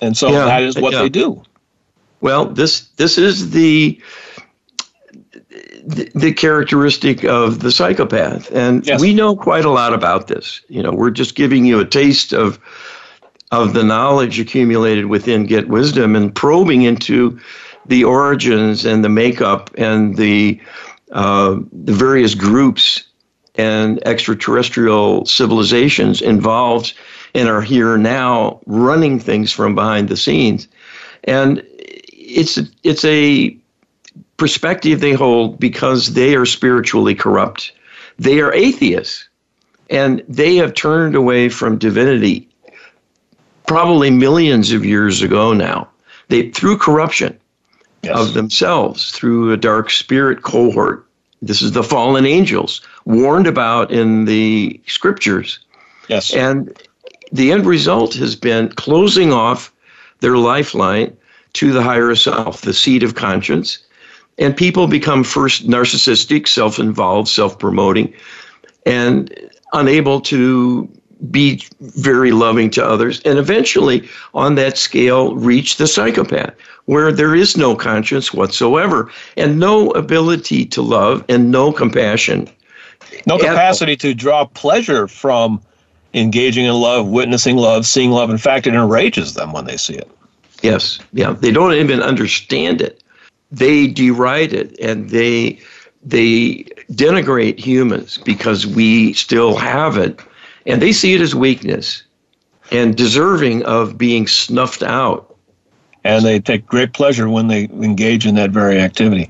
And 0.00 0.16
so 0.16 0.30
yeah, 0.30 0.44
that 0.46 0.62
is 0.62 0.78
what 0.78 0.92
yeah. 0.92 1.02
they 1.02 1.08
do. 1.08 1.42
Well, 2.20 2.46
this 2.46 2.88
this 2.96 3.18
is 3.18 3.50
the 3.50 4.00
the, 5.82 6.32
characteristic 6.32 7.24
of 7.24 7.60
the 7.60 7.72
psychopath 7.72 8.50
and 8.52 8.86
yes. 8.86 9.00
we 9.00 9.14
know 9.14 9.34
quite 9.34 9.64
a 9.64 9.70
lot 9.70 9.94
about 9.94 10.28
this 10.28 10.60
you 10.68 10.82
know 10.82 10.92
we're 10.92 11.10
just 11.10 11.34
giving 11.34 11.64
you 11.64 11.80
a 11.80 11.84
taste 11.84 12.32
of 12.32 12.58
of 13.50 13.74
the 13.74 13.82
knowledge 13.82 14.38
accumulated 14.38 15.06
within 15.06 15.44
Get 15.44 15.68
Wisdom 15.68 16.14
and 16.14 16.34
probing 16.34 16.82
into 16.82 17.40
the 17.86 18.04
origins 18.04 18.84
and 18.84 19.04
the 19.04 19.08
makeup 19.08 19.70
and 19.76 20.16
the 20.16 20.60
uh, 21.12 21.58
the 21.72 21.92
various 21.92 22.34
groups 22.34 23.02
and 23.56 24.06
extraterrestrial 24.06 25.26
civilizations 25.26 26.22
involved 26.22 26.94
and 27.34 27.48
are 27.48 27.62
here 27.62 27.96
now 27.96 28.60
running 28.66 29.18
things 29.18 29.52
from 29.52 29.74
behind 29.74 30.08
the 30.08 30.16
scenes. 30.16 30.68
And 31.24 31.64
it's 32.12 32.58
a, 32.58 32.66
it's 32.82 33.04
a 33.04 33.56
perspective 34.36 35.00
they 35.00 35.12
hold 35.12 35.60
because 35.60 36.14
they 36.14 36.34
are 36.34 36.46
spiritually 36.46 37.14
corrupt. 37.14 37.72
They 38.18 38.40
are 38.40 38.52
atheists 38.52 39.28
and 39.90 40.22
they 40.28 40.56
have 40.56 40.74
turned 40.74 41.14
away 41.14 41.48
from 41.48 41.76
divinity 41.76 42.48
probably 43.66 44.10
millions 44.10 44.72
of 44.72 44.84
years 44.84 45.22
ago 45.22 45.52
now. 45.52 45.88
They 46.28 46.50
through 46.50 46.78
corruption 46.78 47.38
yes. 48.02 48.18
of 48.18 48.34
themselves, 48.34 49.10
through 49.12 49.52
a 49.52 49.56
dark 49.56 49.90
spirit 49.90 50.42
cohort. 50.42 51.06
This 51.42 51.62
is 51.62 51.72
the 51.72 51.82
fallen 51.82 52.26
angels 52.26 52.80
warned 53.04 53.46
about 53.46 53.90
in 53.90 54.26
the 54.26 54.80
scriptures. 54.86 55.58
Yes. 56.08 56.34
And 56.34 56.76
the 57.32 57.52
end 57.52 57.66
result 57.66 58.14
has 58.14 58.36
been 58.36 58.68
closing 58.70 59.32
off 59.32 59.72
their 60.20 60.36
lifeline 60.36 61.16
to 61.54 61.72
the 61.72 61.82
higher 61.82 62.14
self, 62.14 62.62
the 62.62 62.74
seat 62.74 63.02
of 63.02 63.14
conscience. 63.14 63.78
And 64.38 64.56
people 64.56 64.86
become 64.86 65.24
first 65.24 65.66
narcissistic, 65.68 66.48
self 66.48 66.78
involved, 66.78 67.28
self 67.28 67.58
promoting, 67.58 68.12
and 68.86 69.34
unable 69.72 70.20
to 70.22 70.88
be 71.30 71.62
very 71.80 72.32
loving 72.32 72.70
to 72.70 72.84
others, 72.84 73.20
and 73.26 73.38
eventually, 73.38 74.08
on 74.32 74.54
that 74.54 74.78
scale, 74.78 75.34
reach 75.36 75.76
the 75.76 75.86
psychopath, 75.86 76.54
where 76.86 77.12
there 77.12 77.34
is 77.34 77.56
no 77.56 77.76
conscience 77.76 78.32
whatsoever, 78.32 79.10
and 79.36 79.60
no 79.60 79.90
ability 79.90 80.64
to 80.64 80.80
love, 80.80 81.22
and 81.28 81.50
no 81.50 81.72
compassion. 81.72 82.48
No 83.26 83.38
capacity 83.38 83.96
to 83.96 84.14
draw 84.14 84.46
pleasure 84.46 85.06
from 85.06 85.60
engaging 86.14 86.64
in 86.64 86.74
love, 86.74 87.08
witnessing 87.08 87.56
love, 87.56 87.86
seeing 87.86 88.10
love. 88.10 88.30
In 88.30 88.38
fact, 88.38 88.66
it 88.66 88.74
enrages 88.74 89.34
them 89.34 89.52
when 89.52 89.64
they 89.64 89.76
see 89.76 89.94
it. 89.94 90.10
Yes, 90.62 90.98
yeah. 91.12 91.32
They 91.32 91.52
don't 91.52 91.72
even 91.72 92.02
understand 92.02 92.80
it. 92.80 93.02
They 93.50 93.86
deride 93.86 94.52
it, 94.52 94.78
and 94.78 95.10
they 95.10 95.58
they 96.02 96.64
denigrate 96.92 97.58
humans 97.58 98.18
because 98.18 98.66
we 98.66 99.12
still 99.12 99.56
have 99.56 99.96
it 99.96 100.20
and 100.66 100.80
they 100.80 100.92
see 100.92 101.14
it 101.14 101.20
as 101.20 101.34
weakness 101.34 102.02
and 102.72 102.96
deserving 102.96 103.64
of 103.64 103.98
being 103.98 104.26
snuffed 104.26 104.82
out. 104.82 105.26
And 106.02 106.24
they 106.24 106.40
take 106.40 106.66
great 106.66 106.94
pleasure 106.94 107.28
when 107.28 107.48
they 107.48 107.64
engage 107.64 108.26
in 108.26 108.34
that 108.36 108.50
very 108.50 108.80
activity. 108.80 109.28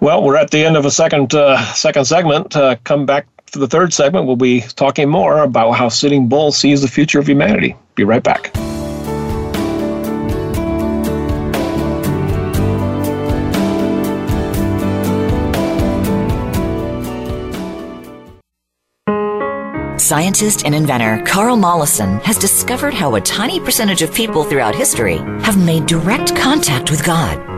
Well, 0.00 0.24
we're 0.24 0.36
at 0.36 0.50
the 0.50 0.64
end 0.64 0.76
of 0.76 0.84
a 0.84 0.90
second 0.90 1.32
uh, 1.32 1.64
second 1.74 2.06
segment. 2.06 2.56
Uh, 2.56 2.74
come 2.82 3.06
back 3.06 3.28
for 3.48 3.58
the 3.58 3.66
third 3.66 3.92
segment. 3.92 4.26
We'll 4.26 4.36
be 4.36 4.60
talking 4.76 5.08
more 5.08 5.42
about 5.42 5.72
how 5.72 5.88
Sitting 5.88 6.28
Bull 6.28 6.52
sees 6.52 6.82
the 6.82 6.88
future 6.88 7.18
of 7.18 7.28
humanity. 7.28 7.76
Be 7.94 8.04
right 8.04 8.22
back. 8.22 8.54
Scientist 19.98 20.64
and 20.64 20.74
inventor 20.74 21.22
Carl 21.26 21.56
Mollison 21.56 22.18
has 22.20 22.38
discovered 22.38 22.94
how 22.94 23.16
a 23.16 23.20
tiny 23.20 23.60
percentage 23.60 24.00
of 24.00 24.14
people 24.14 24.42
throughout 24.42 24.74
history 24.74 25.18
have 25.42 25.62
made 25.62 25.84
direct 25.84 26.34
contact 26.34 26.90
with 26.90 27.04
God. 27.04 27.57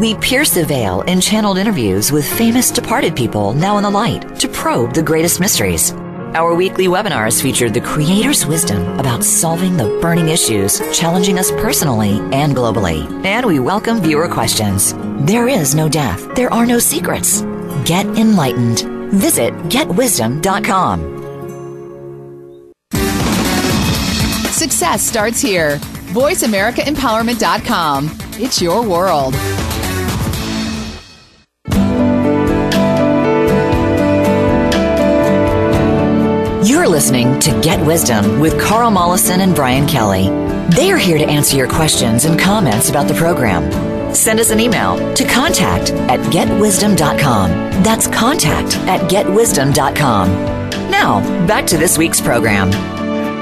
We 0.00 0.14
pierce 0.14 0.54
the 0.54 0.64
veil 0.64 1.02
in 1.02 1.20
channeled 1.20 1.58
interviews 1.58 2.10
with 2.10 2.26
famous 2.26 2.70
departed 2.70 3.14
people 3.14 3.52
now 3.52 3.76
in 3.76 3.82
the 3.82 3.90
light 3.90 4.34
to 4.36 4.48
probe 4.48 4.94
the 4.94 5.02
greatest 5.02 5.40
mysteries. 5.40 5.92
Our 6.32 6.54
weekly 6.54 6.86
webinars 6.86 7.42
feature 7.42 7.68
the 7.68 7.82
Creator's 7.82 8.46
wisdom 8.46 8.98
about 8.98 9.22
solving 9.22 9.76
the 9.76 9.98
burning 10.00 10.30
issues 10.30 10.80
challenging 10.98 11.38
us 11.38 11.50
personally 11.50 12.12
and 12.32 12.56
globally. 12.56 13.04
And 13.26 13.44
we 13.44 13.58
welcome 13.58 14.00
viewer 14.00 14.26
questions. 14.26 14.94
There 15.26 15.48
is 15.48 15.74
no 15.74 15.86
death. 15.86 16.34
There 16.34 16.50
are 16.50 16.64
no 16.64 16.78
secrets. 16.78 17.42
Get 17.84 18.06
enlightened. 18.06 18.80
Visit 19.12 19.52
getwisdom.com. 19.68 21.00
Success 24.50 25.02
starts 25.02 25.42
here. 25.42 25.76
VoiceAmericaEmpowerment.com. 26.14 28.10
It's 28.38 28.62
your 28.62 28.88
world. 28.88 29.34
You're 36.80 36.88
listening 36.88 37.38
to 37.40 37.60
Get 37.60 37.84
Wisdom 37.84 38.40
with 38.40 38.58
Carl 38.58 38.90
Mollison 38.90 39.42
and 39.42 39.54
Brian 39.54 39.86
Kelly. 39.86 40.30
They 40.74 40.90
are 40.90 40.96
here 40.96 41.18
to 41.18 41.26
answer 41.26 41.54
your 41.54 41.68
questions 41.68 42.24
and 42.24 42.40
comments 42.40 42.88
about 42.88 43.06
the 43.06 43.12
program. 43.12 44.14
Send 44.14 44.40
us 44.40 44.48
an 44.48 44.60
email 44.60 44.96
to 45.14 45.24
contact 45.26 45.90
at 45.90 46.20
getwisdom.com. 46.32 47.50
That's 47.82 48.06
contact 48.06 48.78
at 48.88 49.10
getwisdom.com. 49.10 50.30
Now, 50.90 51.46
back 51.46 51.66
to 51.66 51.76
this 51.76 51.98
week's 51.98 52.18
program. 52.18 52.70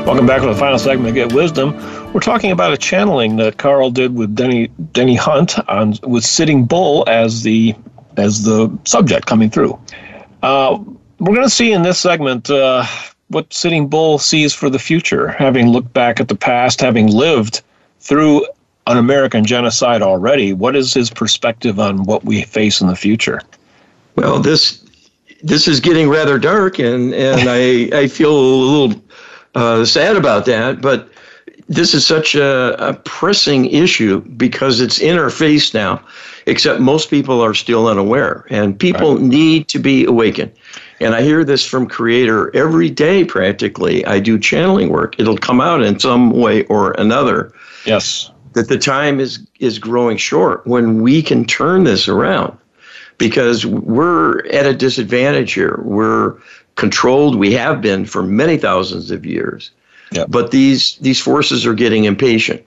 Welcome 0.05 0.27
back 0.27 0.41
to 0.41 0.49
the 0.49 0.57
final 0.57 0.81
segment 0.81 1.11
of 1.11 1.15
Get 1.15 1.33
Wisdom. 1.33 1.77
We're 2.13 2.19
talking 2.19 2.51
about 2.51 2.73
a 2.73 2.77
channeling 2.77 3.37
that 3.37 3.57
Carl 3.57 3.93
did 3.93 4.17
with 4.17 4.35
Denny 4.35 4.67
Denny 4.93 5.15
Hunt 5.15 5.57
on 5.69 5.95
with 6.03 6.25
Sitting 6.25 6.65
Bull 6.65 7.05
as 7.07 7.45
the 7.45 7.77
as 8.17 8.43
the 8.43 8.77
subject 8.85 9.27
coming 9.27 9.49
through. 9.49 9.79
Uh, 10.43 10.83
we're 11.21 11.35
going 11.35 11.47
to 11.47 11.51
see 11.51 11.73
in 11.73 11.83
this 11.83 12.01
segment 12.01 12.51
uh, 12.51 12.85
what 13.29 13.53
Sitting 13.53 13.89
Bull 13.89 14.19
sees 14.19 14.55
for 14.55 14.71
the 14.71 14.79
future, 14.79 15.29
having 15.29 15.69
looked 15.69 15.93
back 15.93 16.21
at 16.21 16.29
the 16.29 16.35
past, 16.35 16.81
having 16.81 17.09
lived 17.09 17.63
through 18.01 18.47
an 18.87 18.97
American 18.97 19.45
genocide 19.45 20.03
already. 20.03 20.53
What 20.53 20.75
is 20.75 20.95
his 20.95 21.11
perspective 21.11 21.79
on 21.79 22.05
what 22.05 22.25
we 22.25 22.43
face 22.43 22.81
in 22.81 22.89
the 22.89 22.97
future? 22.97 23.43
Well, 24.17 24.41
this 24.41 24.83
this 25.43 25.69
is 25.69 25.79
getting 25.79 26.09
rather 26.09 26.39
dark, 26.39 26.79
and 26.79 27.15
and 27.15 27.49
I 27.49 27.97
I 27.97 28.09
feel 28.09 28.33
a 28.33 28.41
little 28.41 29.03
uh, 29.55 29.85
sad 29.85 30.17
about 30.17 30.47
that, 30.47 30.81
but 30.81 31.09
this 31.69 31.93
is 31.93 32.07
such 32.07 32.35
a, 32.35 32.75
a, 32.79 32.95
pressing 32.95 33.67
issue 33.67 34.21
because 34.21 34.81
it's 34.81 34.99
in 34.99 35.19
our 35.19 35.29
face 35.29 35.75
now, 35.75 36.03
except 36.47 36.81
most 36.81 37.11
people 37.11 37.43
are 37.43 37.53
still 37.53 37.87
unaware, 37.87 38.47
and 38.49 38.79
people 38.79 39.17
right. 39.17 39.23
need 39.23 39.69
to 39.69 39.79
be 39.79 40.05
awakened. 40.07 40.51
And 41.01 41.15
I 41.15 41.23
hear 41.23 41.45
this 41.45 41.65
from 41.65 41.87
Creator 41.87 42.55
every 42.57 42.91
day 42.91 43.25
practically. 43.25 44.05
I 44.05 44.19
do 44.19 44.39
channeling 44.39 44.89
work. 44.89 45.19
It'll 45.19 45.39
come 45.39 45.61
out 45.61 45.83
in 45.83 45.99
some 45.99 46.31
way 46.31 46.65
or 46.65 46.93
another. 46.93 47.53
Yes. 47.85 48.31
That 48.55 48.69
the 48.69 48.79
time 48.79 49.21
is 49.21 49.47
is 49.61 49.79
growing 49.79 50.17
short 50.17 50.67
when 50.67 51.01
we 51.03 51.23
can 51.23 51.45
turn 51.45 51.85
this 51.85 52.09
around. 52.09 52.57
Because 53.19 53.67
we're 53.67 54.47
at 54.49 54.67
a 54.67 54.75
disadvantage 54.75 55.53
here. 55.53 55.81
We're 55.83 56.37
controlled. 56.77 57.37
We 57.37 57.53
have 57.55 57.81
been 57.81 58.05
for 58.07 58.23
many 58.23 58.57
thousands 58.57 59.11
of 59.11 59.27
years. 59.27 59.73
Yep. 60.13 60.29
But 60.31 60.51
these 60.51 60.97
these 60.97 61.21
forces 61.21 61.67
are 61.67 61.75
getting 61.75 62.05
impatient. 62.05 62.65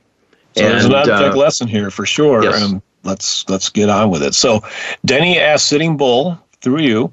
So 0.56 0.64
and, 0.64 0.74
there's 0.74 0.86
an 0.86 0.94
object 0.94 1.36
uh, 1.36 1.38
lesson 1.38 1.68
here 1.68 1.90
for 1.90 2.06
sure. 2.06 2.44
Yes. 2.44 2.62
And 2.62 2.82
let's 3.04 3.48
let's 3.50 3.70
get 3.70 3.90
on 3.90 4.10
with 4.10 4.24
it. 4.24 4.36
So 4.36 4.64
Denny 5.06 5.40
asked 5.40 5.68
Sitting 5.68 5.98
Bull 5.98 6.38
through 6.62 6.82
you, 6.82 7.12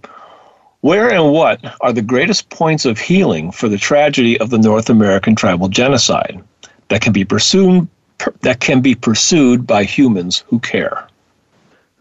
where 0.80 1.10
and 1.10 1.32
what 1.32 1.60
are 1.80 1.92
the 1.92 2.02
greatest 2.02 2.50
points 2.50 2.84
of 2.84 2.98
healing 2.98 3.50
for 3.50 3.68
the 3.68 3.78
tragedy 3.78 4.38
of 4.40 4.50
the 4.50 4.58
North 4.58 4.88
American 4.88 5.34
tribal 5.34 5.68
genocide 5.68 6.42
that 6.88 7.00
can 7.00 7.12
be 7.12 7.24
pursued 7.24 7.86
that 8.40 8.58
can 8.58 8.80
be 8.80 8.94
pursued 8.94 9.66
by 9.66 9.84
humans 9.84 10.44
who 10.48 10.58
care? 10.60 11.06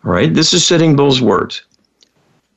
All 0.04 0.12
right. 0.12 0.34
This 0.34 0.54
is 0.54 0.66
Sitting 0.66 0.96
Bull's 0.96 1.22
words. 1.22 1.64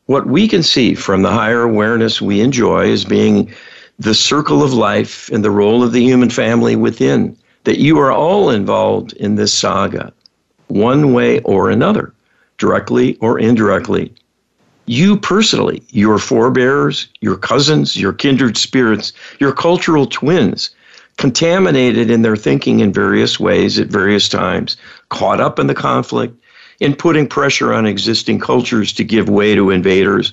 What 0.06 0.26
we 0.26 0.48
can 0.48 0.62
see 0.62 0.94
from 0.94 1.22
the 1.22 1.30
higher 1.30 1.62
awareness 1.62 2.20
we 2.20 2.40
enjoy 2.40 2.90
as 2.90 3.04
being 3.04 3.54
the 3.98 4.14
circle 4.14 4.62
of 4.62 4.72
life 4.72 5.28
and 5.30 5.44
the 5.44 5.50
role 5.50 5.82
of 5.82 5.92
the 5.92 6.02
human 6.02 6.30
family 6.30 6.74
within, 6.74 7.36
that 7.64 7.78
you 7.78 7.98
are 7.98 8.10
all 8.10 8.50
involved 8.50 9.12
in 9.14 9.34
this 9.34 9.52
saga, 9.52 10.12
one 10.68 11.12
way 11.12 11.40
or 11.40 11.70
another, 11.70 12.14
directly 12.56 13.16
or 13.16 13.38
indirectly. 13.38 14.12
You 14.90 15.16
personally, 15.16 15.84
your 15.90 16.18
forebears, 16.18 17.06
your 17.20 17.36
cousins, 17.36 17.96
your 17.96 18.12
kindred 18.12 18.56
spirits, 18.56 19.12
your 19.38 19.52
cultural 19.52 20.04
twins, 20.04 20.70
contaminated 21.16 22.10
in 22.10 22.22
their 22.22 22.34
thinking 22.34 22.80
in 22.80 22.92
various 22.92 23.38
ways 23.38 23.78
at 23.78 23.86
various 23.86 24.28
times, 24.28 24.76
caught 25.08 25.40
up 25.40 25.60
in 25.60 25.68
the 25.68 25.76
conflict, 25.76 26.34
in 26.80 26.96
putting 26.96 27.28
pressure 27.28 27.72
on 27.72 27.86
existing 27.86 28.40
cultures 28.40 28.92
to 28.94 29.04
give 29.04 29.28
way 29.28 29.54
to 29.54 29.70
invaders. 29.70 30.32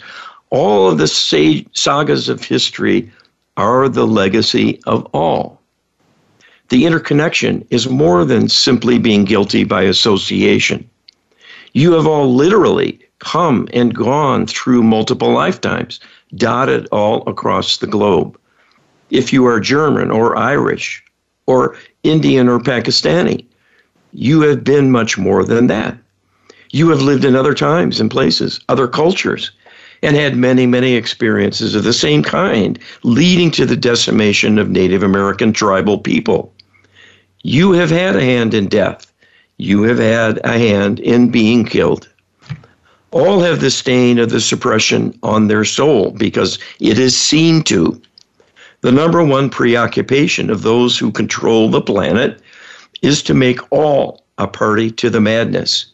All 0.49 0.89
of 0.89 0.97
the 0.97 1.07
sagas 1.07 2.27
of 2.27 2.43
history 2.43 3.11
are 3.57 3.87
the 3.87 4.07
legacy 4.07 4.81
of 4.87 5.05
all. 5.13 5.61
The 6.69 6.87
interconnection 6.87 7.63
is 7.69 7.87
more 7.87 8.25
than 8.25 8.49
simply 8.49 8.97
being 8.97 9.23
guilty 9.23 9.65
by 9.65 9.83
association. 9.83 10.89
You 11.73 11.91
have 11.91 12.07
all 12.07 12.33
literally 12.33 12.99
come 13.19 13.67
and 13.73 13.93
gone 13.93 14.45
through 14.45 14.83
multiple 14.83 15.31
lifetimes, 15.31 15.99
dotted 16.35 16.87
all 16.91 17.27
across 17.27 17.77
the 17.77 17.87
globe. 17.87 18.37
If 19.09 19.31
you 19.31 19.45
are 19.45 19.59
German 19.59 20.11
or 20.11 20.37
Irish 20.37 21.03
or 21.45 21.75
Indian 22.03 22.47
or 22.47 22.59
Pakistani, 22.59 23.45
you 24.13 24.41
have 24.41 24.63
been 24.63 24.91
much 24.91 25.17
more 25.17 25.43
than 25.43 25.67
that. 25.67 25.97
You 26.71 26.89
have 26.89 27.01
lived 27.01 27.23
in 27.23 27.35
other 27.35 27.53
times 27.53 27.99
and 27.99 28.11
places, 28.11 28.59
other 28.67 28.87
cultures, 28.87 29.51
and 30.03 30.15
had 30.15 30.35
many, 30.35 30.65
many 30.65 30.93
experiences 30.93 31.73
of 31.75 31.83
the 31.83 31.93
same 31.93 32.21
kind, 32.21 32.77
leading 33.03 33.51
to 33.51 33.65
the 33.65 33.77
decimation 33.77 34.59
of 34.59 34.69
Native 34.69 35.01
American 35.01 35.53
tribal 35.53 35.97
people. 35.97 36.53
You 37.43 37.71
have 37.71 37.89
had 37.89 38.15
a 38.15 38.21
hand 38.21 38.53
in 38.53 38.67
death. 38.67 39.11
You 39.57 39.83
have 39.83 39.97
had 39.97 40.39
a 40.43 40.57
hand 40.57 40.99
in 40.99 41.31
being 41.31 41.65
killed. 41.65 42.09
All 43.17 43.39
have 43.39 43.61
the 43.61 43.71
stain 43.71 44.19
of 44.19 44.29
the 44.29 44.39
suppression 44.39 45.17
on 45.23 45.47
their 45.47 45.65
soul 45.65 46.11
because 46.11 46.59
it 46.79 46.99
is 46.99 47.17
seen 47.17 47.63
to. 47.63 47.99
The 48.81 48.91
number 48.91 49.23
one 49.23 49.49
preoccupation 49.49 50.51
of 50.51 50.61
those 50.61 50.99
who 50.99 51.11
control 51.11 51.67
the 51.67 51.81
planet 51.81 52.39
is 53.01 53.23
to 53.23 53.33
make 53.33 53.59
all 53.71 54.23
a 54.37 54.45
party 54.45 54.91
to 54.91 55.09
the 55.09 55.19
madness. 55.19 55.87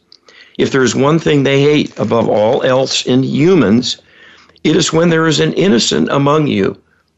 If 0.58 0.70
there's 0.70 0.94
one 0.94 1.18
thing 1.18 1.44
they 1.44 1.62
hate 1.62 1.98
above 1.98 2.28
all 2.28 2.62
else 2.62 3.06
in 3.06 3.22
humans, 3.22 4.02
it 4.62 4.76
is 4.76 4.92
when 4.92 5.08
there 5.08 5.26
is 5.26 5.40
an 5.40 5.54
innocent 5.54 6.10
among 6.10 6.48
you, 6.48 6.76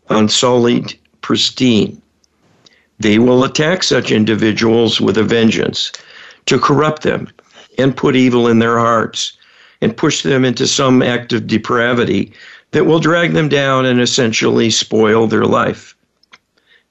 unsullied, 0.09 0.97
pristine. 1.21 2.01
They 3.01 3.19
will 3.19 3.43
attack 3.43 3.83
such 3.83 4.13
individuals 4.13 5.01
with 5.01 5.19
a 5.19 5.25
vengeance 5.25 5.91
to 6.45 6.61
corrupt 6.61 7.03
them 7.03 7.29
and 7.77 7.97
put 7.97 8.15
evil 8.15 8.47
in 8.47 8.61
their 8.61 8.79
hearts 8.79 9.33
and 9.81 9.97
push 9.97 10.23
them 10.23 10.45
into 10.45 10.67
some 10.67 11.03
act 11.03 11.33
of 11.33 11.47
depravity 11.47 12.33
that 12.71 12.85
will 12.85 13.01
drag 13.01 13.33
them 13.33 13.49
down 13.49 13.85
and 13.87 14.01
essentially 14.01 14.71
spoil 14.71 15.27
their 15.27 15.45
life. 15.45 15.95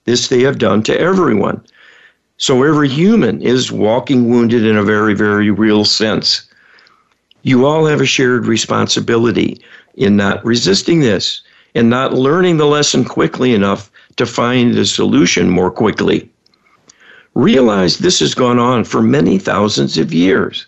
This 0.06 0.28
they 0.28 0.42
have 0.42 0.58
done 0.58 0.84
to 0.84 1.00
everyone 1.00 1.64
so 2.38 2.64
every 2.64 2.90
human 2.90 3.42
is 3.42 3.72
walking 3.72 4.30
wounded 4.30 4.66
in 4.66 4.76
a 4.76 4.84
very, 4.84 5.14
very 5.14 5.50
real 5.52 5.86
sense. 5.86 6.48
You 7.44 7.66
all 7.66 7.86
have 7.86 8.02
a 8.02 8.06
shared 8.06 8.46
responsibility 8.46 9.62
in 9.96 10.18
not 10.18 10.44
resisting 10.44 11.00
this 11.00 11.42
and 11.76 11.90
not 11.90 12.14
learning 12.14 12.58
the 12.58 12.66
lesson 12.66 13.06
quickly 13.06 13.54
enough 13.54 13.90
to 14.18 14.26
find 14.26 14.74
the 14.74 14.86
solution 14.86 15.50
more 15.50 15.72
quickly. 15.72 16.30
Realize 17.36 17.98
this 17.98 18.20
has 18.20 18.34
gone 18.34 18.60
on 18.60 18.84
for 18.84 19.02
many 19.02 19.38
thousands 19.38 19.98
of 19.98 20.14
years. 20.14 20.66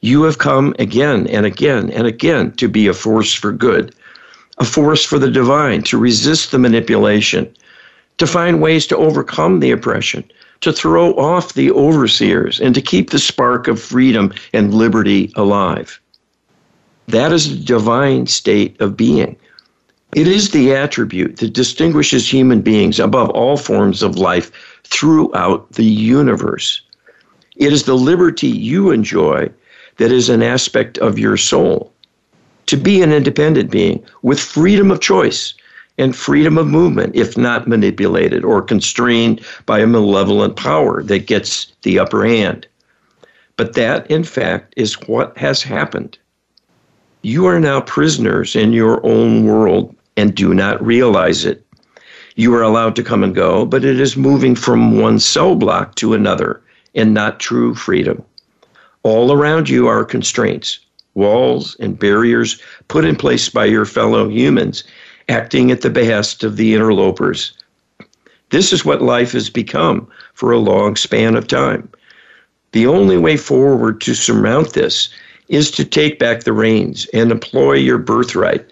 You 0.00 0.22
have 0.22 0.38
come 0.38 0.74
again 0.78 1.26
and 1.26 1.44
again 1.44 1.90
and 1.90 2.06
again 2.06 2.52
to 2.52 2.68
be 2.68 2.86
a 2.86 2.94
force 2.94 3.34
for 3.34 3.50
good, 3.50 3.94
a 4.58 4.64
force 4.64 5.04
for 5.04 5.18
the 5.18 5.30
divine, 5.30 5.82
to 5.84 5.98
resist 5.98 6.52
the 6.52 6.58
manipulation, 6.58 7.52
to 8.18 8.26
find 8.26 8.62
ways 8.62 8.86
to 8.88 8.96
overcome 8.96 9.58
the 9.58 9.72
oppression, 9.72 10.22
to 10.60 10.72
throw 10.72 11.14
off 11.14 11.54
the 11.54 11.72
overseers, 11.72 12.60
and 12.60 12.76
to 12.76 12.82
keep 12.82 13.10
the 13.10 13.18
spark 13.18 13.66
of 13.66 13.80
freedom 13.80 14.32
and 14.52 14.72
liberty 14.72 15.32
alive. 15.34 16.00
That 17.08 17.32
is 17.32 17.50
the 17.50 17.64
divine 17.64 18.26
state 18.26 18.80
of 18.80 18.96
being. 18.96 19.36
It 20.14 20.28
is 20.28 20.50
the 20.50 20.74
attribute 20.74 21.38
that 21.38 21.52
distinguishes 21.52 22.32
human 22.32 22.60
beings 22.60 23.00
above 23.00 23.30
all 23.30 23.56
forms 23.56 24.02
of 24.02 24.16
life 24.16 24.52
throughout 24.84 25.72
the 25.72 25.84
universe. 25.84 26.82
It 27.56 27.72
is 27.72 27.82
the 27.82 27.96
liberty 27.96 28.48
you 28.48 28.90
enjoy 28.90 29.50
that 29.98 30.10
is 30.10 30.28
an 30.28 30.42
aspect 30.42 30.98
of 30.98 31.18
your 31.18 31.36
soul. 31.36 31.92
To 32.66 32.76
be 32.76 33.02
an 33.02 33.12
independent 33.12 33.70
being 33.70 34.04
with 34.22 34.40
freedom 34.40 34.90
of 34.90 35.00
choice 35.00 35.54
and 35.98 36.14
freedom 36.14 36.56
of 36.56 36.66
movement, 36.66 37.14
if 37.14 37.36
not 37.36 37.68
manipulated 37.68 38.44
or 38.44 38.62
constrained 38.62 39.44
by 39.66 39.80
a 39.80 39.86
malevolent 39.86 40.56
power 40.56 41.02
that 41.02 41.26
gets 41.26 41.72
the 41.82 41.98
upper 41.98 42.24
hand. 42.24 42.66
But 43.56 43.74
that, 43.74 44.08
in 44.10 44.22
fact, 44.22 44.74
is 44.76 44.94
what 45.08 45.36
has 45.36 45.62
happened. 45.62 46.16
You 47.22 47.46
are 47.46 47.58
now 47.58 47.80
prisoners 47.80 48.54
in 48.54 48.72
your 48.72 49.04
own 49.04 49.44
world 49.44 49.94
and 50.16 50.34
do 50.34 50.54
not 50.54 50.84
realize 50.84 51.44
it. 51.44 51.64
You 52.36 52.54
are 52.54 52.62
allowed 52.62 52.94
to 52.96 53.02
come 53.02 53.24
and 53.24 53.34
go, 53.34 53.66
but 53.66 53.84
it 53.84 53.98
is 53.98 54.16
moving 54.16 54.54
from 54.54 55.00
one 55.00 55.18
cell 55.18 55.56
block 55.56 55.96
to 55.96 56.14
another 56.14 56.62
and 56.94 57.12
not 57.12 57.40
true 57.40 57.74
freedom. 57.74 58.22
All 59.08 59.32
around 59.32 59.70
you 59.70 59.86
are 59.86 60.04
constraints, 60.04 60.80
walls, 61.14 61.78
and 61.80 61.98
barriers 61.98 62.60
put 62.88 63.06
in 63.06 63.16
place 63.16 63.48
by 63.48 63.64
your 63.64 63.86
fellow 63.86 64.28
humans, 64.28 64.84
acting 65.30 65.70
at 65.70 65.80
the 65.80 65.88
behest 65.88 66.44
of 66.44 66.58
the 66.58 66.74
interlopers. 66.74 67.54
This 68.50 68.70
is 68.70 68.84
what 68.84 69.00
life 69.00 69.32
has 69.32 69.48
become 69.48 70.06
for 70.34 70.52
a 70.52 70.58
long 70.58 70.94
span 70.94 71.36
of 71.36 71.46
time. 71.46 71.88
The 72.72 72.86
only 72.86 73.16
way 73.16 73.38
forward 73.38 74.02
to 74.02 74.12
surmount 74.12 74.74
this 74.74 75.08
is 75.48 75.70
to 75.70 75.86
take 75.86 76.18
back 76.18 76.42
the 76.42 76.52
reins 76.52 77.06
and 77.14 77.32
employ 77.32 77.76
your 77.76 77.96
birthright, 77.96 78.66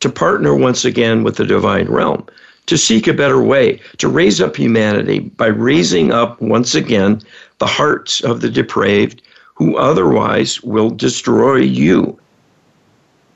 to 0.00 0.10
partner 0.10 0.56
once 0.56 0.84
again 0.84 1.22
with 1.22 1.36
the 1.36 1.46
divine 1.46 1.86
realm, 1.86 2.26
to 2.66 2.76
seek 2.76 3.06
a 3.06 3.12
better 3.12 3.40
way, 3.40 3.80
to 3.98 4.08
raise 4.08 4.40
up 4.40 4.56
humanity 4.56 5.20
by 5.20 5.46
raising 5.46 6.10
up 6.10 6.42
once 6.42 6.74
again 6.74 7.22
the 7.58 7.66
hearts 7.66 8.20
of 8.24 8.40
the 8.40 8.50
depraved 8.50 9.22
who 9.58 9.76
otherwise 9.76 10.62
will 10.62 10.88
destroy 10.88 11.56
you. 11.56 12.16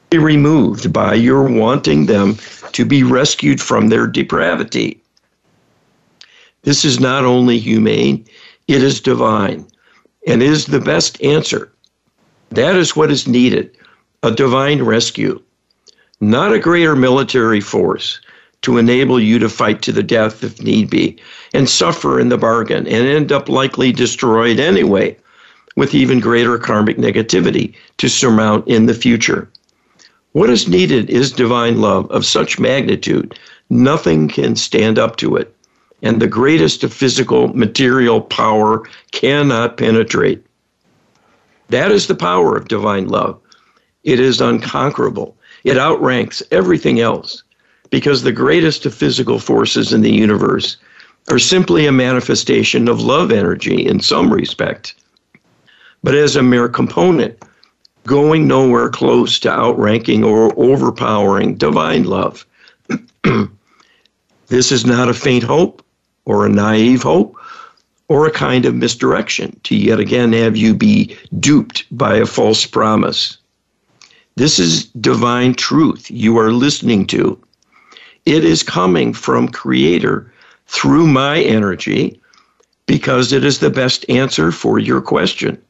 Be 0.09 0.19
removed 0.19 0.93
by 0.93 1.15
your 1.15 1.43
wanting 1.43 2.07
them 2.07 2.37
to 2.73 2.85
be 2.85 3.03
rescued 3.03 3.61
from 3.61 3.89
their 3.89 4.07
depravity. 4.07 5.03
This 6.63 6.85
is 6.85 7.01
not 7.01 7.25
only 7.25 7.59
humane, 7.59 8.25
it 8.69 8.85
is 8.85 9.01
divine 9.01 9.67
and 10.25 10.45
is 10.45 10.67
the 10.67 10.79
best 10.79 11.21
answer. 11.25 11.73
That 12.51 12.77
is 12.77 12.95
what 12.95 13.11
is 13.11 13.27
needed 13.27 13.77
a 14.23 14.31
divine 14.31 14.85
rescue, 14.85 15.43
not 16.21 16.53
a 16.53 16.61
greater 16.61 16.95
military 16.95 17.61
force 17.61 18.21
to 18.61 18.79
enable 18.79 19.19
you 19.19 19.41
to 19.41 19.49
fight 19.49 19.83
to 19.83 19.91
the 19.91 20.05
death 20.05 20.45
if 20.45 20.63
need 20.63 20.89
be 20.89 21.19
and 21.53 21.69
suffer 21.69 22.21
in 22.21 22.29
the 22.29 22.39
bargain 22.39 22.87
and 22.87 23.09
end 23.09 23.33
up 23.33 23.49
likely 23.49 23.91
destroyed 23.91 24.61
anyway 24.61 25.17
with 25.77 25.95
even 25.95 26.21
greater 26.21 26.59
karmic 26.59 26.97
negativity 26.97 27.75
to 27.99 28.09
surmount 28.09 28.67
in 28.69 28.87
the 28.87 28.95
future. 28.95 29.51
What 30.33 30.51
is 30.51 30.69
needed 30.69 31.11
is 31.11 31.31
divine 31.31 31.81
love 31.81 32.11
of 32.11 32.25
such 32.25 32.59
magnitude, 32.59 33.39
nothing 33.71 34.29
can 34.29 34.57
stand 34.57 34.99
up 34.99 35.17
to 35.17 35.37
it, 35.37 35.55
and 36.03 36.21
the 36.21 36.27
greatest 36.27 36.85
of 36.85 36.93
physical 36.93 37.49
material 37.49 38.21
power 38.21 38.83
cannot 39.13 39.77
penetrate. 39.77 40.45
That 41.69 41.91
is 41.91 42.07
the 42.07 42.15
power 42.15 42.57
of 42.57 42.69
divine 42.69 43.09
love. 43.09 43.39
It 44.05 44.21
is 44.21 44.41
unconquerable. 44.41 45.37
It 45.65 45.79
outranks 45.79 46.43
everything 46.51 47.01
else 47.01 47.43
because 47.91 48.23
the 48.23 48.33
greatest 48.33 48.85
of 48.85 48.95
physical 48.95 49.39
forces 49.39 49.93
in 49.93 50.01
the 50.01 50.13
universe 50.13 50.77
are 51.31 51.39
simply 51.39 51.87
a 51.87 51.93
manifestation 51.93 52.89
of 52.89 53.01
love 53.01 53.31
energy 53.31 53.87
in 53.87 54.01
some 54.01 54.33
respect 54.33 54.95
but 56.03 56.15
as 56.15 56.37
a 56.37 56.43
mere 56.43 56.69
component, 56.69 57.43
going 58.07 58.49
nowhere 58.49 58.89
close 58.89 59.39
to 59.41 59.51
outranking 59.51 60.25
or 60.25 60.53
overpowering 60.57 61.55
divine 61.55 62.05
love. 62.05 62.45
this 64.49 64.73
is 64.73 64.85
not 64.85 65.09
a 65.09 65.15
faint 65.15 65.45
hope 65.45 65.85
or 66.25 66.45
a 66.45 66.49
naive 66.49 67.03
hope 67.03 67.37
or 68.09 68.27
a 68.27 68.33
kind 68.33 68.65
of 68.65 68.75
misdirection 68.75 69.59
to 69.63 69.77
yet 69.77 70.01
again 70.01 70.33
have 70.33 70.57
you 70.57 70.75
be 70.75 71.17
duped 71.39 71.85
by 71.97 72.17
a 72.17 72.27
false 72.27 72.67
promise. 72.67 73.39
This 74.35 74.59
is 74.59 74.87
divine 74.87 75.55
truth 75.55 76.11
you 76.11 76.39
are 76.39 76.53
listening 76.53 77.07
to. 77.09 77.41
It 78.25 78.45
is 78.45 78.63
coming 78.63 79.13
from 79.13 79.49
Creator 79.49 80.33
through 80.67 81.07
my 81.07 81.41
energy 81.41 82.21
because 82.87 83.33
it 83.33 83.45
is 83.45 83.61
the 83.61 83.71
best 83.71 84.05
answer 84.09 84.51
for 84.51 84.79
your 84.79 85.01
question 85.01 85.63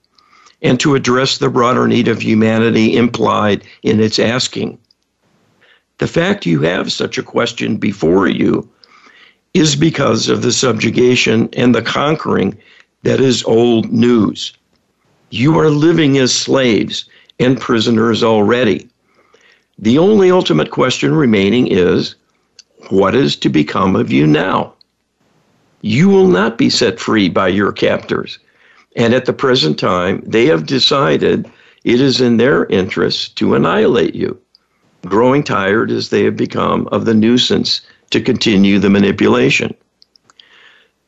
and 0.62 0.78
to 0.80 0.94
address 0.94 1.38
the 1.38 1.50
broader 1.50 1.86
need 1.86 2.08
of 2.08 2.22
humanity 2.22 2.96
implied 2.96 3.64
in 3.82 4.00
its 4.00 4.18
asking. 4.18 4.78
The 5.98 6.06
fact 6.06 6.46
you 6.46 6.62
have 6.62 6.92
such 6.92 7.18
a 7.18 7.22
question 7.22 7.76
before 7.76 8.28
you 8.28 8.68
is 9.54 9.76
because 9.76 10.28
of 10.28 10.42
the 10.42 10.52
subjugation 10.52 11.48
and 11.52 11.74
the 11.74 11.82
conquering 11.82 12.56
that 13.02 13.20
is 13.20 13.44
old 13.44 13.92
news. 13.92 14.52
You 15.30 15.58
are 15.58 15.70
living 15.70 16.18
as 16.18 16.34
slaves 16.34 17.04
and 17.38 17.60
prisoners 17.60 18.22
already. 18.22 18.88
The 19.78 19.98
only 19.98 20.30
ultimate 20.30 20.70
question 20.70 21.14
remaining 21.14 21.66
is 21.66 22.14
what 22.90 23.14
is 23.14 23.36
to 23.36 23.48
become 23.48 23.96
of 23.96 24.12
you 24.12 24.26
now? 24.26 24.74
You 25.82 26.08
will 26.08 26.28
not 26.28 26.58
be 26.58 26.70
set 26.70 27.00
free 27.00 27.28
by 27.28 27.48
your 27.48 27.72
captors. 27.72 28.38
And 28.96 29.14
at 29.14 29.24
the 29.24 29.32
present 29.32 29.78
time, 29.78 30.22
they 30.26 30.46
have 30.46 30.66
decided 30.66 31.50
it 31.84 32.00
is 32.00 32.20
in 32.20 32.36
their 32.36 32.66
interest 32.66 33.36
to 33.36 33.54
annihilate 33.54 34.14
you, 34.14 34.38
growing 35.06 35.42
tired 35.42 35.90
as 35.90 36.10
they 36.10 36.24
have 36.24 36.36
become 36.36 36.88
of 36.92 37.04
the 37.04 37.14
nuisance 37.14 37.80
to 38.10 38.20
continue 38.20 38.78
the 38.78 38.90
manipulation. 38.90 39.74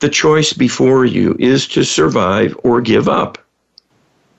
The 0.01 0.09
choice 0.09 0.53
before 0.53 1.05
you 1.05 1.37
is 1.39 1.68
to 1.68 1.85
survive 1.85 2.57
or 2.64 2.80
give 2.80 3.09
up. 3.09 3.39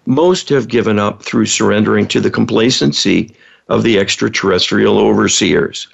Most 0.05 0.49
have 0.49 0.67
given 0.67 0.99
up 0.99 1.23
through 1.23 1.45
surrendering 1.45 2.07
to 2.09 2.19
the 2.19 2.29
complacency 2.29 3.35
of 3.69 3.83
the 3.83 3.97
extraterrestrial 3.97 4.99
overseers. 4.99 5.87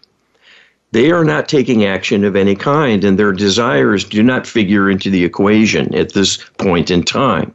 They 0.94 1.10
are 1.12 1.24
not 1.24 1.48
taking 1.48 1.86
action 1.86 2.26
of 2.26 2.36
any 2.36 2.54
kind, 2.54 3.06
and 3.06 3.18
their 3.18 3.32
desires 3.32 4.04
do 4.04 4.22
not 4.22 4.46
figure 4.46 4.90
into 4.90 5.10
the 5.10 5.24
equation 5.24 5.96
at 5.96 6.12
this 6.12 6.38
point 6.58 6.92
in 6.92 7.04
time. 7.04 7.54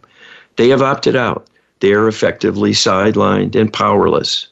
They 0.56 0.70
have 0.70 0.80
opted 0.80 1.16
out. 1.16 1.46
They 1.80 1.92
are 1.92 2.08
effectively 2.08 2.72
sidelined 2.72 3.54
and 3.54 3.70
powerless. 3.70 4.48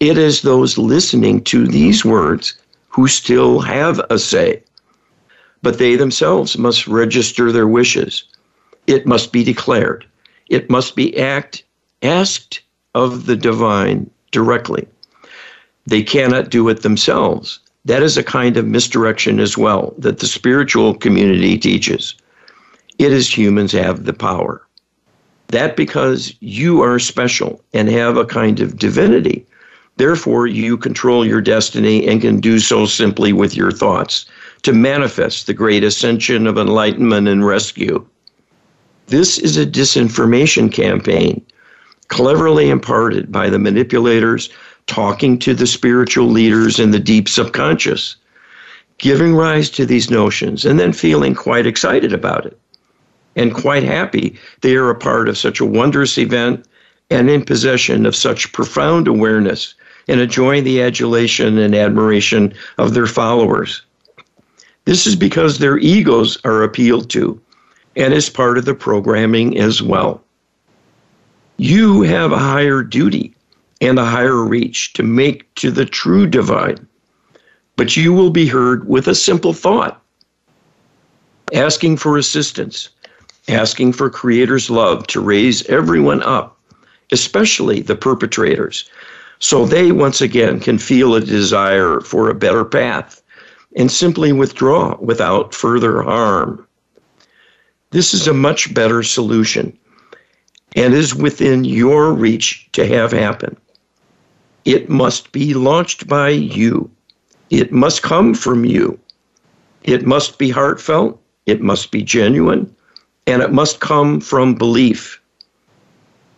It 0.00 0.16
is 0.16 0.40
those 0.40 0.78
listening 0.78 1.44
to 1.44 1.66
these 1.66 2.02
words 2.02 2.54
who 2.88 3.06
still 3.06 3.60
have 3.60 4.00
a 4.08 4.18
say, 4.18 4.62
but 5.60 5.76
they 5.76 5.96
themselves 5.96 6.56
must 6.56 6.86
register 6.86 7.52
their 7.52 7.68
wishes. 7.68 8.24
It 8.86 9.06
must 9.06 9.30
be 9.30 9.44
declared. 9.44 10.06
It 10.48 10.70
must 10.70 10.96
be 10.96 11.18
act 11.18 11.64
asked 12.02 12.62
of 12.94 13.26
the 13.26 13.36
divine 13.36 14.10
directly. 14.30 14.88
They 15.86 16.02
cannot 16.02 16.48
do 16.48 16.66
it 16.70 16.80
themselves 16.80 17.60
that 17.84 18.02
is 18.02 18.16
a 18.16 18.22
kind 18.22 18.56
of 18.56 18.66
misdirection 18.66 19.40
as 19.40 19.56
well 19.56 19.94
that 19.98 20.18
the 20.18 20.26
spiritual 20.26 20.94
community 20.94 21.56
teaches. 21.56 22.14
It 22.98 23.12
is 23.12 23.36
humans 23.36 23.72
have 23.72 24.04
the 24.04 24.12
power. 24.12 24.66
That 25.48 25.76
because 25.76 26.34
you 26.40 26.82
are 26.82 26.98
special 26.98 27.62
and 27.72 27.88
have 27.88 28.16
a 28.16 28.26
kind 28.26 28.60
of 28.60 28.78
divinity. 28.78 29.46
Therefore, 29.96 30.46
you 30.46 30.76
control 30.76 31.26
your 31.26 31.40
destiny 31.40 32.06
and 32.06 32.20
can 32.20 32.40
do 32.40 32.58
so 32.58 32.86
simply 32.86 33.32
with 33.32 33.56
your 33.56 33.72
thoughts 33.72 34.26
to 34.62 34.72
manifest 34.72 35.46
the 35.46 35.54
great 35.54 35.82
ascension 35.82 36.46
of 36.46 36.58
enlightenment 36.58 37.28
and 37.28 37.44
rescue. 37.44 38.06
This 39.06 39.38
is 39.38 39.56
a 39.56 39.66
disinformation 39.66 40.72
campaign 40.72 41.44
cleverly 42.10 42.68
imparted 42.68 43.32
by 43.32 43.48
the 43.48 43.58
manipulators 43.58 44.50
talking 44.86 45.38
to 45.38 45.54
the 45.54 45.66
spiritual 45.66 46.26
leaders 46.26 46.78
in 46.78 46.90
the 46.90 46.98
deep 46.98 47.28
subconscious, 47.28 48.16
giving 48.98 49.34
rise 49.34 49.70
to 49.70 49.86
these 49.86 50.10
notions, 50.10 50.64
and 50.64 50.78
then 50.78 50.92
feeling 50.92 51.34
quite 51.34 51.66
excited 51.66 52.12
about 52.12 52.46
it 52.46 52.58
and 53.36 53.54
quite 53.54 53.82
happy 53.82 54.36
they 54.60 54.74
are 54.76 54.90
a 54.90 54.94
part 54.94 55.28
of 55.28 55.38
such 55.38 55.60
a 55.60 55.64
wondrous 55.64 56.18
event 56.18 56.66
and 57.10 57.30
in 57.30 57.44
possession 57.44 58.06
of 58.06 58.16
such 58.16 58.52
profound 58.52 59.08
awareness 59.08 59.74
and 60.08 60.20
enjoying 60.20 60.64
the 60.64 60.82
adulation 60.82 61.58
and 61.58 61.74
admiration 61.74 62.52
of 62.78 62.94
their 62.94 63.06
followers. 63.06 63.82
This 64.84 65.06
is 65.06 65.14
because 65.16 65.58
their 65.58 65.78
egos 65.78 66.38
are 66.44 66.62
appealed 66.62 67.10
to 67.10 67.40
and 67.96 68.14
is 68.14 68.28
part 68.28 68.58
of 68.58 68.64
the 68.64 68.74
programming 68.74 69.58
as 69.58 69.82
well. 69.82 70.22
You 71.56 72.02
have 72.02 72.32
a 72.32 72.38
higher 72.38 72.82
duty 72.82 73.34
and 73.80 73.98
a 73.98 74.04
higher 74.04 74.44
reach 74.44 74.92
to 74.92 75.02
make 75.02 75.52
to 75.54 75.70
the 75.70 75.86
true 75.86 76.26
divine, 76.26 76.86
but 77.76 77.96
you 77.96 78.12
will 78.12 78.30
be 78.30 78.46
heard 78.46 78.86
with 78.88 79.08
a 79.08 79.14
simple 79.14 79.52
thought 79.52 80.00
asking 81.54 81.96
for 81.96 82.16
assistance, 82.16 82.90
asking 83.48 83.92
for 83.92 84.10
Creator's 84.10 84.70
love 84.70 85.06
to 85.08 85.20
raise 85.20 85.66
everyone 85.66 86.22
up, 86.22 86.58
especially 87.12 87.80
the 87.80 87.96
perpetrators, 87.96 88.88
so 89.38 89.64
they 89.64 89.90
once 89.90 90.20
again 90.20 90.60
can 90.60 90.78
feel 90.78 91.14
a 91.14 91.20
desire 91.20 92.00
for 92.00 92.28
a 92.28 92.34
better 92.34 92.64
path 92.64 93.22
and 93.76 93.90
simply 93.90 94.32
withdraw 94.32 94.96
without 95.00 95.54
further 95.54 96.02
harm. 96.02 96.66
This 97.90 98.14
is 98.14 98.26
a 98.26 98.34
much 98.34 98.72
better 98.74 99.02
solution 99.02 99.76
and 100.76 100.94
is 100.94 101.14
within 101.14 101.64
your 101.64 102.12
reach 102.12 102.68
to 102.72 102.86
have 102.86 103.10
happen. 103.10 103.56
It 104.64 104.88
must 104.88 105.32
be 105.32 105.54
launched 105.54 106.06
by 106.06 106.30
you. 106.30 106.90
It 107.50 107.72
must 107.72 108.02
come 108.02 108.34
from 108.34 108.64
you. 108.64 108.98
It 109.82 110.06
must 110.06 110.38
be 110.38 110.50
heartfelt. 110.50 111.20
It 111.46 111.60
must 111.60 111.90
be 111.90 112.02
genuine. 112.02 112.74
And 113.26 113.42
it 113.42 113.52
must 113.52 113.80
come 113.80 114.20
from 114.20 114.54
belief. 114.54 115.20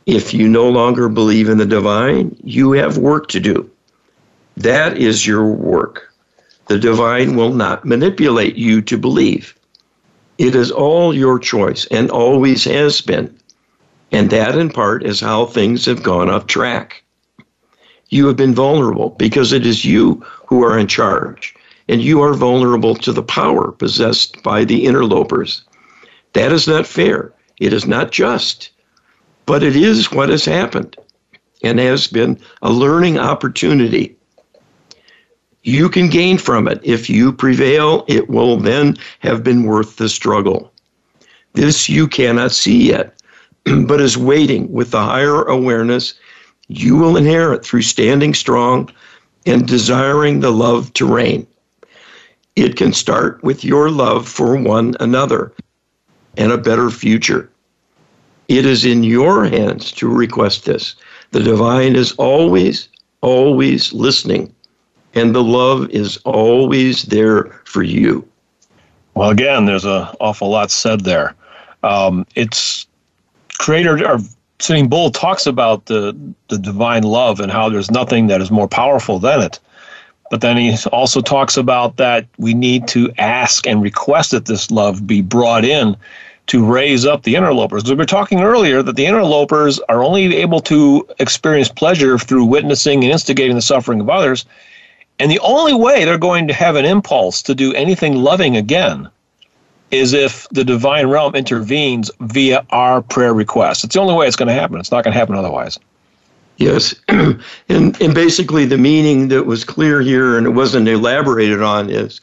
If 0.07 0.35
you 0.35 0.49
no 0.49 0.69
longer 0.69 1.09
believe 1.09 1.49
in 1.49 1.59
the 1.59 1.67
divine, 1.67 2.37
you 2.43 2.73
have 2.73 2.99
work 2.99 3.29
to 3.29 3.41
do. 3.41 3.71
That 4.57 4.97
is 4.99 5.27
your 5.27 5.47
work. 5.47 6.13
The 6.67 6.79
divine 6.79 7.37
will 7.37 7.53
not 7.53 7.85
manipulate 7.85 8.57
you 8.57 8.83
to 8.83 8.97
believe. 8.99 9.55
It 10.39 10.55
is 10.55 10.71
all 10.71 11.15
your 11.15 11.39
choice 11.39 11.87
and 11.87 12.11
always 12.11 12.65
has 12.65 13.01
been. 13.01 13.37
And 14.11 14.31
that, 14.31 14.57
in 14.57 14.71
part, 14.71 15.05
is 15.05 15.21
how 15.21 15.47
things 15.47 15.87
have 15.87 16.03
gone 16.03 16.31
off 16.31 16.47
track. 16.47 17.02
You 18.13 18.27
have 18.27 18.37
been 18.37 18.55
vulnerable 18.55 19.17
because 19.17 19.55
it 19.55 19.65
is 19.65 19.87
you 19.87 20.23
who 20.47 20.63
are 20.63 20.79
in 20.79 20.87
charge, 20.87 21.55
and 21.89 22.03
you 22.03 22.21
are 22.21 22.35
vulnerable 22.35 22.95
to 22.97 23.11
the 23.11 23.23
power 23.23 23.73
possessed 23.73 24.43
by 24.43 24.67
the 24.67 24.85
interlopers. 24.85 25.63
That 26.35 26.53
is 26.53 26.69
not 26.69 26.87
fair. 26.87 27.33
It 27.59 27.73
is 27.73 27.87
not 27.87 28.13
just. 28.13 28.69
But 29.47 29.63
it 29.63 29.77
is 29.77 30.13
what 30.13 30.29
has 30.29 30.45
happened 30.45 30.95
and 31.65 31.79
has 31.79 32.07
been 32.07 32.39
a 32.61 32.71
learning 32.71 33.19
opportunity. 33.19 34.15
You 35.63 35.89
can 35.89 36.11
gain 36.11 36.37
from 36.37 36.69
it. 36.69 36.81
If 36.83 37.09
you 37.09 37.33
prevail, 37.33 38.05
it 38.09 38.29
will 38.29 38.59
then 38.59 38.99
have 39.21 39.43
been 39.43 39.63
worth 39.63 39.97
the 39.97 40.11
struggle. 40.11 40.71
This 41.55 41.89
you 41.89 42.09
cannot 42.09 42.53
see 42.53 42.91
yet, 42.91 43.19
but 43.87 44.03
is 44.03 44.19
waiting 44.19 44.71
with 44.71 44.91
the 44.91 45.01
higher 45.01 45.45
awareness 45.45 46.13
you 46.69 46.97
will 46.97 47.17
inherit 47.17 47.65
through 47.65 47.83
standing 47.83 48.35
strong 48.35 48.91
and 49.47 49.67
desiring 49.67 50.41
the 50.41 50.51
love 50.51 50.93
to 50.95 51.07
reign. 51.07 51.47
It 52.57 52.77
can 52.77 52.93
start 52.93 53.43
with 53.43 53.65
your 53.65 53.91
love 53.91 54.29
for 54.29 54.57
one 54.57 54.97
another 55.01 55.53
and 56.37 56.53
a 56.53 56.59
better 56.59 56.91
future. 56.91 57.51
It 58.49 58.67
is 58.67 58.85
in 58.85 59.03
your 59.03 59.45
hands 59.47 59.93
to 59.93 60.09
request 60.09 60.65
this. 60.65 60.95
The 61.31 61.43
divine 61.43 61.97
is 61.97 62.13
always, 62.13 62.89
always 63.23 63.93
listening, 63.93 64.55
and 65.15 65.35
the 65.35 65.43
love 65.43 65.89
is 65.91 66.19
always 66.19 67.05
there 67.05 67.45
for 67.65 67.83
you. 67.83 68.27
Well, 69.15 69.31
again, 69.31 69.67
there's 69.67 69.85
an 69.85 70.09
awful 70.21 70.51
lot 70.51 70.71
said 70.71 71.05
there. 71.05 71.35
Um, 71.83 72.27
it's 72.35 72.87
creator 73.59 74.05
or 74.07 74.19
Sitting 74.63 74.89
Bull 74.89 75.11
talks 75.11 75.45
about 75.45 75.87
the 75.87 76.17
the 76.47 76.57
divine 76.57 77.03
love 77.03 77.41
and 77.41 77.51
how 77.51 77.69
there's 77.69 77.91
nothing 77.91 78.29
that 78.29 78.41
is 78.41 78.53
more 78.53 78.69
powerful 78.69 79.19
than 79.19 79.41
it. 79.41 79.59
But 80.31 80.41
then 80.41 80.57
he 80.57 80.77
also 80.93 81.21
talks 81.21 81.57
about 81.57 81.97
that 81.97 82.29
we 82.39 82.55
need 82.55 82.87
to 82.89 83.13
ask 83.19 83.67
and 83.67 83.83
request 83.83 84.31
that 84.31 84.47
this 84.47 84.71
love 84.71 85.05
be 85.05 85.21
brought 85.21 85.65
in 85.65 85.97
to 86.47 86.65
raise 86.65 87.05
up 87.05 87.25
the 87.25 87.35
interlopers. 87.35 87.91
We 87.91 87.97
were 87.97 88.07
talking 88.07 88.41
earlier 88.41 88.85
that 88.85 88.95
the 88.95 89.05
interlopers 89.05 89.81
are 89.89 90.05
only 90.05 90.37
able 90.37 90.61
to 90.61 91.09
experience 91.19 91.69
pleasure 91.69 92.17
through 92.17 92.45
witnessing 92.45 93.03
and 93.03 93.13
instigating 93.13 93.57
the 93.57 93.63
suffering 93.63 94.01
of 94.01 94.09
others. 94.09 94.45
And 95.19 95.29
the 95.29 95.41
only 95.41 95.75
way 95.75 96.05
they're 96.05 96.19
going 96.19 96.47
to 96.47 96.55
have 96.55 96.77
an 96.77 96.85
impulse 96.85 97.43
to 97.43 97.55
do 97.57 97.75
anything 97.75 98.15
loving 98.15 98.57
again 98.57 99.11
is 99.93 100.15
if 100.15 100.49
the 100.49 100.65
divine 100.65 101.07
realm 101.07 101.35
intervenes 101.35 102.11
via 102.21 102.67
our 102.71 103.03
prayer 103.03 103.35
request. 103.35 103.85
It's 103.85 103.95
the 103.95 104.01
only 104.01 104.15
way 104.15 104.27
it's 104.27 104.37
going 104.37 104.49
to 104.49 104.55
happen. 104.55 104.81
It's 104.81 104.91
not 104.91 105.05
going 105.05 105.13
to 105.13 105.19
happen 105.19 105.37
otherwise. 105.37 105.79
Yes. 106.57 106.95
and, 107.09 107.39
and 107.69 108.15
basically, 108.15 108.65
the 108.65 108.79
meaning 108.79 109.29
that 109.29 109.45
was 109.45 109.65
clear 109.65 110.01
here 110.01 110.37
and 110.39 110.47
it 110.47 110.51
wasn't 110.51 110.89
elaborated 110.89 111.63
on 111.63 111.91
is 111.91 112.21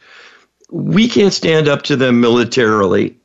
we 0.72 1.07
can't 1.07 1.34
stand 1.34 1.67
up 1.67 1.84
to 1.84 1.95
them 1.95 2.20
militarily. 2.20 3.15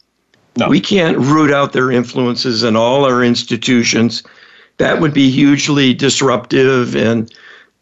No. 0.57 0.69
We 0.69 0.81
can't 0.81 1.17
root 1.19 1.51
out 1.51 1.73
their 1.73 1.91
influences 1.91 2.63
in 2.63 2.77
all 2.77 3.05
our 3.05 3.25
institutions. 3.25 4.23
That 4.77 5.01
would 5.01 5.15
be 5.15 5.31
hugely 5.31 5.95
disruptive 5.95 6.95
and 6.95 7.33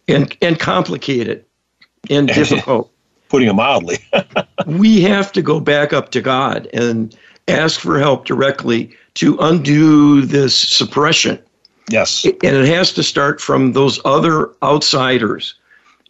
and 0.09 0.37
and 0.41 0.59
complicated 0.59 1.45
and 2.09 2.29
difficult 2.35 2.92
putting 3.33 3.49
it 3.49 3.55
mildly. 3.55 3.97
we 4.67 5.01
have 5.01 5.33
to 5.33 5.41
go 5.41 5.59
back 5.59 5.95
up 5.95 6.11
to 6.11 6.21
God 6.21 6.69
and 6.75 7.17
ask 7.49 7.81
for 7.81 7.99
help 7.99 8.27
directly 8.27 8.95
to 9.15 9.39
undo 9.39 10.21
this 10.21 10.55
suppression. 10.55 11.43
Yes. 11.89 12.27
And 12.27 12.37
it 12.43 12.67
has 12.67 12.93
to 12.93 13.03
start 13.03 13.41
from 13.41 13.73
those 13.73 13.99
other 14.05 14.51
outsiders 14.63 15.55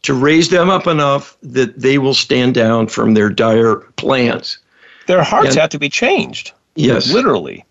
to 0.02 0.14
raise 0.14 0.48
them 0.48 0.68
up 0.68 0.88
enough 0.88 1.38
that 1.44 1.78
they 1.78 1.96
will 1.96 2.12
stand 2.12 2.54
down 2.54 2.88
from 2.88 3.14
their 3.14 3.30
dire 3.30 3.76
plans. 3.94 4.58
Their 5.06 5.22
hearts 5.22 5.50
and, 5.50 5.58
have 5.58 5.70
to 5.70 5.78
be 5.78 5.88
changed. 5.88 6.50
Yes. 6.74 7.12
Literally. 7.12 7.64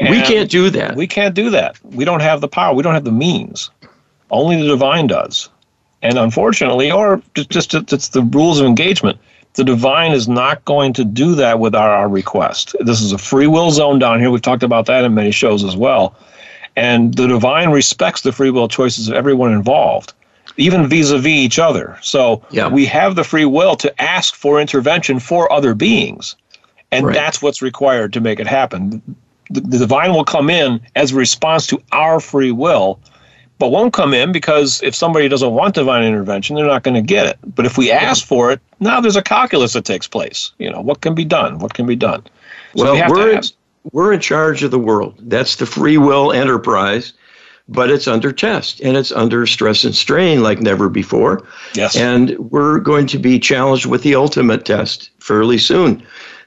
And 0.00 0.10
we 0.10 0.20
can't 0.22 0.50
do 0.50 0.68
that. 0.70 0.96
We 0.96 1.06
can't 1.06 1.34
do 1.36 1.48
that. 1.50 1.78
We 1.84 2.04
don't 2.04 2.22
have 2.22 2.40
the 2.40 2.48
power. 2.48 2.74
We 2.74 2.82
don't 2.82 2.94
have 2.94 3.04
the 3.04 3.12
means. 3.12 3.70
Only 4.32 4.60
the 4.60 4.66
divine 4.66 5.06
does. 5.06 5.48
And 6.06 6.18
unfortunately, 6.18 6.92
or 6.92 7.20
just, 7.34 7.70
just 7.70 7.92
it's 7.92 8.08
the 8.08 8.22
rules 8.22 8.60
of 8.60 8.66
engagement, 8.66 9.18
the 9.54 9.64
divine 9.64 10.12
is 10.12 10.28
not 10.28 10.64
going 10.64 10.92
to 10.92 11.04
do 11.04 11.34
that 11.34 11.58
without 11.58 11.88
our 11.88 12.08
request. 12.08 12.76
This 12.78 13.00
is 13.00 13.10
a 13.10 13.18
free 13.18 13.48
will 13.48 13.72
zone 13.72 13.98
down 13.98 14.20
here. 14.20 14.30
We've 14.30 14.40
talked 14.40 14.62
about 14.62 14.86
that 14.86 15.02
in 15.02 15.14
many 15.14 15.32
shows 15.32 15.64
as 15.64 15.76
well. 15.76 16.14
And 16.76 17.14
the 17.14 17.26
divine 17.26 17.70
respects 17.70 18.20
the 18.20 18.30
free 18.30 18.50
will 18.50 18.68
choices 18.68 19.08
of 19.08 19.14
everyone 19.14 19.52
involved, 19.52 20.12
even 20.58 20.86
vis 20.86 21.10
a 21.10 21.18
vis 21.18 21.32
each 21.32 21.58
other. 21.58 21.98
So 22.02 22.44
yeah. 22.50 22.68
we 22.68 22.86
have 22.86 23.16
the 23.16 23.24
free 23.24 23.46
will 23.46 23.74
to 23.76 24.00
ask 24.00 24.36
for 24.36 24.60
intervention 24.60 25.18
for 25.18 25.50
other 25.50 25.74
beings. 25.74 26.36
And 26.92 27.06
right. 27.06 27.14
that's 27.14 27.42
what's 27.42 27.62
required 27.62 28.12
to 28.12 28.20
make 28.20 28.38
it 28.38 28.46
happen. 28.46 29.02
The, 29.50 29.60
the 29.60 29.78
divine 29.78 30.12
will 30.12 30.24
come 30.24 30.50
in 30.50 30.80
as 30.94 31.10
a 31.10 31.16
response 31.16 31.66
to 31.68 31.82
our 31.90 32.20
free 32.20 32.52
will 32.52 33.00
but 33.58 33.68
won't 33.68 33.92
come 33.92 34.12
in 34.12 34.32
because 34.32 34.82
if 34.82 34.94
somebody 34.94 35.28
doesn't 35.28 35.52
want 35.52 35.74
divine 35.74 36.04
intervention, 36.04 36.56
they're 36.56 36.66
not 36.66 36.82
going 36.82 36.94
to 36.94 37.02
get 37.02 37.26
it. 37.26 37.38
But 37.54 37.64
if 37.64 37.78
we 37.78 37.90
ask 37.90 38.26
for 38.26 38.52
it, 38.52 38.60
now 38.80 39.00
there's 39.00 39.16
a 39.16 39.22
calculus 39.22 39.72
that 39.72 39.84
takes 39.84 40.06
place. 40.06 40.52
You 40.58 40.70
know, 40.70 40.80
what 40.80 41.00
can 41.00 41.14
be 41.14 41.24
done? 41.24 41.58
What 41.58 41.74
can 41.74 41.86
be 41.86 41.96
done? 41.96 42.22
So 42.76 42.84
well, 42.84 42.94
we 42.94 43.12
we're, 43.12 43.32
in, 43.32 43.42
we're 43.92 44.12
in 44.12 44.20
charge 44.20 44.62
of 44.62 44.70
the 44.70 44.78
world. 44.78 45.14
That's 45.18 45.56
the 45.56 45.66
free 45.66 45.96
will 45.96 46.32
enterprise, 46.32 47.14
but 47.68 47.90
it's 47.90 48.06
under 48.06 48.30
test 48.30 48.80
and 48.80 48.96
it's 48.96 49.12
under 49.12 49.46
stress 49.46 49.84
and 49.84 49.94
strain 49.94 50.42
like 50.42 50.60
never 50.60 50.90
before. 50.90 51.46
Yes. 51.74 51.96
And 51.96 52.38
we're 52.38 52.78
going 52.80 53.06
to 53.08 53.18
be 53.18 53.38
challenged 53.38 53.86
with 53.86 54.02
the 54.02 54.14
ultimate 54.14 54.66
test 54.66 55.10
fairly 55.18 55.58
soon. 55.58 56.02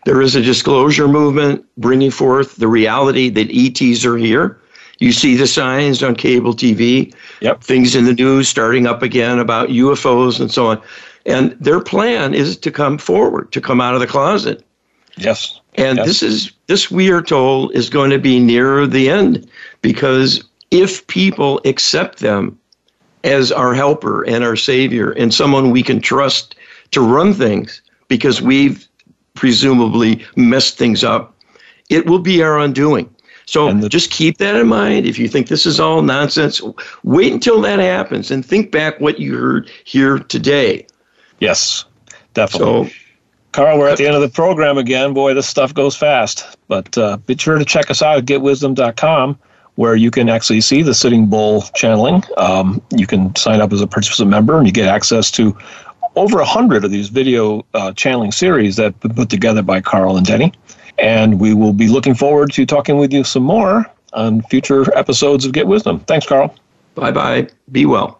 There 0.06 0.22
is 0.22 0.36
a 0.36 0.42
disclosure 0.42 1.08
movement 1.08 1.66
bringing 1.78 2.12
forth 2.12 2.56
the 2.56 2.68
reality 2.68 3.30
that 3.30 3.50
ETs 3.52 4.06
are 4.06 4.18
here 4.18 4.62
you 5.00 5.12
see 5.12 5.36
the 5.36 5.48
signs 5.48 6.04
on 6.04 6.16
cable 6.16 6.54
TV, 6.54 7.14
yep. 7.42 7.64
things 7.64 7.96
in 7.96 8.06
the 8.06 8.14
news 8.14 8.50
starting 8.50 8.86
up 8.86 9.02
again 9.02 9.40
about 9.40 9.70
UFOs 9.70 10.40
and 10.40 10.52
so 10.52 10.68
on. 10.68 10.82
And 11.26 11.52
their 11.60 11.80
plan 11.80 12.34
is 12.34 12.58
to 12.58 12.72
come 12.72 12.98
forward, 12.98 13.52
to 13.54 13.62
come 13.62 13.82
out 13.82 13.94
of 13.94 14.00
the 14.00 14.08
closet. 14.08 14.64
Yes. 15.18 15.60
And 15.76 15.98
yes. 15.98 16.08
this 16.08 16.24
is 16.24 16.52
this 16.68 16.92
we 16.92 17.10
are 17.12 17.22
told 17.22 17.74
is 17.74 17.90
going 17.90 18.10
to 18.10 18.20
be 18.20 18.40
nearer 18.40 18.86
the 18.88 19.10
end 19.10 19.50
because 19.82 20.44
if 20.72 21.06
people 21.08 21.62
accept 21.66 22.20
them 22.20 22.58
as 23.24 23.52
our 23.52 23.74
helper 23.74 24.24
and 24.24 24.44
our 24.44 24.56
savior 24.56 25.12
and 25.12 25.34
someone 25.34 25.72
we 25.72 25.84
can 25.84 26.00
trust 26.00 26.56
to 26.92 27.02
run 27.02 27.34
things 27.34 27.82
because 28.08 28.42
we've 28.42 28.88
presumably 29.34 30.26
messed 30.36 30.78
things 30.78 31.04
up, 31.04 31.36
it 31.90 32.06
will 32.06 32.20
be 32.20 32.42
our 32.42 32.60
undoing. 32.60 33.14
So 33.50 33.74
the- 33.74 33.90
just 33.90 34.12
keep 34.12 34.38
that 34.38 34.56
in 34.56 34.68
mind. 34.68 35.08
If 35.08 35.18
you 35.18 35.28
think 35.28 35.48
this 35.48 35.66
is 35.66 35.80
all 35.80 36.02
nonsense, 36.02 36.62
wait 37.04 37.34
until 37.34 37.60
that 37.62 37.80
happens 37.80 38.30
and 38.32 38.46
think 38.46 38.72
back 38.72 39.00
what 39.00 39.20
you 39.20 39.36
heard 39.38 39.70
here 39.84 40.20
today. 40.20 40.86
Yes, 41.40 41.86
definitely. 42.34 42.90
So 42.90 42.96
Carl, 43.52 43.80
we're 43.80 43.90
at 43.90 43.98
the 43.98 44.06
end 44.06 44.16
of 44.16 44.22
the 44.22 44.30
program 44.30 44.78
again. 44.78 45.14
Boy, 45.14 45.34
this 45.34 45.48
stuff 45.48 45.74
goes 45.74 45.96
fast. 45.96 46.58
But 46.68 46.96
uh, 46.98 47.18
be 47.18 47.36
sure 47.36 47.58
to 47.58 47.66
check 47.66 47.90
us 47.90 48.04
out 48.04 48.18
at 48.20 48.26
getwisdom.com, 48.26 49.40
where 49.76 49.96
you 49.96 50.12
can 50.12 50.30
actually 50.30 50.62
see 50.62 50.84
the 50.84 50.94
Sitting 50.94 51.26
Bull 51.26 51.64
channeling. 51.74 52.24
Um, 52.38 52.80
you 52.96 53.08
can 53.08 53.36
sign 53.36 53.62
up 53.62 53.74
as 53.74 53.82
a 53.82 53.88
participant 53.88 54.30
member, 54.30 54.58
and 54.58 54.68
you 54.68 54.72
get 54.72 54.88
access 54.88 55.32
to 55.32 55.58
over 56.16 56.40
a 56.40 56.46
hundred 56.46 56.86
of 56.86 56.92
these 56.92 57.10
video 57.10 57.66
uh, 57.74 57.92
channeling 57.94 58.32
series 58.32 58.76
that 58.76 58.84
have 58.84 59.00
been 59.00 59.16
put 59.16 59.30
together 59.30 59.64
by 59.64 59.82
Carl 59.82 60.18
and 60.18 60.26
Denny. 60.26 60.54
And 61.02 61.40
we 61.40 61.54
will 61.54 61.74
be 61.74 61.88
looking 61.88 62.16
forward 62.16 62.52
to 62.54 62.66
talking 62.66 62.98
with 62.98 63.14
you 63.14 63.24
some 63.24 63.44
more 63.44 63.86
on 64.14 64.42
future 64.44 64.96
episodes 64.98 65.46
of 65.46 65.54
Get 65.54 65.68
Wisdom. 65.68 66.00
Thanks, 66.02 66.26
Carl. 66.26 66.54
bye 66.96 67.12
bye. 67.12 67.48
Be 67.72 67.86
well. 67.86 68.20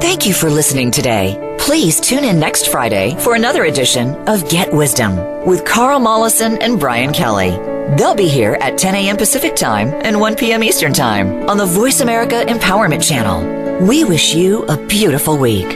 Thank 0.00 0.26
you 0.26 0.34
for 0.34 0.50
listening 0.50 0.90
today. 0.90 1.56
Please 1.58 2.00
tune 2.00 2.24
in 2.24 2.38
next 2.38 2.68
Friday 2.68 3.16
for 3.20 3.34
another 3.34 3.64
edition 3.64 4.14
of 4.28 4.48
Get 4.48 4.72
Wisdom 4.72 5.16
with 5.46 5.64
Carl 5.64 5.98
Mollison 6.00 6.60
and 6.62 6.78
Brian 6.78 7.12
Kelly. 7.12 7.50
They'll 7.96 8.14
be 8.14 8.28
here 8.28 8.56
at 8.60 8.78
10 8.78 8.94
a.m. 8.94 9.16
Pacific 9.16 9.56
Time 9.56 9.88
and 10.02 10.18
1 10.18 10.36
p.m. 10.36 10.62
Eastern 10.62 10.92
Time 10.92 11.48
on 11.48 11.56
the 11.56 11.66
Voice 11.66 12.00
America 12.00 12.44
Empowerment 12.46 13.06
Channel. 13.06 13.84
We 13.86 14.04
wish 14.04 14.34
you 14.34 14.64
a 14.66 14.76
beautiful 14.86 15.36
week. 15.38 15.66